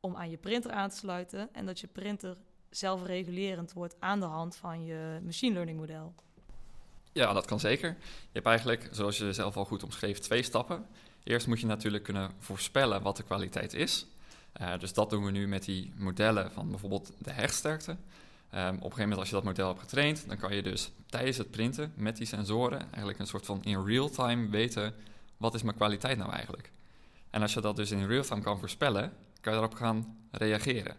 om 0.00 0.16
aan 0.16 0.30
je 0.30 0.36
printer 0.36 0.70
aan 0.70 0.90
te 0.90 0.96
sluiten 0.96 1.48
en 1.52 1.66
dat 1.66 1.80
je 1.80 1.86
printer 1.86 2.36
zelfregulerend 2.70 3.72
wordt 3.72 3.96
aan 3.98 4.20
de 4.20 4.26
hand 4.26 4.56
van 4.56 4.84
je 4.84 5.20
machine 5.22 5.52
learning 5.54 5.78
model. 5.78 6.14
Ja, 7.12 7.32
dat 7.32 7.44
kan 7.44 7.60
zeker. 7.60 7.88
Je 8.00 8.30
hebt 8.32 8.46
eigenlijk, 8.46 8.88
zoals 8.90 9.18
je 9.18 9.32
zelf 9.32 9.56
al 9.56 9.64
goed 9.64 9.82
omschreef, 9.82 10.18
twee 10.18 10.42
stappen. 10.42 10.86
Eerst 11.22 11.46
moet 11.46 11.60
je 11.60 11.66
natuurlijk 11.66 12.04
kunnen 12.04 12.30
voorspellen 12.38 13.02
wat 13.02 13.16
de 13.16 13.22
kwaliteit 13.22 13.74
is. 13.74 14.06
Uh, 14.60 14.78
dus 14.78 14.92
dat 14.92 15.10
doen 15.10 15.24
we 15.24 15.30
nu 15.30 15.48
met 15.48 15.64
die 15.64 15.92
modellen 15.96 16.52
van 16.52 16.70
bijvoorbeeld 16.70 17.12
de 17.18 17.32
hechtsterkte. 17.32 17.90
Um, 17.90 18.60
op 18.60 18.74
een 18.74 18.80
gegeven 18.80 19.00
moment 19.00 19.18
als 19.18 19.28
je 19.28 19.34
dat 19.34 19.44
model 19.44 19.68
hebt 19.68 19.80
getraind, 19.80 20.24
dan 20.28 20.36
kan 20.36 20.54
je 20.54 20.62
dus 20.62 20.90
tijdens 21.06 21.36
het 21.36 21.50
printen 21.50 21.92
met 21.96 22.16
die 22.16 22.26
sensoren 22.26 22.80
eigenlijk 22.80 23.18
een 23.18 23.26
soort 23.26 23.46
van 23.46 23.62
in 23.62 23.84
real 23.84 24.10
time 24.10 24.48
weten 24.48 24.94
wat 25.36 25.54
is 25.54 25.62
mijn 25.62 25.76
kwaliteit 25.76 26.18
nou 26.18 26.32
eigenlijk. 26.32 26.70
En 27.30 27.42
als 27.42 27.54
je 27.54 27.60
dat 27.60 27.76
dus 27.76 27.90
in 27.90 28.06
real 28.06 28.22
time 28.22 28.42
kan 28.42 28.58
voorspellen, 28.58 29.12
kan 29.40 29.52
je 29.52 29.58
daarop 29.58 29.74
gaan 29.74 30.16
reageren. 30.30 30.96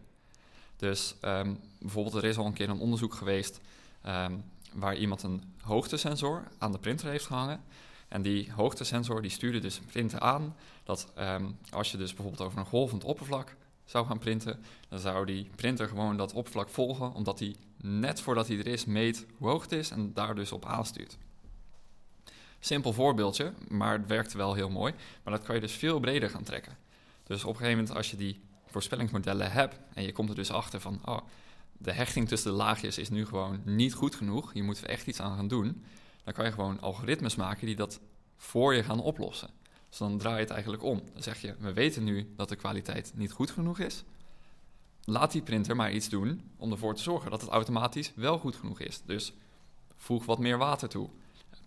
Dus 0.76 1.16
um, 1.22 1.60
bijvoorbeeld 1.80 2.16
er 2.16 2.26
is 2.26 2.38
al 2.38 2.46
een 2.46 2.54
keer 2.54 2.70
een 2.70 2.80
onderzoek 2.80 3.14
geweest 3.14 3.60
um, 4.08 4.44
waar 4.74 4.96
iemand 4.96 5.24
een 5.24 5.54
hoogtesensor 5.62 6.44
aan 6.58 6.72
de 6.72 6.80
printer 6.80 7.10
heeft 7.10 7.26
gehangen. 7.26 7.64
En 8.16 8.22
die 8.22 8.52
hoogtesensor 8.52 9.22
die 9.22 9.32
stuurde 9.32 9.60
dus 9.60 9.80
printen 9.80 10.22
aan 10.22 10.56
dat 10.84 11.14
um, 11.20 11.58
als 11.70 11.92
je 11.92 11.98
dus 11.98 12.14
bijvoorbeeld 12.14 12.48
over 12.48 12.60
een 12.60 12.66
golvend 12.66 13.04
oppervlak 13.04 13.56
zou 13.86 14.06
gaan 14.06 14.20
printen, 14.20 14.64
dan 14.90 15.00
zou 15.00 15.26
die 15.26 15.50
printer 15.56 15.88
gewoon 15.88 16.18
dat 16.18 16.34
oppervlak 16.34 16.70
volgen, 16.70 17.14
omdat 17.14 17.40
hij 17.40 17.56
net 17.78 18.22
voordat 18.22 18.48
hij 18.48 18.58
er 18.58 18.68
is 18.68 18.86
meet 18.86 19.26
hoe 19.38 19.50
hoog 19.50 19.62
het 19.62 19.72
is 19.72 19.92
en 19.92 20.14
daar 20.14 20.36
dus 20.36 20.52
op 20.52 20.66
aanstuurt. 20.66 21.18
Simpel 22.60 22.94
voorbeeldje, 22.94 23.54
maar 23.68 23.98
het 23.98 24.08
werkt 24.08 24.34
wel 24.34 24.54
heel 24.54 24.70
mooi. 24.70 24.94
Maar 25.24 25.34
dat 25.34 25.44
kan 25.44 25.56
je 25.56 25.62
dus 25.62 25.74
veel 25.74 26.00
breder 26.00 26.30
gaan 26.30 26.44
trekken. 26.44 26.78
Dus 27.24 27.44
op 27.44 27.50
een 27.50 27.56
gegeven 27.56 27.78
moment 27.78 27.98
als 27.98 28.12
je 28.12 28.18
die 28.18 28.42
voorspellingsmodellen 28.66 29.52
hebt 29.52 29.80
en 29.94 30.04
je 30.04 30.12
komt 30.12 30.30
er 30.30 30.36
dus 30.36 30.52
achter 30.52 30.80
van, 30.80 31.00
oh, 31.06 31.20
de 31.78 31.92
hechting 31.92 32.28
tussen 32.28 32.52
de 32.52 32.58
laagjes 32.58 32.98
is 32.98 33.10
nu 33.10 33.26
gewoon 33.26 33.62
niet 33.66 33.94
goed 33.94 34.16
genoeg, 34.16 34.54
hier 34.54 34.64
moeten 34.64 34.84
we 34.84 34.90
echt 34.90 35.08
iets 35.08 35.20
aan 35.20 35.36
gaan 35.36 35.48
doen 35.48 35.84
dan 36.26 36.34
kan 36.34 36.46
je 36.46 36.52
gewoon 36.52 36.80
algoritmes 36.80 37.36
maken 37.36 37.66
die 37.66 37.76
dat 37.76 38.00
voor 38.38 38.74
je 38.74 38.84
gaan 38.84 39.02
oplossen. 39.02 39.50
Dus 39.90 39.98
dan 39.98 40.18
draai 40.18 40.36
je 40.36 40.42
het 40.42 40.52
eigenlijk 40.52 40.84
om. 40.84 41.02
Dan 41.14 41.24
zeg 41.24 41.42
je, 41.42 41.56
we 41.60 41.74
weten 41.74 42.04
nu 42.04 42.34
dat 42.36 42.50
de 42.50 42.56
kwaliteit 42.56 43.12
niet 43.16 43.32
goed 43.32 43.52
genoeg 43.52 43.80
is. 43.80 44.04
Laat 45.04 45.32
die 45.32 45.42
printer 45.42 45.76
maar 45.76 45.92
iets 45.92 46.10
doen 46.10 46.52
om 46.58 46.72
ervoor 46.72 46.96
te 46.96 47.02
zorgen 47.02 47.32
dat 47.32 47.42
het 47.42 47.50
automatisch 47.50 48.12
wel 48.16 48.38
goed 48.38 48.56
genoeg 48.56 48.80
is. 48.80 49.02
Dus 49.06 49.34
voeg 49.96 50.26
wat 50.26 50.40
meer 50.40 50.58
water 50.58 50.90
toe. 50.90 51.10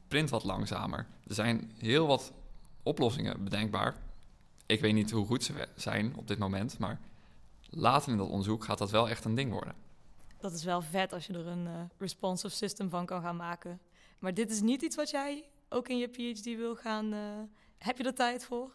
Print 0.09 0.31
wat 0.31 0.45
langzamer. 0.45 1.07
Er 1.27 1.35
zijn 1.35 1.73
heel 1.79 2.07
wat 2.07 2.33
oplossingen 2.83 3.45
bedenkbaar. 3.45 3.97
Ik 4.67 4.81
weet 4.81 4.95
niet 4.95 5.11
hoe 5.11 5.27
goed 5.27 5.45
ze 5.45 5.69
zijn 5.77 6.17
op 6.17 6.29
dit 6.29 6.39
moment, 6.39 6.79
maar 6.79 7.01
later 7.71 8.13
in 8.13 8.19
dat 8.19 8.29
onderzoek 8.29 8.65
gaat 8.65 8.79
dat 8.79 8.91
wel 8.91 9.09
echt 9.09 9.25
een 9.25 9.35
ding 9.35 9.53
worden. 9.53 9.75
Dat 10.41 10.53
is 10.53 10.65
wel 10.65 10.83
vet 10.83 11.13
als 11.13 11.27
je 11.27 11.33
er 11.33 11.47
een 11.47 11.67
uh, 11.67 11.73
responsive 11.99 12.55
system 12.55 12.89
van 12.89 13.07
kan 13.07 13.23
gaan 13.23 13.37
maken. 13.37 13.81
Maar 14.19 14.35
dit 14.35 14.51
is 14.51 14.61
niet 14.61 14.83
iets 14.83 14.97
wat 14.97 15.11
jij 15.11 15.45
ook 15.69 15.89
in 15.89 15.99
je 15.99 16.09
PhD 16.09 16.45
wil 16.45 16.77
gaan. 16.77 17.15
Uh, 17.15 17.21
heb 17.79 17.99
je 17.99 18.05
er 18.05 18.15
tijd 18.15 18.45
voor? 18.45 18.71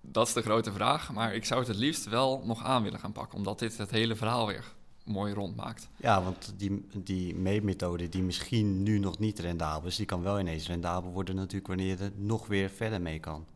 Dat 0.00 0.26
is 0.26 0.32
de 0.32 0.42
grote 0.42 0.72
vraag, 0.72 1.12
maar 1.12 1.34
ik 1.34 1.44
zou 1.44 1.60
het 1.60 1.68
het 1.68 1.76
liefst 1.76 2.04
wel 2.04 2.42
nog 2.44 2.64
aan 2.64 2.82
willen 2.82 2.98
gaan 3.00 3.12
pakken, 3.12 3.38
omdat 3.38 3.58
dit 3.58 3.78
het 3.78 3.90
hele 3.90 4.16
verhaal 4.16 4.46
weer 4.46 4.64
mooi 5.04 5.34
rondmaakt. 5.34 5.88
Ja, 5.96 6.22
want 6.22 6.52
die, 6.56 6.86
die 6.94 7.34
meetmethode 7.34 8.08
die 8.08 8.22
misschien 8.22 8.82
nu 8.82 8.98
nog 8.98 9.18
niet 9.18 9.38
rendabel 9.38 9.88
is, 9.88 9.96
die 9.96 10.06
kan 10.06 10.22
wel 10.22 10.40
ineens 10.40 10.66
rendabel 10.66 11.10
worden 11.10 11.34
natuurlijk 11.34 11.66
wanneer 11.66 11.86
je 11.86 12.04
er 12.04 12.12
nog 12.14 12.46
weer 12.46 12.70
verder 12.70 13.00
mee 13.00 13.20
kan. 13.20 13.46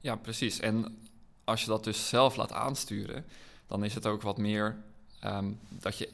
Ja, 0.00 0.16
precies. 0.16 0.60
En 0.60 0.98
als 1.44 1.60
je 1.60 1.66
dat 1.66 1.84
dus 1.84 2.08
zelf 2.08 2.36
laat 2.36 2.52
aansturen, 2.52 3.24
dan 3.66 3.84
is 3.84 3.94
het 3.94 4.06
ook 4.06 4.22
wat 4.22 4.38
meer 4.38 4.76
um, 5.24 5.58
dat 5.68 5.98
je... 5.98 6.08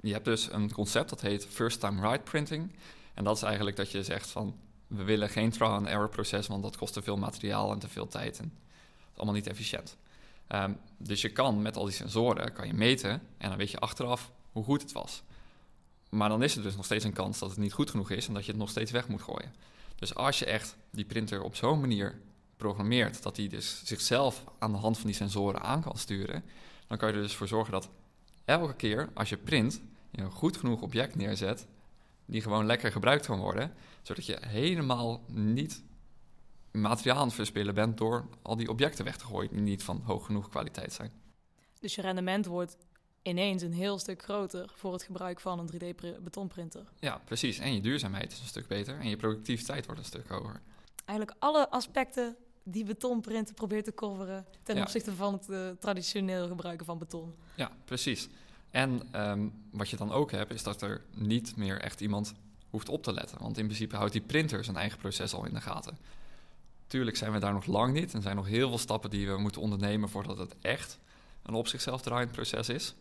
Je 0.00 0.12
hebt 0.12 0.24
dus 0.24 0.52
een 0.52 0.72
concept 0.72 1.08
dat 1.08 1.20
heet 1.20 1.46
first 1.46 1.80
time 1.80 2.00
right 2.00 2.24
printing. 2.24 2.70
En 3.16 3.24
dat 3.24 3.36
is 3.36 3.42
eigenlijk 3.42 3.76
dat 3.76 3.90
je 3.90 4.02
zegt 4.02 4.30
van 4.30 4.56
we 4.86 5.04
willen 5.04 5.28
geen 5.28 5.50
trial 5.50 5.72
and 5.72 5.86
error 5.86 6.08
proces, 6.08 6.46
want 6.46 6.62
dat 6.62 6.76
kost 6.76 6.92
te 6.92 7.02
veel 7.02 7.16
materiaal 7.16 7.72
en 7.72 7.78
te 7.78 7.88
veel 7.88 8.08
tijd 8.08 8.38
en 8.38 8.52
is 9.12 9.16
allemaal 9.16 9.34
niet 9.34 9.46
efficiënt. 9.46 9.96
Um, 10.48 10.78
dus 10.96 11.20
je 11.20 11.28
kan 11.28 11.62
met 11.62 11.76
al 11.76 11.84
die 11.84 11.94
sensoren 11.94 12.52
kan 12.52 12.66
je 12.66 12.74
meten 12.74 13.10
en 13.38 13.48
dan 13.48 13.58
weet 13.58 13.70
je 13.70 13.78
achteraf 13.78 14.32
hoe 14.52 14.64
goed 14.64 14.82
het 14.82 14.92
was. 14.92 15.22
Maar 16.08 16.28
dan 16.28 16.42
is 16.42 16.56
er 16.56 16.62
dus 16.62 16.76
nog 16.76 16.84
steeds 16.84 17.04
een 17.04 17.12
kans 17.12 17.38
dat 17.38 17.50
het 17.50 17.58
niet 17.58 17.72
goed 17.72 17.90
genoeg 17.90 18.10
is 18.10 18.26
en 18.26 18.34
dat 18.34 18.44
je 18.44 18.50
het 18.50 18.60
nog 18.60 18.70
steeds 18.70 18.90
weg 18.90 19.08
moet 19.08 19.22
gooien. 19.22 19.54
Dus 19.94 20.14
als 20.14 20.38
je 20.38 20.44
echt 20.44 20.76
die 20.90 21.04
printer 21.04 21.42
op 21.42 21.56
zo'n 21.56 21.80
manier 21.80 22.20
programmeert 22.56 23.22
dat 23.22 23.36
hij 23.36 23.48
dus 23.48 23.80
zichzelf 23.84 24.44
aan 24.58 24.72
de 24.72 24.78
hand 24.78 24.96
van 24.96 25.06
die 25.06 25.16
sensoren 25.16 25.60
aan 25.62 25.82
kan 25.82 25.98
sturen, 25.98 26.44
dan 26.86 26.98
kan 26.98 27.08
je 27.08 27.14
er 27.14 27.22
dus 27.22 27.34
voor 27.34 27.48
zorgen 27.48 27.72
dat 27.72 27.88
elke 28.44 28.74
keer 28.74 29.10
als 29.14 29.28
je 29.28 29.36
print, 29.36 29.80
je 30.10 30.22
een 30.22 30.30
goed 30.30 30.56
genoeg 30.56 30.80
object 30.80 31.14
neerzet 31.14 31.66
die 32.26 32.40
gewoon 32.40 32.66
lekker 32.66 32.92
gebruikt 32.92 33.26
kan 33.26 33.38
worden, 33.38 33.72
zodat 34.02 34.26
je 34.26 34.38
helemaal 34.40 35.22
niet 35.28 35.82
materiaal 36.72 37.16
aan 37.18 37.26
het 37.26 37.34
verspillen 37.34 37.74
bent 37.74 37.98
door 37.98 38.28
al 38.42 38.56
die 38.56 38.68
objecten 38.68 39.04
weg 39.04 39.16
te 39.16 39.24
gooien 39.24 39.50
die 39.52 39.60
niet 39.60 39.82
van 39.82 40.00
hoog 40.04 40.26
genoeg 40.26 40.48
kwaliteit 40.48 40.92
zijn. 40.92 41.12
Dus 41.80 41.94
je 41.94 42.00
rendement 42.02 42.46
wordt 42.46 42.76
ineens 43.22 43.62
een 43.62 43.72
heel 43.72 43.98
stuk 43.98 44.22
groter 44.22 44.70
voor 44.74 44.92
het 44.92 45.02
gebruik 45.02 45.40
van 45.40 45.58
een 45.58 45.94
3D-betonprinter. 45.94 46.84
Ja, 47.00 47.20
precies. 47.24 47.58
En 47.58 47.74
je 47.74 47.80
duurzaamheid 47.80 48.32
is 48.32 48.40
een 48.40 48.46
stuk 48.46 48.66
beter 48.66 48.98
en 48.98 49.08
je 49.08 49.16
productiviteit 49.16 49.86
wordt 49.86 50.00
een 50.00 50.06
stuk 50.06 50.28
hoger. 50.28 50.60
Eigenlijk 51.04 51.38
alle 51.38 51.70
aspecten 51.70 52.36
die 52.62 52.84
betonprinten 52.84 53.54
probeert 53.54 53.84
te 53.84 53.94
coveren 53.94 54.46
ten 54.62 54.76
Ja. 54.76 54.82
opzichte 54.82 55.14
van 55.14 55.32
het 55.32 55.48
eh, 55.50 55.68
traditioneel 55.70 56.46
gebruiken 56.46 56.86
van 56.86 56.98
beton. 56.98 57.34
Ja, 57.54 57.70
precies. 57.84 58.28
En 58.76 59.02
ehm, 59.10 59.48
wat 59.70 59.88
je 59.88 59.96
dan 59.96 60.12
ook 60.12 60.30
hebt, 60.30 60.52
is 60.52 60.62
dat 60.62 60.82
er 60.82 61.04
niet 61.14 61.56
meer 61.56 61.80
echt 61.80 62.00
iemand 62.00 62.34
hoeft 62.70 62.88
op 62.88 63.02
te 63.02 63.12
letten. 63.12 63.38
Want 63.40 63.58
in 63.58 63.64
principe 63.64 63.96
houdt 63.96 64.12
die 64.12 64.20
printer 64.20 64.64
zijn 64.64 64.76
eigen 64.76 64.98
proces 64.98 65.34
al 65.34 65.46
in 65.46 65.54
de 65.54 65.60
gaten. 65.60 65.98
Tuurlijk 66.86 67.16
zijn 67.16 67.32
we 67.32 67.38
daar 67.38 67.52
nog 67.52 67.66
lang 67.66 67.92
niet. 67.92 68.12
Er 68.12 68.22
zijn 68.22 68.36
nog 68.36 68.46
heel 68.46 68.68
veel 68.68 68.78
stappen 68.78 69.10
die 69.10 69.26
we 69.26 69.38
moeten 69.38 69.60
ondernemen 69.60 70.08
voordat 70.08 70.38
het 70.38 70.54
echt 70.60 70.98
een 71.42 71.54
op 71.54 71.68
zichzelf 71.68 72.02
draaiend 72.02 72.32
proces 72.32 72.68
is. 72.68 72.94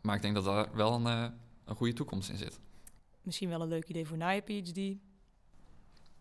Maar 0.00 0.16
ik 0.16 0.22
denk 0.22 0.34
dat 0.34 0.44
daar 0.44 0.68
wel 0.74 0.92
een, 0.92 1.06
eh, 1.06 1.24
een 1.64 1.76
goede 1.76 1.92
toekomst 1.92 2.28
in 2.28 2.36
zit. 2.36 2.58
Misschien 3.22 3.48
wel 3.48 3.60
een 3.60 3.68
leuk 3.68 3.88
idee 3.88 4.06
voor 4.06 4.16
na 4.16 4.30
je 4.30 4.40
PhD. 4.40 4.98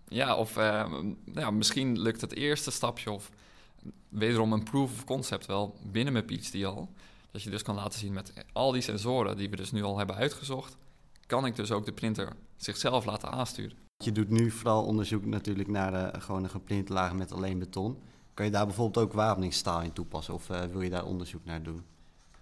Ja, 0.08 0.36
of 0.36 0.58
eh, 0.58 0.94
ja, 1.34 1.52
misschien 1.52 2.00
lukt 2.00 2.22
het 2.22 2.34
eerste 2.34 2.72
stapje 2.72 3.12
of 3.12 3.32
wederom 4.10 4.54
een 4.54 4.64
proof 4.64 4.92
of 4.92 5.06
concept 5.06 5.46
wel 5.46 5.80
binnen 5.84 6.14
mijn 6.14 6.26
PhD 6.26 6.64
al. 6.64 6.90
Dat 7.32 7.44
je 7.44 7.50
dus 7.50 7.62
kan 7.62 7.76
laten 7.76 8.00
zien 8.00 8.14
met 8.14 8.34
al 8.54 8.72
die 8.72 8.82
sensoren 8.82 9.38
die 9.38 9.50
we 9.50 9.56
dus 9.56 9.72
nu 9.72 9.84
al 9.84 9.98
hebben 9.98 10.16
uitgezocht, 10.16 10.78
kan 11.26 11.46
ik 11.46 11.56
dus 11.56 11.72
ook 11.72 11.86
de 11.86 11.94
printer 11.94 12.34
zichzelf 12.56 13.06
laten 13.06 13.32
aansturen. 13.32 13.78
Je 13.98 14.12
doet 14.12 14.30
nu 14.30 14.52
vooral 14.52 14.86
onderzoek 14.86 15.26
natuurlijk 15.26 15.70
naar 15.70 15.92
de, 15.92 16.22
gewoon 16.22 16.44
een 16.44 16.50
geplinte 16.50 16.94
laag 16.94 17.14
met 17.14 17.32
alleen 17.32 17.60
beton. 17.60 18.02
Kan 18.34 18.46
je 18.46 18.52
daar 18.52 18.66
bijvoorbeeld 18.66 19.06
ook 19.06 19.14
wapeningsstaal 19.14 19.82
in 19.82 19.94
toepassen 19.94 20.34
of 20.34 20.50
eh, 20.50 20.64
wil 20.66 20.82
je 20.82 20.90
daar 20.90 21.06
onderzoek 21.06 21.46
naar 21.46 21.64
doen? 21.64 21.84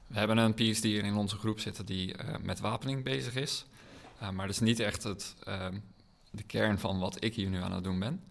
We 0.08 0.18
hebben 0.18 0.38
een 0.38 0.54
PhD 0.54 0.84
in 0.84 1.16
onze 1.16 1.36
groep 1.36 1.60
zitten 1.60 1.86
die 1.86 2.14
eh, 2.14 2.36
met 2.42 2.60
wapening 2.60 3.04
bezig 3.04 3.36
is. 3.36 3.66
Maar 4.20 4.46
dat 4.46 4.56
is 4.56 4.60
niet 4.60 4.80
echt 4.80 5.04
het, 5.04 5.36
uh, 5.48 5.68
de 6.32 6.44
kern 6.44 6.80
van 6.80 7.00
wat 7.00 7.24
ik 7.24 7.36
hier 7.36 7.50
nu 7.50 7.62
aan 7.62 7.72
het 7.72 7.84
doen 7.84 8.00
ben. 8.00 8.24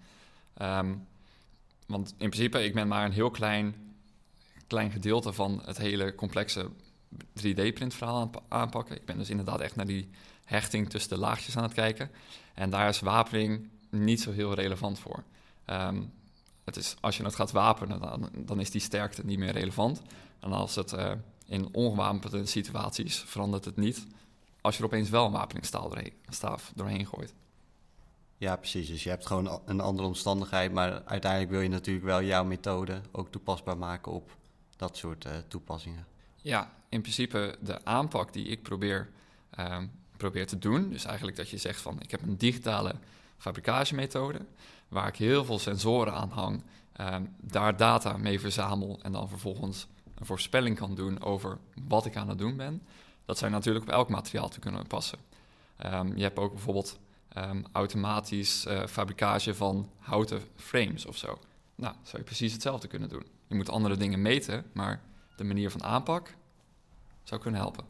Um, 0.62 1.06
want 1.86 2.14
in 2.18 2.30
principe, 2.30 2.64
ik 2.64 2.74
ben 2.74 2.88
maar 2.88 3.04
een 3.04 3.12
heel 3.12 3.30
klein, 3.30 3.87
klein 4.68 4.90
gedeelte 4.90 5.32
van 5.32 5.62
het 5.64 5.78
hele 5.78 6.14
complexe 6.14 6.70
3D-printverhaal 7.14 8.20
aan 8.20 8.30
het 8.32 8.40
aanpakken. 8.48 8.96
Ik 8.96 9.04
ben 9.04 9.18
dus 9.18 9.30
inderdaad 9.30 9.60
echt 9.60 9.76
naar 9.76 9.86
die 9.86 10.08
hechting 10.44 10.90
tussen 10.90 11.10
de 11.10 11.18
laagjes 11.18 11.56
aan 11.56 11.62
het 11.62 11.72
kijken. 11.72 12.10
En 12.54 12.70
daar 12.70 12.88
is 12.88 13.00
wapening 13.00 13.68
niet 13.90 14.20
zo 14.20 14.32
heel 14.32 14.54
relevant 14.54 14.98
voor. 14.98 15.22
Um, 15.66 16.12
het 16.64 16.76
is, 16.76 16.96
als 17.00 17.16
je 17.16 17.24
het 17.24 17.34
gaat 17.34 17.50
wapenen, 17.50 18.00
dan, 18.00 18.30
dan, 18.36 18.60
is 18.60 18.70
die 18.70 18.80
sterkte 18.80 19.26
niet 19.26 19.38
meer 19.38 19.52
relevant. 19.52 20.02
En 20.40 20.52
als 20.52 20.74
het 20.74 20.92
uh, 20.92 21.10
in 21.46 21.74
ongewapende 21.74 22.46
situaties 22.46 23.18
verandert 23.18 23.64
het 23.64 23.76
niet. 23.76 24.06
Als 24.60 24.76
je 24.76 24.84
opeens 24.84 25.10
wel 25.10 25.26
een 25.26 25.32
wapeningsstaaf 25.32 25.88
doorheen, 25.88 26.12
staaf 26.28 26.72
doorheen 26.74 27.06
gooit. 27.06 27.34
Ja, 28.36 28.56
precies. 28.56 28.88
Dus 28.88 29.02
je 29.02 29.08
hebt 29.08 29.26
gewoon 29.26 29.60
een 29.64 29.80
andere 29.80 30.08
omstandigheid, 30.08 30.72
maar 30.72 31.02
uiteindelijk 31.04 31.50
wil 31.50 31.60
je 31.60 31.68
natuurlijk 31.68 32.06
wel 32.06 32.22
jouw 32.22 32.44
methode 32.44 33.00
ook 33.12 33.30
toepasbaar 33.30 33.78
maken 33.78 34.12
op 34.12 34.36
dat 34.78 34.96
soort 34.96 35.24
uh, 35.24 35.32
toepassingen. 35.48 36.06
Ja, 36.36 36.72
in 36.88 37.00
principe 37.00 37.56
de 37.60 37.84
aanpak 37.84 38.32
die 38.32 38.46
ik 38.46 38.62
probeer, 38.62 39.10
uh, 39.58 39.78
probeer 40.16 40.46
te 40.46 40.58
doen, 40.58 40.90
dus 40.90 41.04
eigenlijk 41.04 41.36
dat 41.36 41.48
je 41.48 41.56
zegt 41.56 41.80
van 41.80 42.00
ik 42.00 42.10
heb 42.10 42.22
een 42.22 42.36
digitale 42.36 42.94
fabrikagemethode 43.36 44.40
waar 44.88 45.08
ik 45.08 45.16
heel 45.16 45.44
veel 45.44 45.58
sensoren 45.58 46.12
aan 46.12 46.30
hang, 46.30 46.62
uh, 47.00 47.16
daar 47.40 47.76
data 47.76 48.16
mee 48.16 48.40
verzamel 48.40 48.98
en 49.02 49.12
dan 49.12 49.28
vervolgens 49.28 49.86
een 50.14 50.26
voorspelling 50.26 50.76
kan 50.76 50.94
doen 50.94 51.22
over 51.22 51.58
wat 51.88 52.06
ik 52.06 52.16
aan 52.16 52.28
het 52.28 52.38
doen 52.38 52.56
ben. 52.56 52.82
Dat 53.24 53.38
zou 53.38 53.50
natuurlijk 53.50 53.84
op 53.84 53.92
elk 53.92 54.08
materiaal 54.08 54.48
te 54.48 54.60
kunnen 54.60 54.86
passen. 54.86 55.18
Um, 55.86 56.16
je 56.16 56.22
hebt 56.22 56.38
ook 56.38 56.52
bijvoorbeeld 56.52 56.98
automatisch 57.72 58.66
uh, 58.66 58.86
fabrikage 58.86 59.54
van 59.54 59.90
houten 59.98 60.42
frames 60.56 61.06
of 61.06 61.16
zo. 61.16 61.38
Nou, 61.74 61.94
zou 62.02 62.18
je 62.18 62.24
precies 62.24 62.52
hetzelfde 62.52 62.88
kunnen 62.88 63.08
doen. 63.08 63.26
Je 63.48 63.54
moet 63.54 63.70
andere 63.70 63.96
dingen 63.96 64.22
meten, 64.22 64.64
maar 64.72 65.02
de 65.36 65.44
manier 65.44 65.70
van 65.70 65.84
aanpak 65.84 66.34
zou 67.22 67.40
kunnen 67.40 67.60
helpen. 67.60 67.84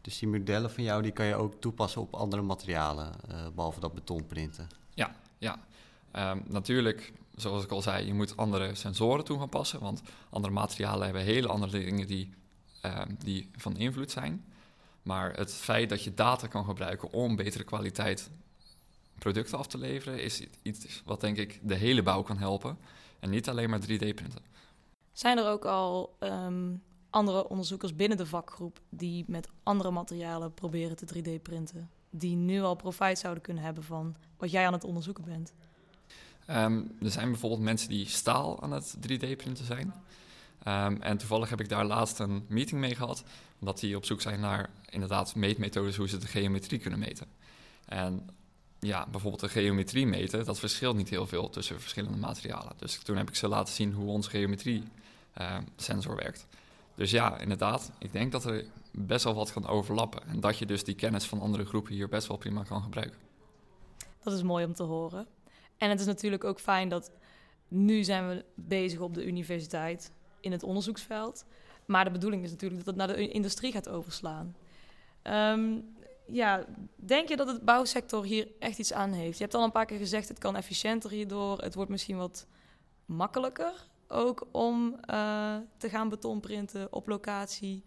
Dus 0.00 0.18
die 0.18 0.28
modellen 0.28 0.70
van 0.70 0.84
jou 0.84 1.02
die 1.02 1.12
kan 1.12 1.26
je 1.26 1.34
ook 1.34 1.60
toepassen 1.60 2.00
op 2.00 2.14
andere 2.14 2.42
materialen, 2.42 3.12
uh, 3.30 3.46
behalve 3.54 3.80
dat 3.80 3.94
betonprinten? 3.94 4.68
Ja, 4.94 5.16
ja. 5.38 5.58
Um, 6.12 6.42
natuurlijk, 6.48 7.12
zoals 7.34 7.64
ik 7.64 7.70
al 7.70 7.82
zei, 7.82 8.06
je 8.06 8.14
moet 8.14 8.36
andere 8.36 8.74
sensoren 8.74 9.24
toe 9.24 9.38
gaan 9.38 9.48
passen, 9.48 9.80
want 9.80 10.02
andere 10.30 10.52
materialen 10.52 11.04
hebben 11.04 11.22
hele 11.22 11.48
andere 11.48 11.84
dingen 11.84 12.06
die, 12.06 12.30
uh, 12.84 13.02
die 13.18 13.50
van 13.56 13.76
invloed 13.76 14.10
zijn. 14.10 14.44
Maar 15.02 15.32
het 15.32 15.54
feit 15.54 15.88
dat 15.88 16.02
je 16.02 16.14
data 16.14 16.46
kan 16.46 16.64
gebruiken 16.64 17.12
om 17.12 17.36
betere 17.36 17.64
kwaliteit 17.64 18.30
producten 19.18 19.58
af 19.58 19.66
te 19.66 19.78
leveren, 19.78 20.22
is 20.22 20.42
iets 20.62 21.02
wat 21.04 21.20
denk 21.20 21.36
ik 21.36 21.60
de 21.62 21.74
hele 21.74 22.02
bouw 22.02 22.22
kan 22.22 22.38
helpen. 22.38 22.78
En 23.20 23.30
niet 23.30 23.48
alleen 23.48 23.70
maar 23.70 23.80
3D-printen. 23.80 24.42
Zijn 25.16 25.38
er 25.38 25.46
ook 25.46 25.64
al 25.64 26.16
um, 26.20 26.82
andere 27.10 27.48
onderzoekers 27.48 27.94
binnen 27.94 28.18
de 28.18 28.26
vakgroep 28.26 28.80
die 28.88 29.24
met 29.26 29.48
andere 29.62 29.90
materialen 29.90 30.54
proberen 30.54 30.96
te 30.96 31.06
3D-printen? 31.14 31.90
Die 32.10 32.36
nu 32.36 32.62
al 32.62 32.74
profijt 32.74 33.18
zouden 33.18 33.42
kunnen 33.42 33.62
hebben 33.62 33.84
van 33.84 34.16
wat 34.36 34.50
jij 34.50 34.66
aan 34.66 34.72
het 34.72 34.84
onderzoeken 34.84 35.24
bent? 35.24 35.52
Um, 36.50 36.96
er 37.02 37.10
zijn 37.10 37.30
bijvoorbeeld 37.30 37.60
mensen 37.62 37.88
die 37.88 38.06
staal 38.06 38.62
aan 38.62 38.72
het 38.72 38.96
3D-printen 38.96 39.64
zijn. 39.64 39.94
Um, 40.68 41.02
en 41.02 41.16
toevallig 41.18 41.48
heb 41.48 41.60
ik 41.60 41.68
daar 41.68 41.84
laatst 41.84 42.18
een 42.18 42.44
meeting 42.48 42.80
mee 42.80 42.94
gehad, 42.94 43.24
omdat 43.58 43.80
die 43.80 43.96
op 43.96 44.04
zoek 44.04 44.20
zijn 44.20 44.40
naar 44.40 44.70
inderdaad 44.90 45.34
meetmethodes 45.34 45.96
hoe 45.96 46.08
ze 46.08 46.18
de 46.18 46.26
geometrie 46.26 46.78
kunnen 46.78 46.98
meten. 46.98 47.26
En 47.84 48.28
ja, 48.78 49.06
bijvoorbeeld 49.10 49.42
de 49.42 49.60
geometrie 49.60 50.06
meten, 50.06 50.44
dat 50.44 50.58
verschilt 50.58 50.96
niet 50.96 51.10
heel 51.10 51.26
veel 51.26 51.50
tussen 51.50 51.80
verschillende 51.80 52.18
materialen. 52.18 52.72
Dus 52.76 52.98
toen 52.98 53.16
heb 53.16 53.28
ik 53.28 53.34
ze 53.34 53.48
laten 53.48 53.74
zien 53.74 53.92
hoe 53.92 54.08
onze 54.08 54.30
geometrie 54.30 54.82
uh, 55.40 55.58
sensor 55.76 56.16
werkt. 56.16 56.46
Dus 56.94 57.10
ja, 57.10 57.38
inderdaad, 57.38 57.92
ik 57.98 58.12
denk 58.12 58.32
dat 58.32 58.44
er 58.44 58.64
best 58.92 59.24
wel 59.24 59.34
wat 59.34 59.52
kan 59.52 59.66
overlappen. 59.66 60.26
En 60.26 60.40
dat 60.40 60.58
je 60.58 60.66
dus 60.66 60.84
die 60.84 60.94
kennis 60.94 61.24
van 61.24 61.40
andere 61.40 61.64
groepen 61.64 61.92
hier 61.92 62.08
best 62.08 62.28
wel 62.28 62.36
prima 62.36 62.62
kan 62.62 62.82
gebruiken. 62.82 63.18
Dat 64.22 64.32
is 64.32 64.42
mooi 64.42 64.64
om 64.64 64.74
te 64.74 64.82
horen. 64.82 65.26
En 65.76 65.90
het 65.90 66.00
is 66.00 66.06
natuurlijk 66.06 66.44
ook 66.44 66.60
fijn 66.60 66.88
dat 66.88 67.10
nu 67.68 68.04
zijn 68.04 68.28
we 68.28 68.44
bezig 68.54 69.00
op 69.00 69.14
de 69.14 69.26
universiteit 69.26 70.12
in 70.40 70.52
het 70.52 70.62
onderzoeksveld. 70.62 71.44
Maar 71.86 72.04
de 72.04 72.10
bedoeling 72.10 72.44
is 72.44 72.50
natuurlijk 72.50 72.84
dat 72.84 72.94
het 72.94 73.06
naar 73.06 73.16
de 73.16 73.28
industrie 73.28 73.72
gaat 73.72 73.88
overslaan. 73.88 74.56
Um, 75.22 75.94
ja, 76.26 76.64
denk 76.96 77.28
je 77.28 77.36
dat 77.36 77.46
het 77.46 77.64
bouwsector 77.64 78.24
hier 78.24 78.48
echt 78.58 78.78
iets 78.78 78.92
aan 78.92 79.12
heeft? 79.12 79.38
Je 79.38 79.42
hebt 79.42 79.54
al 79.54 79.64
een 79.64 79.72
paar 79.72 79.86
keer 79.86 79.98
gezegd, 79.98 80.28
het 80.28 80.38
kan 80.38 80.56
efficiënter 80.56 81.10
hierdoor. 81.10 81.58
Het 81.58 81.74
wordt 81.74 81.90
misschien 81.90 82.16
wat 82.16 82.46
makkelijker 83.04 83.72
ook 84.08 84.46
om 84.50 84.96
uh, 85.10 85.56
te 85.76 85.88
gaan 85.88 86.08
betonprinten 86.08 86.92
op 86.92 87.08
locatie. 87.08 87.84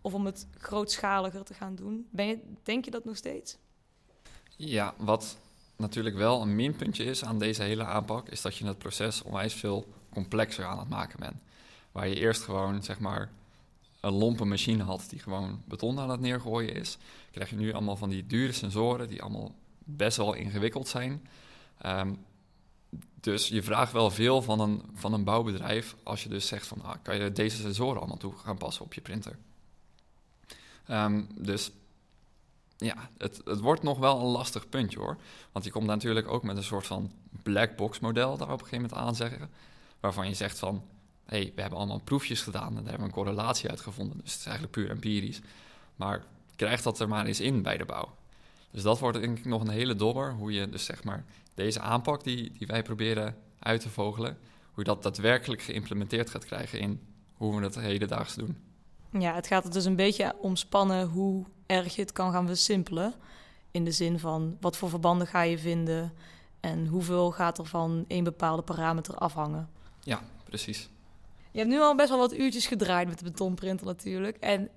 Of 0.00 0.14
om 0.14 0.26
het 0.26 0.46
grootschaliger 0.58 1.44
te 1.44 1.54
gaan 1.54 1.74
doen. 1.74 2.06
Ben 2.10 2.26
je, 2.26 2.38
denk 2.62 2.84
je 2.84 2.90
dat 2.90 3.04
nog 3.04 3.16
steeds? 3.16 3.56
Ja, 4.56 4.94
wat 4.98 5.36
natuurlijk 5.76 6.16
wel 6.16 6.42
een 6.42 6.56
minpuntje 6.56 7.04
is 7.04 7.24
aan 7.24 7.38
deze 7.38 7.62
hele 7.62 7.84
aanpak... 7.84 8.28
is 8.28 8.40
dat 8.42 8.56
je 8.56 8.66
het 8.66 8.78
proces 8.78 9.22
onwijs 9.22 9.54
veel 9.54 9.86
complexer 10.12 10.64
aan 10.64 10.78
het 10.78 10.88
maken 10.88 11.20
bent. 11.20 11.42
Waar 11.92 12.08
je 12.08 12.14
eerst 12.14 12.42
gewoon, 12.42 12.82
zeg 12.82 12.98
maar, 12.98 13.30
een 14.00 14.12
lompe 14.12 14.44
machine 14.44 14.82
had 14.82 15.04
die 15.08 15.18
gewoon 15.18 15.62
beton 15.64 15.98
aan 15.98 16.10
het 16.10 16.20
neergooien 16.20 16.74
is, 16.74 16.98
krijg 17.30 17.50
je 17.50 17.56
nu 17.56 17.72
allemaal 17.72 17.96
van 17.96 18.08
die 18.08 18.26
dure 18.26 18.52
sensoren 18.52 19.08
die 19.08 19.22
allemaal 19.22 19.54
best 19.78 20.16
wel 20.16 20.34
ingewikkeld 20.34 20.88
zijn. 20.88 21.28
Um, 21.86 22.24
dus 23.20 23.48
je 23.48 23.62
vraagt 23.62 23.92
wel 23.92 24.10
veel 24.10 24.42
van 24.42 24.60
een, 24.60 24.82
van 24.94 25.12
een 25.12 25.24
bouwbedrijf 25.24 25.96
als 26.02 26.22
je 26.22 26.28
dus 26.28 26.46
zegt 26.46 26.66
van 26.66 26.82
ah, 26.82 26.94
kan 27.02 27.18
je 27.18 27.32
deze 27.32 27.56
sensoren 27.56 27.98
allemaal 27.98 28.16
toe 28.16 28.36
gaan 28.36 28.58
passen 28.58 28.84
op 28.84 28.94
je 28.94 29.00
printer. 29.00 29.38
Um, 30.90 31.28
dus 31.34 31.70
ja, 32.76 33.10
het, 33.18 33.40
het 33.44 33.60
wordt 33.60 33.82
nog 33.82 33.98
wel 33.98 34.20
een 34.20 34.26
lastig 34.26 34.68
puntje 34.68 34.98
hoor. 34.98 35.16
Want 35.52 35.64
je 35.64 35.70
komt 35.70 35.86
natuurlijk 35.86 36.28
ook 36.28 36.42
met 36.42 36.56
een 36.56 36.62
soort 36.62 36.86
van 36.86 37.12
black 37.42 37.76
box 37.76 37.98
model 37.98 38.36
daar 38.36 38.52
op 38.52 38.60
een 38.60 38.66
gegeven 38.66 38.88
moment 38.88 39.08
aan 39.08 39.14
zeggen. 39.14 39.50
Waarvan 40.00 40.28
je 40.28 40.34
zegt 40.34 40.58
van 40.58 40.82
hey, 41.24 41.52
we 41.54 41.60
hebben 41.60 41.78
allemaal 41.78 42.00
proefjes 42.04 42.42
gedaan 42.42 42.68
en 42.68 42.74
daar 42.74 42.82
hebben 42.82 43.00
we 43.00 43.06
een 43.06 43.24
correlatie 43.24 43.70
uitgevonden. 43.70 44.18
Dus 44.22 44.30
het 44.30 44.40
is 44.40 44.46
eigenlijk 44.46 44.76
puur 44.76 44.90
empirisch. 44.90 45.40
Maar 45.96 46.24
krijg 46.56 46.82
dat 46.82 47.00
er 47.00 47.08
maar 47.08 47.26
eens 47.26 47.40
in 47.40 47.62
bij 47.62 47.76
de 47.76 47.84
bouw. 47.84 48.16
Dus 48.70 48.82
dat 48.82 48.98
wordt 48.98 49.20
denk 49.20 49.38
ik 49.38 49.44
nog 49.44 49.60
een 49.60 49.68
hele 49.68 49.94
dobber. 49.94 50.32
Hoe 50.32 50.52
je 50.52 50.68
dus 50.68 50.84
zeg 50.84 51.04
maar 51.04 51.24
deze 51.54 51.80
aanpak 51.80 52.24
die, 52.24 52.52
die 52.58 52.66
wij 52.66 52.82
proberen 52.82 53.36
uit 53.58 53.80
te 53.80 53.88
vogelen, 53.88 54.38
hoe 54.62 54.84
je 54.84 54.84
dat 54.84 55.02
daadwerkelijk 55.02 55.62
geïmplementeerd 55.62 56.30
gaat 56.30 56.44
krijgen 56.44 56.78
in 56.78 57.00
hoe 57.34 57.56
we 57.56 57.62
het 57.62 57.74
hedendaags 57.74 58.34
doen. 58.34 58.56
Ja, 59.18 59.34
het 59.34 59.46
gaat 59.46 59.64
er 59.64 59.70
dus 59.70 59.84
een 59.84 59.96
beetje 59.96 60.34
omspannen 60.40 61.06
hoe 61.06 61.44
erg 61.66 61.94
je 61.94 62.00
het 62.00 62.12
kan 62.12 62.32
gaan 62.32 62.46
versimpelen. 62.46 63.14
In 63.70 63.84
de 63.84 63.90
zin 63.90 64.18
van 64.18 64.56
wat 64.60 64.76
voor 64.76 64.88
verbanden 64.88 65.26
ga 65.26 65.42
je 65.42 65.58
vinden 65.58 66.12
en 66.60 66.86
hoeveel 66.86 67.30
gaat 67.30 67.58
er 67.58 67.66
van 67.66 68.04
een 68.08 68.24
bepaalde 68.24 68.62
parameter 68.62 69.14
afhangen. 69.14 69.68
Ja, 70.02 70.22
precies. 70.44 70.88
Je 71.50 71.58
hebt 71.58 71.70
nu 71.70 71.80
al 71.80 71.96
best 71.96 72.08
wel 72.08 72.18
wat 72.18 72.34
uurtjes 72.34 72.66
gedraaid 72.66 73.08
met 73.08 73.18
de 73.18 73.24
betonprinter 73.24 73.86
natuurlijk. 73.86 74.36
En 74.36 74.68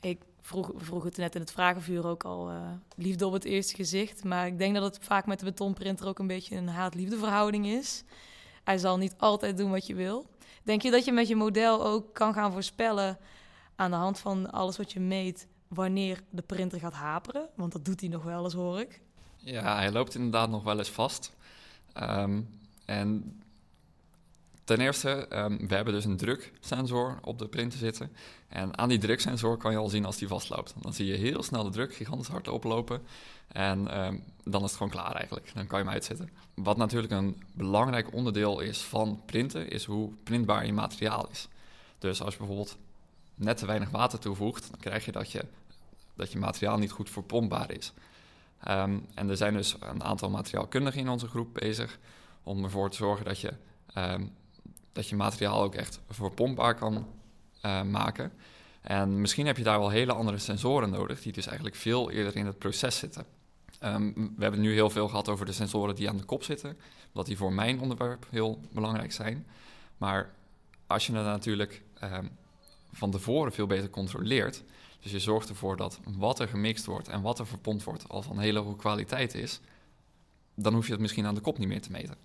ik 0.00 0.22
vroeg, 0.42 0.66
we 0.66 0.84
vroegen 0.84 1.08
het 1.08 1.18
net 1.18 1.34
in 1.34 1.40
het 1.40 1.52
vragenvuur 1.52 2.06
ook 2.06 2.24
al, 2.24 2.50
uh, 2.50 2.56
liefde 2.96 3.26
op 3.26 3.32
het 3.32 3.44
eerste 3.44 3.74
gezicht. 3.74 4.24
Maar 4.24 4.46
ik 4.46 4.58
denk 4.58 4.74
dat 4.74 4.82
het 4.82 4.98
vaak 5.04 5.26
met 5.26 5.38
de 5.38 5.44
betonprinter 5.44 6.06
ook 6.06 6.18
een 6.18 6.26
beetje 6.26 6.56
een 6.56 6.68
haat-liefde 6.68 7.18
verhouding 7.18 7.66
is. 7.66 8.04
Hij 8.64 8.78
zal 8.78 8.96
niet 8.96 9.14
altijd 9.18 9.56
doen 9.56 9.70
wat 9.70 9.86
je 9.86 9.94
wil. 9.94 10.26
Denk 10.62 10.82
je 10.82 10.90
dat 10.90 11.04
je 11.04 11.12
met 11.12 11.28
je 11.28 11.36
model 11.36 11.84
ook 11.86 12.14
kan 12.14 12.34
gaan 12.34 12.52
voorspellen 12.52 13.18
aan 13.76 13.90
de 13.90 13.96
hand 13.96 14.18
van 14.18 14.50
alles 14.50 14.76
wat 14.76 14.92
je 14.92 15.00
meet, 15.00 15.46
wanneer 15.68 16.22
de 16.30 16.42
printer 16.42 16.78
gaat 16.78 16.92
haperen? 16.92 17.48
Want 17.54 17.72
dat 17.72 17.84
doet 17.84 18.00
hij 18.00 18.08
nog 18.08 18.22
wel 18.22 18.44
eens, 18.44 18.54
hoor 18.54 18.80
ik. 18.80 19.00
Ja, 19.36 19.76
hij 19.76 19.92
loopt 19.92 20.14
inderdaad 20.14 20.50
nog 20.50 20.62
wel 20.62 20.78
eens 20.78 20.90
vast. 20.90 21.36
Um, 22.02 22.48
en 22.84 23.40
Ten 24.64 24.80
eerste, 24.80 25.26
um, 25.32 25.68
we 25.68 25.74
hebben 25.74 25.94
dus 25.94 26.04
een 26.04 26.16
druksensor 26.16 27.18
op 27.22 27.38
de 27.38 27.48
printer 27.48 27.78
zitten. 27.78 28.12
En 28.48 28.78
aan 28.78 28.88
die 28.88 28.98
druksensor 28.98 29.56
kan 29.56 29.70
je 29.70 29.78
al 29.78 29.88
zien 29.88 30.04
als 30.04 30.16
die 30.16 30.28
vastloopt. 30.28 30.74
Dan 30.80 30.92
zie 30.92 31.06
je 31.06 31.16
heel 31.16 31.42
snel 31.42 31.64
de 31.64 31.70
druk 31.70 31.94
gigantisch 31.94 32.28
hard 32.28 32.48
oplopen. 32.48 33.02
En 33.48 34.04
um, 34.04 34.24
dan 34.44 34.62
is 34.62 34.68
het 34.68 34.76
gewoon 34.76 34.92
klaar 34.92 35.14
eigenlijk. 35.14 35.50
Dan 35.54 35.66
kan 35.66 35.78
je 35.78 35.84
hem 35.84 35.94
uitzetten. 35.94 36.30
Wat 36.54 36.76
natuurlijk 36.76 37.12
een 37.12 37.42
belangrijk 37.52 38.14
onderdeel 38.14 38.60
is 38.60 38.80
van 38.80 39.22
printen, 39.26 39.70
is 39.70 39.84
hoe 39.84 40.12
printbaar 40.22 40.66
je 40.66 40.72
materiaal 40.72 41.28
is. 41.30 41.48
Dus 41.98 42.22
als 42.22 42.32
je 42.32 42.38
bijvoorbeeld 42.38 42.76
net 43.34 43.56
te 43.56 43.66
weinig 43.66 43.90
water 43.90 44.18
toevoegt, 44.18 44.70
dan 44.70 44.80
krijg 44.80 45.04
je 45.04 45.12
dat 45.12 45.32
je, 45.32 45.44
dat 46.14 46.32
je 46.32 46.38
materiaal 46.38 46.78
niet 46.78 46.90
goed 46.90 47.10
verpompbaar 47.10 47.70
is. 47.72 47.92
Um, 48.68 49.06
en 49.14 49.30
er 49.30 49.36
zijn 49.36 49.54
dus 49.54 49.76
een 49.80 50.04
aantal 50.04 50.30
materiaalkundigen 50.30 51.00
in 51.00 51.08
onze 51.08 51.26
groep 51.26 51.54
bezig 51.54 51.98
om 52.42 52.64
ervoor 52.64 52.90
te 52.90 52.96
zorgen 52.96 53.24
dat 53.24 53.40
je 53.40 53.52
dat 54.92 55.08
je 55.08 55.16
materiaal 55.16 55.62
ook 55.62 55.74
echt 55.74 56.00
verpompbaar 56.08 56.74
kan 56.74 57.06
uh, 57.64 57.82
maken. 57.82 58.32
En 58.80 59.20
misschien 59.20 59.46
heb 59.46 59.56
je 59.56 59.62
daar 59.62 59.78
wel 59.78 59.88
hele 59.88 60.12
andere 60.12 60.38
sensoren 60.38 60.90
nodig, 60.90 61.22
die 61.22 61.32
dus 61.32 61.46
eigenlijk 61.46 61.76
veel 61.76 62.10
eerder 62.10 62.36
in 62.36 62.46
het 62.46 62.58
proces 62.58 62.98
zitten. 62.98 63.24
Um, 63.84 64.14
we 64.36 64.42
hebben 64.42 64.60
nu 64.60 64.72
heel 64.72 64.90
veel 64.90 65.08
gehad 65.08 65.28
over 65.28 65.46
de 65.46 65.52
sensoren 65.52 65.94
die 65.94 66.08
aan 66.08 66.16
de 66.16 66.24
kop 66.24 66.42
zitten, 66.42 66.76
omdat 67.06 67.26
die 67.26 67.36
voor 67.36 67.52
mijn 67.52 67.80
onderwerp 67.80 68.26
heel 68.30 68.60
belangrijk 68.72 69.12
zijn. 69.12 69.46
Maar 69.98 70.34
als 70.86 71.06
je 71.06 71.12
het 71.12 71.24
natuurlijk 71.24 71.82
um, 72.02 72.30
van 72.92 73.10
tevoren 73.10 73.52
veel 73.52 73.66
beter 73.66 73.90
controleert, 73.90 74.62
dus 75.00 75.12
je 75.12 75.18
zorgt 75.18 75.48
ervoor 75.48 75.76
dat 75.76 76.00
wat 76.04 76.38
er 76.38 76.48
gemixt 76.48 76.84
wordt 76.84 77.08
en 77.08 77.22
wat 77.22 77.38
er 77.38 77.46
verpompt 77.46 77.84
wordt 77.84 78.08
al 78.08 78.22
van 78.22 78.38
hele 78.38 78.58
hoge 78.58 78.76
kwaliteit 78.76 79.34
is, 79.34 79.60
dan 80.54 80.74
hoef 80.74 80.86
je 80.86 80.92
het 80.92 81.00
misschien 81.00 81.26
aan 81.26 81.34
de 81.34 81.40
kop 81.40 81.58
niet 81.58 81.68
meer 81.68 81.82
te 81.82 81.90
meten. 81.90 82.16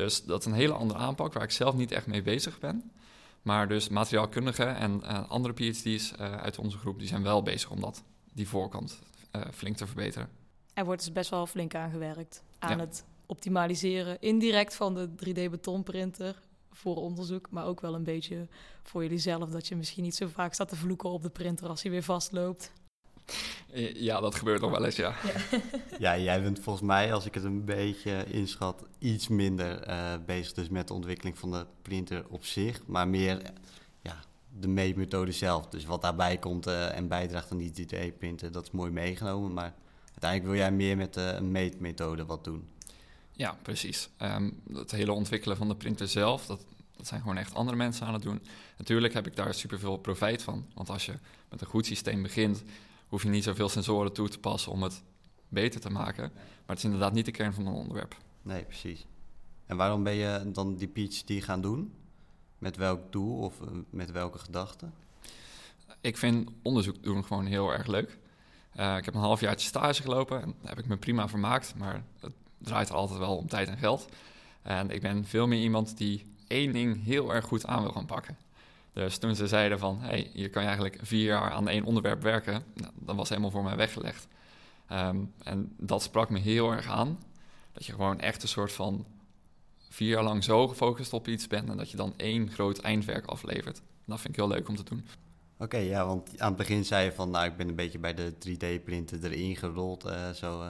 Dus 0.00 0.24
dat 0.24 0.40
is 0.40 0.46
een 0.46 0.52
hele 0.52 0.72
andere 0.72 0.98
aanpak 0.98 1.32
waar 1.32 1.42
ik 1.42 1.50
zelf 1.50 1.74
niet 1.74 1.92
echt 1.92 2.06
mee 2.06 2.22
bezig 2.22 2.58
ben. 2.58 2.90
Maar 3.42 3.68
dus 3.68 3.88
materiaalkundigen 3.88 4.76
en 4.76 5.00
uh, 5.04 5.30
andere 5.30 5.54
PhD's 5.54 6.12
uh, 6.12 6.36
uit 6.36 6.58
onze 6.58 6.78
groep 6.78 6.98
die 6.98 7.08
zijn 7.08 7.22
wel 7.22 7.42
bezig 7.42 7.70
om 7.70 7.80
dat, 7.80 8.02
die 8.32 8.48
voorkant 8.48 8.98
uh, 9.36 9.42
flink 9.52 9.76
te 9.76 9.86
verbeteren. 9.86 10.28
Er 10.74 10.84
wordt 10.84 11.04
dus 11.04 11.12
best 11.12 11.30
wel 11.30 11.46
flink 11.46 11.74
aan 11.74 11.90
gewerkt 11.90 12.42
aan 12.58 12.78
ja. 12.78 12.84
het 12.84 13.04
optimaliseren 13.26 14.20
indirect 14.20 14.74
van 14.74 14.94
de 14.94 15.08
3D-betonprinter 15.08 16.34
voor 16.70 16.96
onderzoek, 16.96 17.50
maar 17.50 17.64
ook 17.64 17.80
wel 17.80 17.94
een 17.94 18.04
beetje 18.04 18.46
voor 18.82 19.02
jullie 19.02 19.18
zelf 19.18 19.50
dat 19.50 19.68
je 19.68 19.76
misschien 19.76 20.02
niet 20.02 20.14
zo 20.14 20.26
vaak 20.26 20.54
staat 20.54 20.68
te 20.68 20.76
vloeken 20.76 21.10
op 21.10 21.22
de 21.22 21.30
printer 21.30 21.68
als 21.68 21.82
hij 21.82 21.90
weer 21.90 22.02
vastloopt. 22.02 22.72
Ja, 23.94 24.20
dat 24.20 24.34
gebeurt 24.34 24.60
nog 24.60 24.70
wel 24.70 24.84
eens, 24.84 24.96
ja. 24.96 25.14
Ja, 25.24 25.58
ja 25.98 26.18
jij 26.18 26.42
bent 26.42 26.60
volgens 26.60 26.86
mij, 26.86 27.12
als 27.12 27.26
ik 27.26 27.34
het 27.34 27.44
een 27.44 27.64
beetje 27.64 28.24
inschat, 28.26 28.84
iets 28.98 29.28
minder 29.28 29.88
uh, 29.88 30.12
bezig 30.26 30.52
dus 30.52 30.68
met 30.68 30.88
de 30.88 30.94
ontwikkeling 30.94 31.38
van 31.38 31.50
de 31.50 31.66
printer 31.82 32.24
op 32.28 32.44
zich, 32.44 32.86
maar 32.86 33.08
meer 33.08 33.42
ja, 34.02 34.20
de 34.58 34.68
meetmethode 34.68 35.32
zelf. 35.32 35.66
Dus 35.66 35.84
wat 35.84 36.02
daarbij 36.02 36.38
komt 36.38 36.66
uh, 36.66 36.96
en 36.96 37.08
bijdraagt 37.08 37.50
aan 37.50 37.58
die 37.58 37.86
3D-printer, 37.86 38.52
dat 38.52 38.62
is 38.62 38.70
mooi 38.70 38.90
meegenomen, 38.90 39.52
maar 39.52 39.74
uiteindelijk 40.06 40.50
wil 40.50 40.60
jij 40.60 40.72
meer 40.72 40.96
met 40.96 41.14
de 41.14 41.38
meetmethode 41.42 42.26
wat 42.26 42.44
doen. 42.44 42.68
Ja, 43.32 43.58
precies. 43.62 44.08
Um, 44.22 44.60
het 44.72 44.90
hele 44.90 45.12
ontwikkelen 45.12 45.56
van 45.56 45.68
de 45.68 45.76
printer 45.76 46.08
zelf, 46.08 46.46
dat, 46.46 46.64
dat 46.96 47.06
zijn 47.06 47.20
gewoon 47.20 47.36
echt 47.36 47.54
andere 47.54 47.76
mensen 47.76 48.06
aan 48.06 48.12
het 48.12 48.22
doen. 48.22 48.42
Natuurlijk 48.78 49.14
heb 49.14 49.26
ik 49.26 49.36
daar 49.36 49.54
superveel 49.54 49.96
profijt 49.96 50.42
van, 50.42 50.66
want 50.74 50.90
als 50.90 51.06
je 51.06 51.14
met 51.48 51.60
een 51.60 51.66
goed 51.66 51.86
systeem 51.86 52.22
begint 52.22 52.64
hoef 53.10 53.22
je 53.22 53.28
niet 53.28 53.44
zoveel 53.44 53.68
sensoren 53.68 54.12
toe 54.12 54.28
te 54.28 54.38
passen 54.38 54.72
om 54.72 54.82
het 54.82 55.02
beter 55.48 55.80
te 55.80 55.90
maken. 55.90 56.30
Maar 56.34 56.66
het 56.66 56.78
is 56.78 56.84
inderdaad 56.84 57.12
niet 57.12 57.24
de 57.24 57.30
kern 57.30 57.52
van 57.52 57.66
een 57.66 57.72
onderwerp. 57.72 58.16
Nee, 58.42 58.64
precies. 58.64 59.06
En 59.66 59.76
waarom 59.76 60.02
ben 60.02 60.14
je 60.14 60.50
dan 60.52 60.76
die 60.76 60.88
PhD 60.88 61.44
gaan 61.44 61.60
doen? 61.60 61.92
Met 62.58 62.76
welk 62.76 63.12
doel 63.12 63.38
of 63.38 63.60
eh, 63.60 63.68
met 63.90 64.10
welke 64.10 64.38
gedachten? 64.38 64.94
Ik 66.00 66.16
vind 66.16 66.50
onderzoek 66.62 67.02
doen 67.02 67.24
gewoon 67.24 67.46
heel 67.46 67.72
erg 67.72 67.86
leuk. 67.86 68.18
Uh, 68.76 68.96
ik 68.96 69.04
heb 69.04 69.14
een 69.14 69.20
halfjaartje 69.20 69.68
stage 69.68 70.02
gelopen 70.02 70.42
en 70.42 70.54
daar 70.60 70.68
heb 70.68 70.78
ik 70.78 70.86
me 70.86 70.96
prima 70.96 71.28
vermaakt. 71.28 71.74
Maar 71.76 72.04
het 72.20 72.32
draait 72.58 72.88
er 72.88 72.94
altijd 72.94 73.18
wel 73.18 73.36
om 73.36 73.48
tijd 73.48 73.68
en 73.68 73.78
geld. 73.78 74.08
En 74.62 74.90
ik 74.90 75.00
ben 75.00 75.24
veel 75.24 75.46
meer 75.46 75.60
iemand 75.60 75.96
die 75.96 76.26
één 76.46 76.72
ding 76.72 77.04
heel 77.04 77.34
erg 77.34 77.44
goed 77.44 77.66
aan 77.66 77.82
wil 77.82 77.92
gaan 77.92 78.06
pakken. 78.06 78.36
Dus 78.92 79.18
toen 79.18 79.34
ze 79.34 79.46
zeiden 79.46 79.78
van, 79.78 79.98
hey, 80.00 80.30
hier 80.32 80.50
kan 80.50 80.62
je 80.62 80.68
eigenlijk 80.68 80.98
vier 81.02 81.24
jaar 81.24 81.50
aan 81.50 81.68
één 81.68 81.84
onderwerp 81.84 82.22
werken, 82.22 82.64
nou, 82.74 82.92
dat 82.98 83.16
was 83.16 83.28
helemaal 83.28 83.50
voor 83.50 83.62
mij 83.62 83.76
weggelegd. 83.76 84.28
Um, 84.92 85.32
en 85.42 85.72
dat 85.78 86.02
sprak 86.02 86.30
me 86.30 86.38
heel 86.38 86.72
erg 86.72 86.86
aan. 86.86 87.18
Dat 87.72 87.86
je 87.86 87.92
gewoon 87.92 88.20
echt 88.20 88.42
een 88.42 88.48
soort 88.48 88.72
van 88.72 89.06
vier 89.88 90.08
jaar 90.08 90.22
lang 90.22 90.44
zo 90.44 90.68
gefocust 90.68 91.12
op 91.12 91.28
iets 91.28 91.46
bent 91.46 91.68
en 91.68 91.76
dat 91.76 91.90
je 91.90 91.96
dan 91.96 92.14
één 92.16 92.50
groot 92.50 92.78
eindwerk 92.78 93.26
aflevert. 93.26 93.82
Dat 94.04 94.20
vind 94.20 94.28
ik 94.28 94.40
heel 94.40 94.48
leuk 94.48 94.68
om 94.68 94.76
te 94.76 94.84
doen. 94.84 95.06
Oké, 95.58 95.76
ja, 95.76 96.06
want 96.06 96.40
aan 96.40 96.48
het 96.48 96.56
begin 96.56 96.84
zei 96.84 97.04
je 97.04 97.12
van, 97.12 97.30
nou, 97.30 97.46
ik 97.46 97.56
ben 97.56 97.68
een 97.68 97.74
beetje 97.74 97.98
bij 97.98 98.14
de 98.14 98.32
3D-printer 98.32 99.24
erin 99.24 99.56
gerold, 99.56 100.06
uh, 100.06 100.30
zo. 100.30 100.60
Uh. 100.62 100.68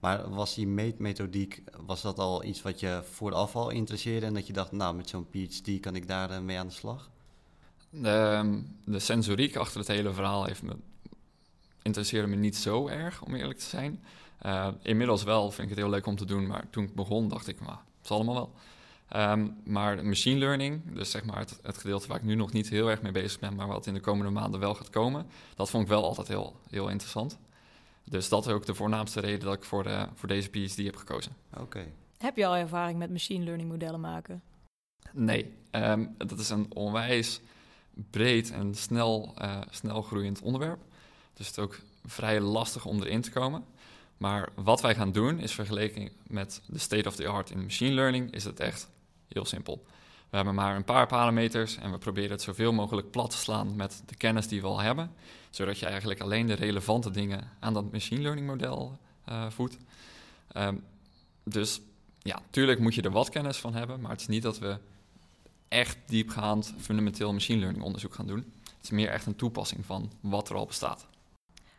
Maar 0.00 0.30
was 0.30 0.54
die 0.54 0.66
meetmethodiek, 0.66 1.62
was 1.86 2.02
dat 2.02 2.18
al 2.18 2.44
iets 2.44 2.62
wat 2.62 2.80
je 2.80 3.02
vooraf 3.10 3.56
al 3.56 3.70
interesseerde 3.70 4.26
en 4.26 4.34
dat 4.34 4.46
je 4.46 4.52
dacht, 4.52 4.72
nou, 4.72 4.94
met 4.94 5.08
zo'n 5.08 5.28
PhD 5.30 5.80
kan 5.80 5.96
ik 5.96 6.08
daar 6.08 6.30
uh, 6.30 6.38
mee 6.38 6.58
aan 6.58 6.66
de 6.66 6.72
slag? 6.72 7.10
De, 7.90 8.62
de 8.84 8.98
sensoriek 8.98 9.56
achter 9.56 9.78
het 9.78 9.88
hele 9.88 10.12
verhaal 10.12 10.44
heeft 10.44 10.62
me, 10.62 10.76
interesseerde 11.82 12.28
me 12.28 12.36
niet 12.36 12.56
zo 12.56 12.88
erg, 12.88 13.22
om 13.22 13.34
eerlijk 13.34 13.58
te 13.58 13.64
zijn. 13.64 14.04
Uh, 14.46 14.68
inmiddels 14.82 15.22
wel 15.22 15.50
vind 15.50 15.62
ik 15.62 15.68
het 15.68 15.78
heel 15.78 15.90
leuk 15.90 16.06
om 16.06 16.16
te 16.16 16.24
doen, 16.24 16.46
maar 16.46 16.70
toen 16.70 16.84
ik 16.84 16.94
begon 16.94 17.28
dacht 17.28 17.48
ik, 17.48 17.60
maar 17.60 17.78
het 17.98 18.06
zal 18.06 18.16
allemaal 18.16 18.34
wel. 18.34 18.52
Um, 19.16 19.56
maar 19.64 20.04
machine 20.04 20.38
learning, 20.38 20.94
dus 20.94 21.10
zeg 21.10 21.24
maar 21.24 21.38
het, 21.38 21.58
het, 21.62 21.78
gedeelte 21.78 22.08
waar 22.08 22.16
ik 22.16 22.22
nu 22.22 22.34
nog 22.34 22.52
niet 22.52 22.68
heel 22.68 22.90
erg 22.90 23.02
mee 23.02 23.12
bezig 23.12 23.40
ben, 23.40 23.54
maar 23.54 23.66
wat 23.66 23.86
in 23.86 23.94
de 23.94 24.00
komende 24.00 24.32
maanden 24.32 24.60
wel 24.60 24.74
gaat 24.74 24.90
komen, 24.90 25.26
dat 25.54 25.70
vond 25.70 25.82
ik 25.82 25.88
wel 25.88 26.04
altijd 26.04 26.28
heel, 26.28 26.56
heel 26.70 26.88
interessant. 26.88 27.38
Dus 28.04 28.28
dat 28.28 28.46
is 28.46 28.52
ook 28.52 28.66
de 28.66 28.74
voornaamste 28.74 29.20
reden 29.20 29.40
dat 29.40 29.54
ik 29.54 29.64
voor, 29.64 29.82
de, 29.82 30.06
voor 30.14 30.28
deze 30.28 30.48
PhD 30.48 30.76
heb 30.76 30.96
gekozen. 30.96 31.32
Oké. 31.56 31.86
Heb 32.18 32.36
je 32.36 32.46
al 32.46 32.56
ervaring 32.56 32.98
met 32.98 33.10
machine 33.10 33.44
learning 33.44 33.68
modellen 33.68 34.00
maken? 34.00 34.42
Nee, 35.12 35.54
um, 35.70 36.14
dat 36.16 36.38
is 36.38 36.50
een 36.50 36.66
onwijs 36.74 37.40
breed 38.10 38.50
en 38.50 38.74
snel, 38.74 39.34
uh, 39.42 39.60
snel 39.70 40.02
groeiend 40.02 40.40
onderwerp. 40.40 40.80
Dus 41.34 41.46
het 41.46 41.56
is 41.56 41.62
ook 41.62 41.80
vrij 42.04 42.40
lastig 42.40 42.84
om 42.84 43.02
erin 43.02 43.20
te 43.20 43.30
komen. 43.30 43.64
Maar 44.16 44.48
wat 44.54 44.80
wij 44.80 44.94
gaan 44.94 45.12
doen 45.12 45.38
is 45.38 45.52
vergeleken 45.52 46.10
met 46.26 46.62
de 46.66 46.78
state 46.78 47.08
of 47.08 47.16
the 47.16 47.26
art 47.26 47.50
in 47.50 47.62
machine 47.62 47.94
learning, 47.94 48.32
is 48.32 48.44
het 48.44 48.60
echt 48.60 48.88
heel 49.28 49.44
simpel. 49.44 49.84
We 50.30 50.36
hebben 50.36 50.54
maar 50.54 50.76
een 50.76 50.84
paar 50.84 51.06
parameters 51.06 51.76
en 51.76 51.90
we 51.90 51.98
proberen 51.98 52.30
het 52.30 52.42
zoveel 52.42 52.72
mogelijk 52.72 53.10
plat 53.10 53.30
te 53.30 53.36
slaan 53.36 53.76
met 53.76 54.02
de 54.06 54.14
kennis 54.14 54.48
die 54.48 54.60
we 54.60 54.66
al 54.66 54.80
hebben, 54.80 55.12
zodat 55.50 55.78
je 55.78 55.86
eigenlijk 55.86 56.20
alleen 56.20 56.46
de 56.46 56.54
relevante 56.54 57.10
dingen 57.10 57.50
aan 57.60 57.74
dat 57.74 57.92
machine 57.92 58.20
learning 58.20 58.46
model 58.46 58.98
uh, 59.28 59.50
voedt. 59.50 59.76
Um, 60.56 60.84
dus 61.44 61.80
ja, 62.18 62.42
tuurlijk 62.50 62.78
moet 62.78 62.94
je 62.94 63.02
er 63.02 63.10
wat 63.10 63.28
kennis 63.28 63.56
van 63.56 63.74
hebben, 63.74 64.00
maar 64.00 64.10
het 64.10 64.20
is 64.20 64.26
niet 64.26 64.42
dat 64.42 64.58
we 64.58 64.78
echt 65.70 65.98
diepgaand 66.06 66.74
fundamenteel 66.78 67.32
machine 67.32 67.58
learning 67.58 67.84
onderzoek 67.84 68.14
gaan 68.14 68.26
doen. 68.26 68.52
Het 68.62 68.82
is 68.82 68.90
meer 68.90 69.08
echt 69.08 69.26
een 69.26 69.36
toepassing 69.36 69.86
van 69.86 70.12
wat 70.20 70.48
er 70.48 70.56
al 70.56 70.66
bestaat. 70.66 71.06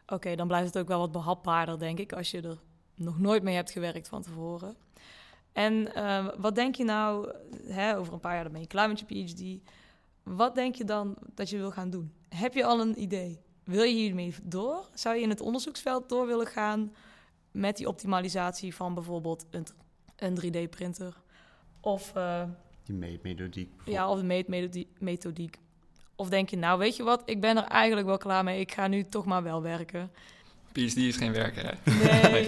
Oké, 0.07 0.35
dan 0.35 0.47
blijft 0.47 0.73
het 0.73 0.77
ook 0.77 0.87
wel 0.87 0.99
wat 0.99 1.11
behapbaarder, 1.11 1.79
denk 1.79 1.99
ik, 1.99 2.13
als 2.13 2.31
je 2.31 2.41
er 2.41 2.57
nog 2.95 3.19
nooit 3.19 3.43
mee 3.43 3.55
hebt 3.55 3.71
gewerkt 3.71 4.07
van 4.07 4.21
tevoren. 4.21 4.75
En 5.51 5.73
uh, 5.95 6.27
wat 6.37 6.55
denk 6.55 6.75
je 6.75 6.83
nou, 6.83 7.31
hè, 7.63 7.97
over 7.97 8.13
een 8.13 8.19
paar 8.19 8.33
jaar 8.33 8.43
dan 8.43 8.51
ben 8.51 8.61
je 8.61 8.67
klaar 8.67 8.87
met 8.87 8.99
je 8.99 9.05
PhD. 9.05 9.69
Wat 10.23 10.55
denk 10.55 10.75
je 10.75 10.83
dan 10.83 11.17
dat 11.35 11.49
je 11.49 11.57
wil 11.57 11.71
gaan 11.71 11.89
doen? 11.89 12.13
Heb 12.29 12.53
je 12.53 12.65
al 12.65 12.79
een 12.79 13.01
idee? 13.01 13.39
Wil 13.63 13.83
je 13.83 13.93
hiermee 13.93 14.35
door? 14.43 14.89
Zou 14.93 15.15
je 15.15 15.21
in 15.21 15.29
het 15.29 15.41
onderzoeksveld 15.41 16.09
door 16.09 16.27
willen 16.27 16.47
gaan 16.47 16.93
met 17.51 17.77
die 17.77 17.87
optimalisatie 17.87 18.75
van 18.75 18.93
bijvoorbeeld 18.93 19.45
een, 19.49 19.67
een 20.15 20.37
3D-printer? 20.41 21.21
Of 21.81 22.15
uh, 22.15 22.43
die 22.91 23.09
meetmethodiek. 23.09 23.71
Ja, 23.85 24.09
of 24.09 24.19
de 24.19 24.25
meetmethodiek. 24.25 25.57
Of 26.15 26.29
denk 26.29 26.49
je, 26.49 26.57
nou 26.57 26.79
weet 26.79 26.95
je 26.95 27.03
wat, 27.03 27.21
ik 27.25 27.41
ben 27.41 27.57
er 27.57 27.63
eigenlijk 27.63 28.07
wel 28.07 28.17
klaar 28.17 28.43
mee. 28.43 28.59
Ik 28.59 28.71
ga 28.71 28.87
nu 28.87 29.05
toch 29.09 29.25
maar 29.25 29.43
wel 29.43 29.61
werken. 29.61 30.11
PhD 30.71 30.97
is 30.97 31.17
geen 31.17 31.31
werken, 31.31 31.65
hè? 31.65 31.73
Nee. 32.29 32.47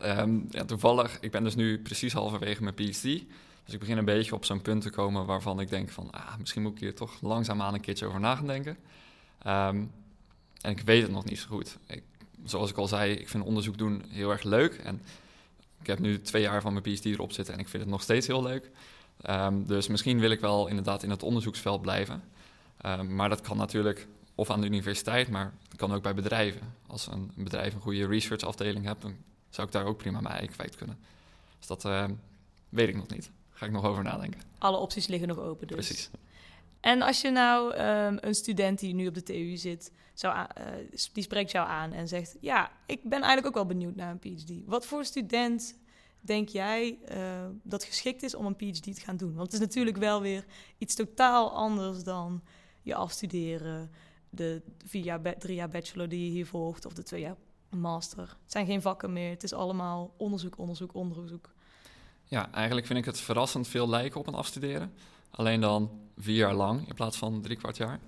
uh, 0.00 0.18
um, 0.18 0.46
ja, 0.50 0.64
toevallig, 0.64 1.18
ik 1.20 1.30
ben 1.30 1.44
dus 1.44 1.54
nu 1.54 1.78
precies 1.82 2.12
halverwege 2.12 2.62
mijn 2.62 2.74
PhD. 2.74 3.02
Dus 3.64 3.74
ik 3.74 3.78
begin 3.78 3.98
een 3.98 4.04
beetje 4.04 4.34
op 4.34 4.44
zo'n 4.44 4.62
punt 4.62 4.82
te 4.82 4.90
komen 4.90 5.26
waarvan 5.26 5.60
ik 5.60 5.68
denk 5.68 5.90
van... 5.90 6.10
Ah, 6.10 6.36
misschien 6.38 6.62
moet 6.62 6.72
ik 6.72 6.78
hier 6.78 6.94
toch 6.94 7.20
langzaamaan 7.20 7.74
een 7.74 7.80
keertje 7.80 8.06
over 8.06 8.20
na 8.20 8.34
gaan 8.34 8.46
denken. 8.46 8.76
Ehm, 9.42 9.84
en 10.60 10.70
ik 10.70 10.80
weet 10.80 11.02
het 11.02 11.10
nog 11.10 11.24
niet 11.24 11.38
zo 11.38 11.46
goed. 11.48 11.78
Ik, 11.86 12.02
zoals 12.44 12.70
ik 12.70 12.76
al 12.76 12.88
zei, 12.88 13.12
ik 13.12 13.28
vind 13.28 13.44
onderzoek 13.44 13.78
doen 13.78 14.04
heel 14.08 14.30
erg 14.30 14.42
leuk. 14.42 14.74
En 14.74 15.02
ik 15.80 15.86
heb 15.86 15.98
nu 15.98 16.20
twee 16.20 16.42
jaar 16.42 16.60
van 16.60 16.72
mijn 16.72 16.84
PhD 16.84 17.04
erop 17.04 17.32
zitten 17.32 17.54
en 17.54 17.60
ik 17.60 17.68
vind 17.68 17.82
het 17.82 17.92
nog 17.92 18.02
steeds 18.02 18.26
heel 18.26 18.42
leuk. 18.42 18.70
Ehm, 19.20 19.64
dus 19.64 19.88
misschien 19.88 20.20
wil 20.20 20.30
ik 20.30 20.40
wel 20.40 20.68
inderdaad 20.68 21.02
in 21.02 21.10
het 21.10 21.22
onderzoeksveld 21.22 21.80
blijven. 21.82 22.22
Ehm, 22.76 23.14
maar 23.14 23.28
dat 23.28 23.40
kan 23.40 23.56
natuurlijk 23.56 24.06
of 24.34 24.50
aan 24.50 24.60
de 24.60 24.66
universiteit, 24.66 25.28
maar 25.28 25.52
het 25.68 25.76
kan 25.76 25.94
ook 25.94 26.02
bij 26.02 26.14
bedrijven. 26.14 26.74
Als 26.86 27.06
een, 27.06 27.30
bedrijf 27.34 27.74
een 27.74 27.80
goede 27.80 28.06
researchafdeling 28.06 28.84
hebt, 28.84 29.02
dan 29.02 29.16
zou 29.50 29.66
ik 29.66 29.72
daar 29.72 29.84
ook 29.84 29.96
prima 29.96 30.20
mijn 30.20 30.34
ei 30.34 30.48
kwijt 30.48 30.76
kunnen. 30.76 30.98
Dus 31.58 31.66
dat 31.66 31.84
ehm, 31.84 32.12
weet 32.68 32.88
ik 32.88 32.96
nog 32.96 33.08
niet. 33.08 33.30
Ga 33.52 33.66
ik 33.66 33.72
nog 33.72 33.84
over 33.84 34.02
nadenken. 34.02 34.40
Alle 34.58 34.76
opties 34.76 35.06
liggen 35.06 35.28
nog 35.28 35.38
open 35.38 35.66
dus. 35.66 35.76
Precies. 35.76 36.10
En 36.80 37.02
als 37.02 37.20
je 37.20 37.30
nou 37.30 37.74
een 38.20 38.34
student 38.34 38.78
die 38.78 38.94
nu 38.94 39.06
op 39.06 39.14
de 39.14 39.22
TU 39.22 39.56
zit, 39.56 39.92
zou 40.18 40.36
uh, 40.36 40.46
die 41.12 41.22
spreekt 41.22 41.50
jou 41.50 41.68
aan 41.68 41.92
en 41.92 42.08
zegt: 42.08 42.36
Ja, 42.40 42.70
ik 42.86 43.02
ben 43.02 43.22
eigenlijk 43.22 43.46
ook 43.46 43.54
wel 43.54 43.66
benieuwd 43.66 43.94
naar 43.94 44.10
een 44.10 44.18
PhD. 44.18 44.50
Wat 44.66 44.86
voor 44.86 45.04
student 45.04 45.78
denk 46.20 46.48
jij 46.48 46.98
uh, 47.12 47.46
dat 47.62 47.84
geschikt 47.84 48.22
is 48.22 48.34
om 48.34 48.46
een 48.46 48.56
PhD 48.56 48.82
te 48.82 49.00
gaan 49.00 49.16
doen? 49.16 49.34
Want 49.34 49.52
het 49.52 49.52
is 49.52 49.66
natuurlijk 49.66 49.96
wel 49.96 50.20
weer 50.20 50.44
iets 50.78 50.94
totaal 50.94 51.52
anders 51.52 52.04
dan 52.04 52.42
je 52.82 52.94
afstuderen, 52.94 53.90
de 54.30 54.62
vier 54.84 55.04
jaar, 55.04 55.38
drie 55.38 55.54
jaar 55.54 55.68
bachelor 55.68 56.08
die 56.08 56.24
je 56.24 56.30
hier 56.30 56.46
volgt 56.46 56.86
of 56.86 56.92
de 56.92 57.02
twee 57.02 57.20
jaar 57.20 57.36
master. 57.68 58.22
Het 58.42 58.52
zijn 58.52 58.66
geen 58.66 58.82
vakken 58.82 59.12
meer, 59.12 59.30
het 59.30 59.42
is 59.42 59.52
allemaal 59.52 60.14
onderzoek, 60.16 60.58
onderzoek, 60.58 60.94
onderzoek. 60.94 61.50
Ja, 62.24 62.52
eigenlijk 62.52 62.86
vind 62.86 62.98
ik 62.98 63.04
het 63.04 63.20
verrassend 63.20 63.68
veel 63.68 63.88
lijken 63.88 64.20
op 64.20 64.26
een 64.26 64.34
afstuderen. 64.34 64.92
Alleen 65.30 65.60
dan 65.60 65.90
vier 66.18 66.36
jaar 66.36 66.54
lang 66.54 66.88
in 66.88 66.94
plaats 66.94 67.16
van 67.16 67.40
drie 67.42 67.56
kwart 67.56 67.76
jaar. 67.76 68.00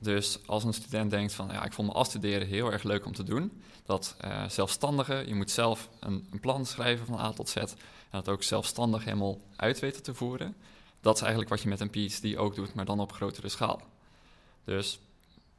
Dus 0.00 0.38
als 0.46 0.64
een 0.64 0.74
student 0.74 1.10
denkt 1.10 1.32
van 1.32 1.48
ja, 1.52 1.64
ik 1.64 1.72
vond 1.72 1.88
mijn 1.88 2.00
afstuderen 2.00 2.46
heel 2.46 2.72
erg 2.72 2.82
leuk 2.82 3.06
om 3.06 3.12
te 3.12 3.22
doen. 3.22 3.62
Dat 3.84 4.16
uh, 4.24 4.48
zelfstandige, 4.48 5.24
je 5.26 5.34
moet 5.34 5.50
zelf 5.50 5.88
een, 6.00 6.26
een, 6.30 6.40
plan 6.40 6.66
schrijven 6.66 7.06
van 7.06 7.18
A 7.18 7.32
tot 7.32 7.48
Z. 7.48 7.56
En 7.56 7.74
dat 8.10 8.28
ook 8.28 8.42
zelfstandig 8.42 9.04
helemaal 9.04 9.40
uit 9.56 9.78
weten 9.78 10.02
te 10.02 10.14
voeren. 10.14 10.56
Dat 11.00 11.14
is 11.14 11.20
eigenlijk 11.20 11.50
wat 11.50 11.62
je 11.62 11.68
met 11.68 11.80
een 11.80 11.90
PhD 11.90 12.36
ook 12.36 12.54
doet, 12.54 12.74
maar 12.74 12.84
dan 12.84 13.00
op 13.00 13.12
grotere 13.12 13.48
schaal. 13.48 13.82
Dus 14.64 15.00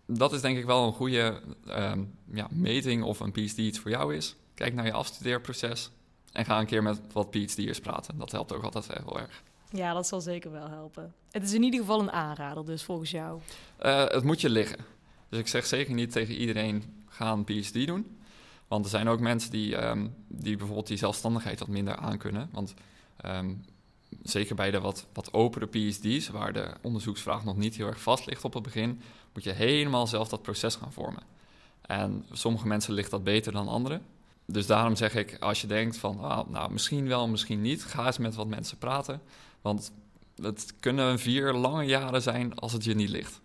dat 0.06 0.34
is 0.34 0.42
denk 0.42 0.58
ik 0.58 0.66
wel 0.66 0.88
een 0.88 0.94
goede 0.94 1.42
uh, 1.68 1.92
ja, 2.34 2.48
meting 2.50 3.04
of 3.04 3.20
een 3.20 3.32
PhD 3.32 3.58
iets 3.58 3.80
voor 3.80 3.92
jou 3.92 4.16
is. 4.16 4.36
Kijk 4.54 4.74
naar 4.74 4.86
je 4.86 4.94
afstudeerproces 4.94 5.90
en 6.32 6.46
ga 6.46 6.60
een 6.60 6.66
keer 6.66 6.84
met 6.84 7.02
wat 7.12 7.30
PhD'ers 7.30 7.80
praten. 7.80 8.18
Dat 8.18 8.32
helpt 8.32 8.54
ook 8.54 8.64
altijd 8.64 8.88
heel 8.88 9.20
erg. 9.20 9.44
Ja, 9.72 9.94
dat 9.94 10.08
zal 10.08 10.22
zeker 10.22 10.52
wel 10.52 10.70
helpen. 10.70 11.14
Het 11.32 11.44
is 11.44 11.54
in 11.54 11.64
ieder 11.64 11.80
geval 11.80 12.00
een 12.00 12.12
aanrader, 12.12 12.66
dus 12.66 12.84
volgens 12.84 13.12
jou. 13.12 13.40
Uh, 13.86 14.08
het 14.08 14.24
moet 14.24 14.42
je 14.42 14.50
liggen. 14.50 14.86
Dus 15.30 15.40
ik 15.40 15.48
zeg 15.48 15.66
zeker 15.66 15.94
niet 15.94 16.12
tegen 16.12 16.36
iedereen: 16.36 17.04
ga 17.08 17.32
een 17.32 17.44
PhD 17.44 17.86
doen. 17.86 18.18
Want 18.68 18.84
er 18.84 18.92
zijn 18.92 19.08
ook 19.08 19.20
mensen 19.20 19.52
die, 19.52 19.86
um, 19.88 20.16
die 20.28 20.58
bijvoorbeeld 20.58 20.88
die 20.88 20.98
zelfstandigheid 20.98 21.60
wat 21.60 21.68
minder 21.68 21.96
aankunnen. 21.96 22.50
Want 22.52 22.74
um, 23.26 23.66
zeker 24.24 24.56
bij 24.56 24.72
de 24.72 24.80
wat, 24.80 25.06
wat 25.14 25.34
opere 25.34 25.68
PhD's, 25.68 26.30
waar 26.30 26.54
de 26.54 26.74
onderzoeksvraag 26.82 27.44
nog 27.44 27.58
niet 27.58 27.76
heel 27.76 27.88
erg 27.88 28.02
vast 28.02 28.26
ligt 28.26 28.44
op 28.44 28.54
het 28.54 28.64
begin, 28.64 29.02
moet 29.34 29.44
je 29.44 29.52
helemaal 29.52 30.08
zelf 30.08 30.30
dat 30.30 30.42
proces 30.42 30.76
gaan 30.76 30.94
vormen. 30.94 31.24
En 31.82 32.26
sommige 32.32 32.68
mensen 32.68 32.94
ligt 32.94 33.12
dat 33.12 33.24
beter 33.24 33.52
dan 33.52 33.68
anderen. 33.68 34.02
Dus 34.46 34.66
daarom 34.66 34.96
zeg 34.96 35.16
ik, 35.16 35.38
als 35.40 35.62
je 35.62 35.68
denkt 35.68 35.98
van, 35.98 36.20
ah, 36.20 36.48
nou, 36.48 36.72
misschien 36.72 37.08
wel, 37.08 37.28
misschien 37.28 37.62
niet, 37.62 37.84
ga 37.84 38.06
eens 38.06 38.18
met 38.18 38.36
wat 38.36 38.48
mensen 38.48 38.78
praten. 38.78 39.22
Want 39.62 39.92
het 40.36 40.74
kunnen 40.80 41.20
vier 41.20 41.54
lange 41.54 41.84
jaren 41.84 42.22
zijn 42.22 42.56
als 42.56 42.74
het 42.74 42.84
je 42.84 42.96
niet 42.96 43.10
ligt. 43.10 43.42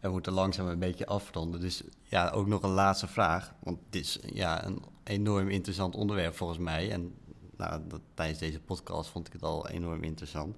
We 0.00 0.10
moeten 0.10 0.32
langzaam 0.32 0.66
een 0.66 0.78
beetje 0.78 1.06
afronden. 1.06 1.60
Dus 1.60 1.82
ja, 2.02 2.30
ook 2.30 2.46
nog 2.46 2.62
een 2.62 2.70
laatste 2.70 3.06
vraag. 3.06 3.54
Want 3.62 3.78
dit 3.90 4.04
is 4.04 4.18
ja, 4.32 4.64
een 4.64 4.82
enorm 5.04 5.48
interessant 5.48 5.94
onderwerp 5.94 6.36
volgens 6.36 6.58
mij. 6.58 6.90
En 6.90 7.14
nou, 7.56 7.82
tijdens 8.14 8.38
deze 8.38 8.60
podcast 8.60 9.10
vond 9.10 9.26
ik 9.26 9.32
het 9.32 9.42
al 9.42 9.68
enorm 9.68 10.02
interessant. 10.02 10.56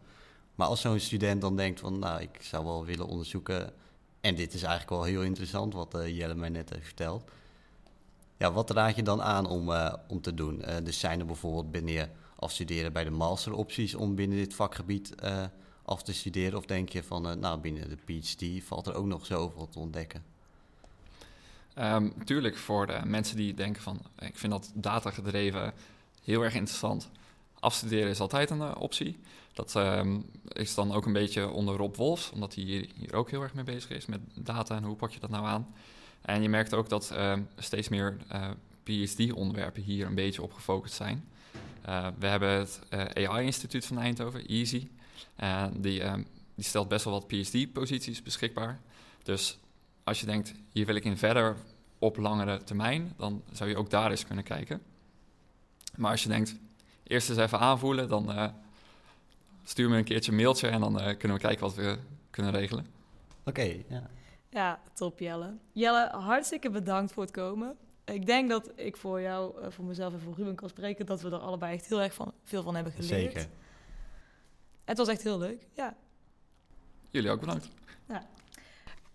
Maar 0.54 0.66
als 0.66 0.80
zo'n 0.80 1.00
student 1.00 1.40
dan 1.40 1.56
denkt 1.56 1.80
van, 1.80 1.98
nou, 1.98 2.20
ik 2.20 2.38
zou 2.40 2.64
wel 2.64 2.84
willen 2.84 3.06
onderzoeken... 3.06 3.72
en 4.20 4.34
dit 4.34 4.54
is 4.54 4.62
eigenlijk 4.62 4.90
wel 4.90 5.02
heel 5.02 5.22
interessant 5.22 5.74
wat 5.74 5.94
uh, 5.94 6.16
Jelle 6.16 6.34
mij 6.34 6.48
net 6.48 6.70
heeft 6.70 6.84
verteld... 6.84 7.24
Ja, 8.38 8.52
wat 8.52 8.70
raad 8.70 8.96
je 8.96 9.02
dan 9.02 9.22
aan 9.22 9.46
om, 9.46 9.70
uh, 9.70 9.94
om 10.08 10.20
te 10.20 10.34
doen? 10.34 10.60
Uh, 10.60 10.74
dus 10.82 10.98
zijn 10.98 11.20
er 11.20 11.26
bijvoorbeeld 11.26 11.70
binnen 11.70 12.10
afstuderen 12.36 12.92
bij 12.92 13.04
de 13.04 13.10
masteropties 13.10 13.94
om 13.94 14.14
binnen 14.14 14.38
dit 14.38 14.54
vakgebied 14.54 15.14
uh, 15.24 15.44
af 15.82 16.02
te 16.02 16.12
studeren? 16.12 16.58
Of 16.58 16.66
denk 16.66 16.88
je 16.88 17.02
van, 17.02 17.30
uh, 17.30 17.32
nou, 17.32 17.58
binnen 17.58 17.88
de 17.88 17.96
PhD 17.96 18.64
valt 18.64 18.86
er 18.86 18.94
ook 18.94 19.06
nog 19.06 19.26
zoveel 19.26 19.68
te 19.68 19.78
ontdekken? 19.78 20.24
Um, 21.78 22.24
tuurlijk, 22.24 22.56
voor 22.56 22.86
de 22.86 23.00
mensen 23.04 23.36
die 23.36 23.54
denken 23.54 23.82
van, 23.82 24.00
ik 24.18 24.38
vind 24.38 24.52
dat 24.52 24.70
datagedreven 24.74 25.72
heel 26.22 26.42
erg 26.42 26.54
interessant. 26.54 27.10
Afstuderen 27.60 28.10
is 28.10 28.20
altijd 28.20 28.50
een 28.50 28.58
uh, 28.58 28.72
optie. 28.78 29.18
Dat 29.52 29.74
um, 29.74 30.24
is 30.48 30.74
dan 30.74 30.92
ook 30.92 31.06
een 31.06 31.12
beetje 31.12 31.48
onder 31.48 31.76
Rob 31.76 31.96
Wolfs, 31.96 32.30
omdat 32.30 32.54
hij 32.54 32.64
hier, 32.64 32.88
hier, 32.94 33.14
ook 33.14 33.30
heel 33.30 33.42
erg 33.42 33.54
mee 33.54 33.64
bezig 33.64 33.90
is 33.90 34.06
met 34.06 34.20
data 34.34 34.76
en 34.76 34.84
hoe 34.84 34.96
pak 34.96 35.10
je 35.10 35.20
dat 35.20 35.30
nou 35.30 35.46
aan. 35.46 35.74
En 36.22 36.42
je 36.42 36.48
merkt 36.48 36.74
ook 36.74 36.88
dat 36.88 37.10
uh, 37.12 37.36
steeds 37.56 37.88
meer 37.88 38.16
PhD-onderwerpen 38.82 39.82
hier 39.82 40.06
een 40.06 40.14
beetje 40.14 40.42
op 40.42 40.52
gefocust 40.52 40.94
zijn. 40.94 41.28
Uh, 41.88 42.06
we 42.18 42.26
hebben 42.26 42.48
het 42.48 42.80
uh, 42.90 43.28
AI-instituut 43.28 43.86
van 43.86 43.98
Eindhoven, 43.98 44.46
EASY. 44.46 44.88
En 45.36 45.80
die, 45.80 46.00
uh, 46.00 46.14
die 46.54 46.64
stelt 46.64 46.88
best 46.88 47.04
wel 47.04 47.12
wat 47.12 47.26
PhD-posities 47.26 48.22
beschikbaar. 48.22 48.80
Dus 49.22 49.58
als 50.04 50.20
je 50.20 50.26
denkt, 50.26 50.54
hier 50.72 50.86
wil 50.86 50.94
ik 50.94 51.04
in 51.04 51.16
verder 51.16 51.56
op 51.98 52.16
langere 52.16 52.64
termijn, 52.64 53.12
dan 53.16 53.42
zou 53.52 53.70
je 53.70 53.76
ook 53.76 53.90
daar 53.90 54.10
eens 54.10 54.26
kunnen 54.26 54.44
kijken. 54.44 54.82
Maar 55.96 56.10
als 56.10 56.22
je 56.22 56.28
denkt, 56.28 56.56
eerst 57.02 57.28
eens 57.28 57.38
even 57.38 57.58
aanvoelen, 57.58 58.08
dan 58.08 58.30
uh, 58.30 58.48
stuur 59.64 59.88
me 59.88 59.96
een 59.96 60.04
keertje 60.04 60.30
een 60.30 60.36
mailtje 60.36 60.68
en 60.68 60.80
dan 60.80 60.92
kunnen 60.94 61.36
we 61.36 61.42
kijken 61.42 61.60
wat 61.60 61.74
we 61.74 61.98
kunnen 62.30 62.52
regelen. 62.52 62.86
Oké, 63.44 63.48
okay, 63.48 63.84
ja. 63.88 64.10
Ja, 64.50 64.80
top 64.94 65.18
Jelle. 65.18 65.56
Jelle, 65.72 66.10
hartstikke 66.10 66.70
bedankt 66.70 67.12
voor 67.12 67.22
het 67.22 67.32
komen 67.32 67.76
ik 68.14 68.26
denk 68.26 68.48
dat 68.48 68.72
ik 68.74 68.96
voor 68.96 69.20
jou, 69.20 69.62
eh, 69.62 69.70
voor 69.70 69.84
mezelf 69.84 70.12
en 70.12 70.20
voor 70.20 70.34
Ruben 70.34 70.54
kan 70.54 70.68
spreken, 70.68 71.06
dat 71.06 71.20
we 71.20 71.30
er 71.30 71.38
allebei 71.38 71.74
echt 71.74 71.86
heel 71.86 72.02
erg 72.02 72.14
van, 72.14 72.32
veel 72.44 72.62
van 72.62 72.74
hebben 72.74 72.92
geleerd. 72.92 73.32
Zeker. 73.32 73.46
Het 74.84 74.96
was 74.96 75.08
echt 75.08 75.22
heel 75.22 75.38
leuk, 75.38 75.66
ja. 75.72 75.96
Jullie 77.10 77.30
ook 77.30 77.40
bedankt. 77.40 77.68
Ja. 78.08 78.26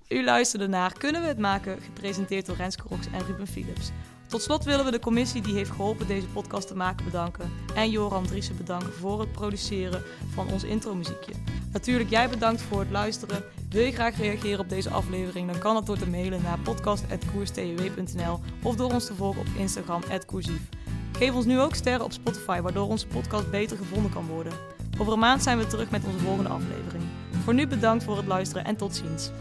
U 0.08 0.24
luisterde 0.24 0.68
naar 0.68 0.98
Kunnen 0.98 1.22
we 1.22 1.28
het 1.28 1.38
maken? 1.38 1.82
Gepresenteerd 1.82 2.46
door 2.46 2.56
Renske 2.56 2.88
Rox 2.88 3.08
en 3.08 3.26
Ruben 3.26 3.48
Philips. 3.48 3.92
Tot 4.28 4.42
slot 4.42 4.64
willen 4.64 4.86
we 4.86 4.92
de 4.92 5.00
commissie 5.00 5.42
die 5.42 5.54
heeft 5.54 5.72
geholpen 5.72 6.08
deze 6.08 6.28
podcast 6.28 6.68
te 6.68 6.76
maken 6.76 7.06
bedanken. 7.06 7.52
En 7.76 7.90
Joram 7.90 8.28
Driessen 8.28 8.58
bedanken 8.58 8.94
voor 8.94 9.20
het 9.20 9.32
produceren 9.32 10.04
van 10.34 10.48
ons 10.48 10.64
intro-muziekje. 10.64 11.34
Natuurlijk 11.72 12.10
jij 12.10 12.30
bedankt 12.30 12.62
voor 12.62 12.80
het 12.80 12.90
luisteren. 12.90 13.44
Wil 13.72 13.86
je 13.86 13.92
graag 13.92 14.18
reageren 14.18 14.60
op 14.60 14.70
deze 14.70 14.90
aflevering? 14.90 15.52
Dan 15.52 15.60
kan 15.60 15.74
dat 15.74 15.86
door 15.86 15.98
te 15.98 16.10
mailen 16.10 16.42
naar 16.42 16.60
podcast.koerstw.nl 16.60 18.40
of 18.64 18.76
door 18.76 18.92
ons 18.92 19.06
te 19.06 19.16
volgen 19.16 19.42
op 19.42 19.48
Instagram 19.58 20.02
@koersief. 20.26 20.70
Geef 21.12 21.34
ons 21.34 21.46
nu 21.46 21.60
ook 21.60 21.76
sterren 21.76 22.06
op 22.06 22.12
Spotify, 22.12 22.62
waardoor 22.62 22.88
onze 22.88 23.08
podcast 23.08 23.52
beter 23.52 23.78
gevonden 23.78 24.12
kan 24.12 24.26
worden. 24.26 24.54
Over 25.00 25.14
een 25.14 25.20
maand 25.20 25.44
zijn 25.44 25.58
we 25.58 25.68
terug 25.68 25.90
met 25.90 26.06
onze 26.06 26.18
volgende 26.18 26.50
aflevering. 26.50 27.04
Voor 27.44 27.54
nu 27.54 27.68
bedankt 27.68 28.04
voor 28.04 28.18
het 28.18 28.28
luisteren 28.28 28.66
en 28.66 28.76
tot 28.76 28.96
ziens. 28.96 29.32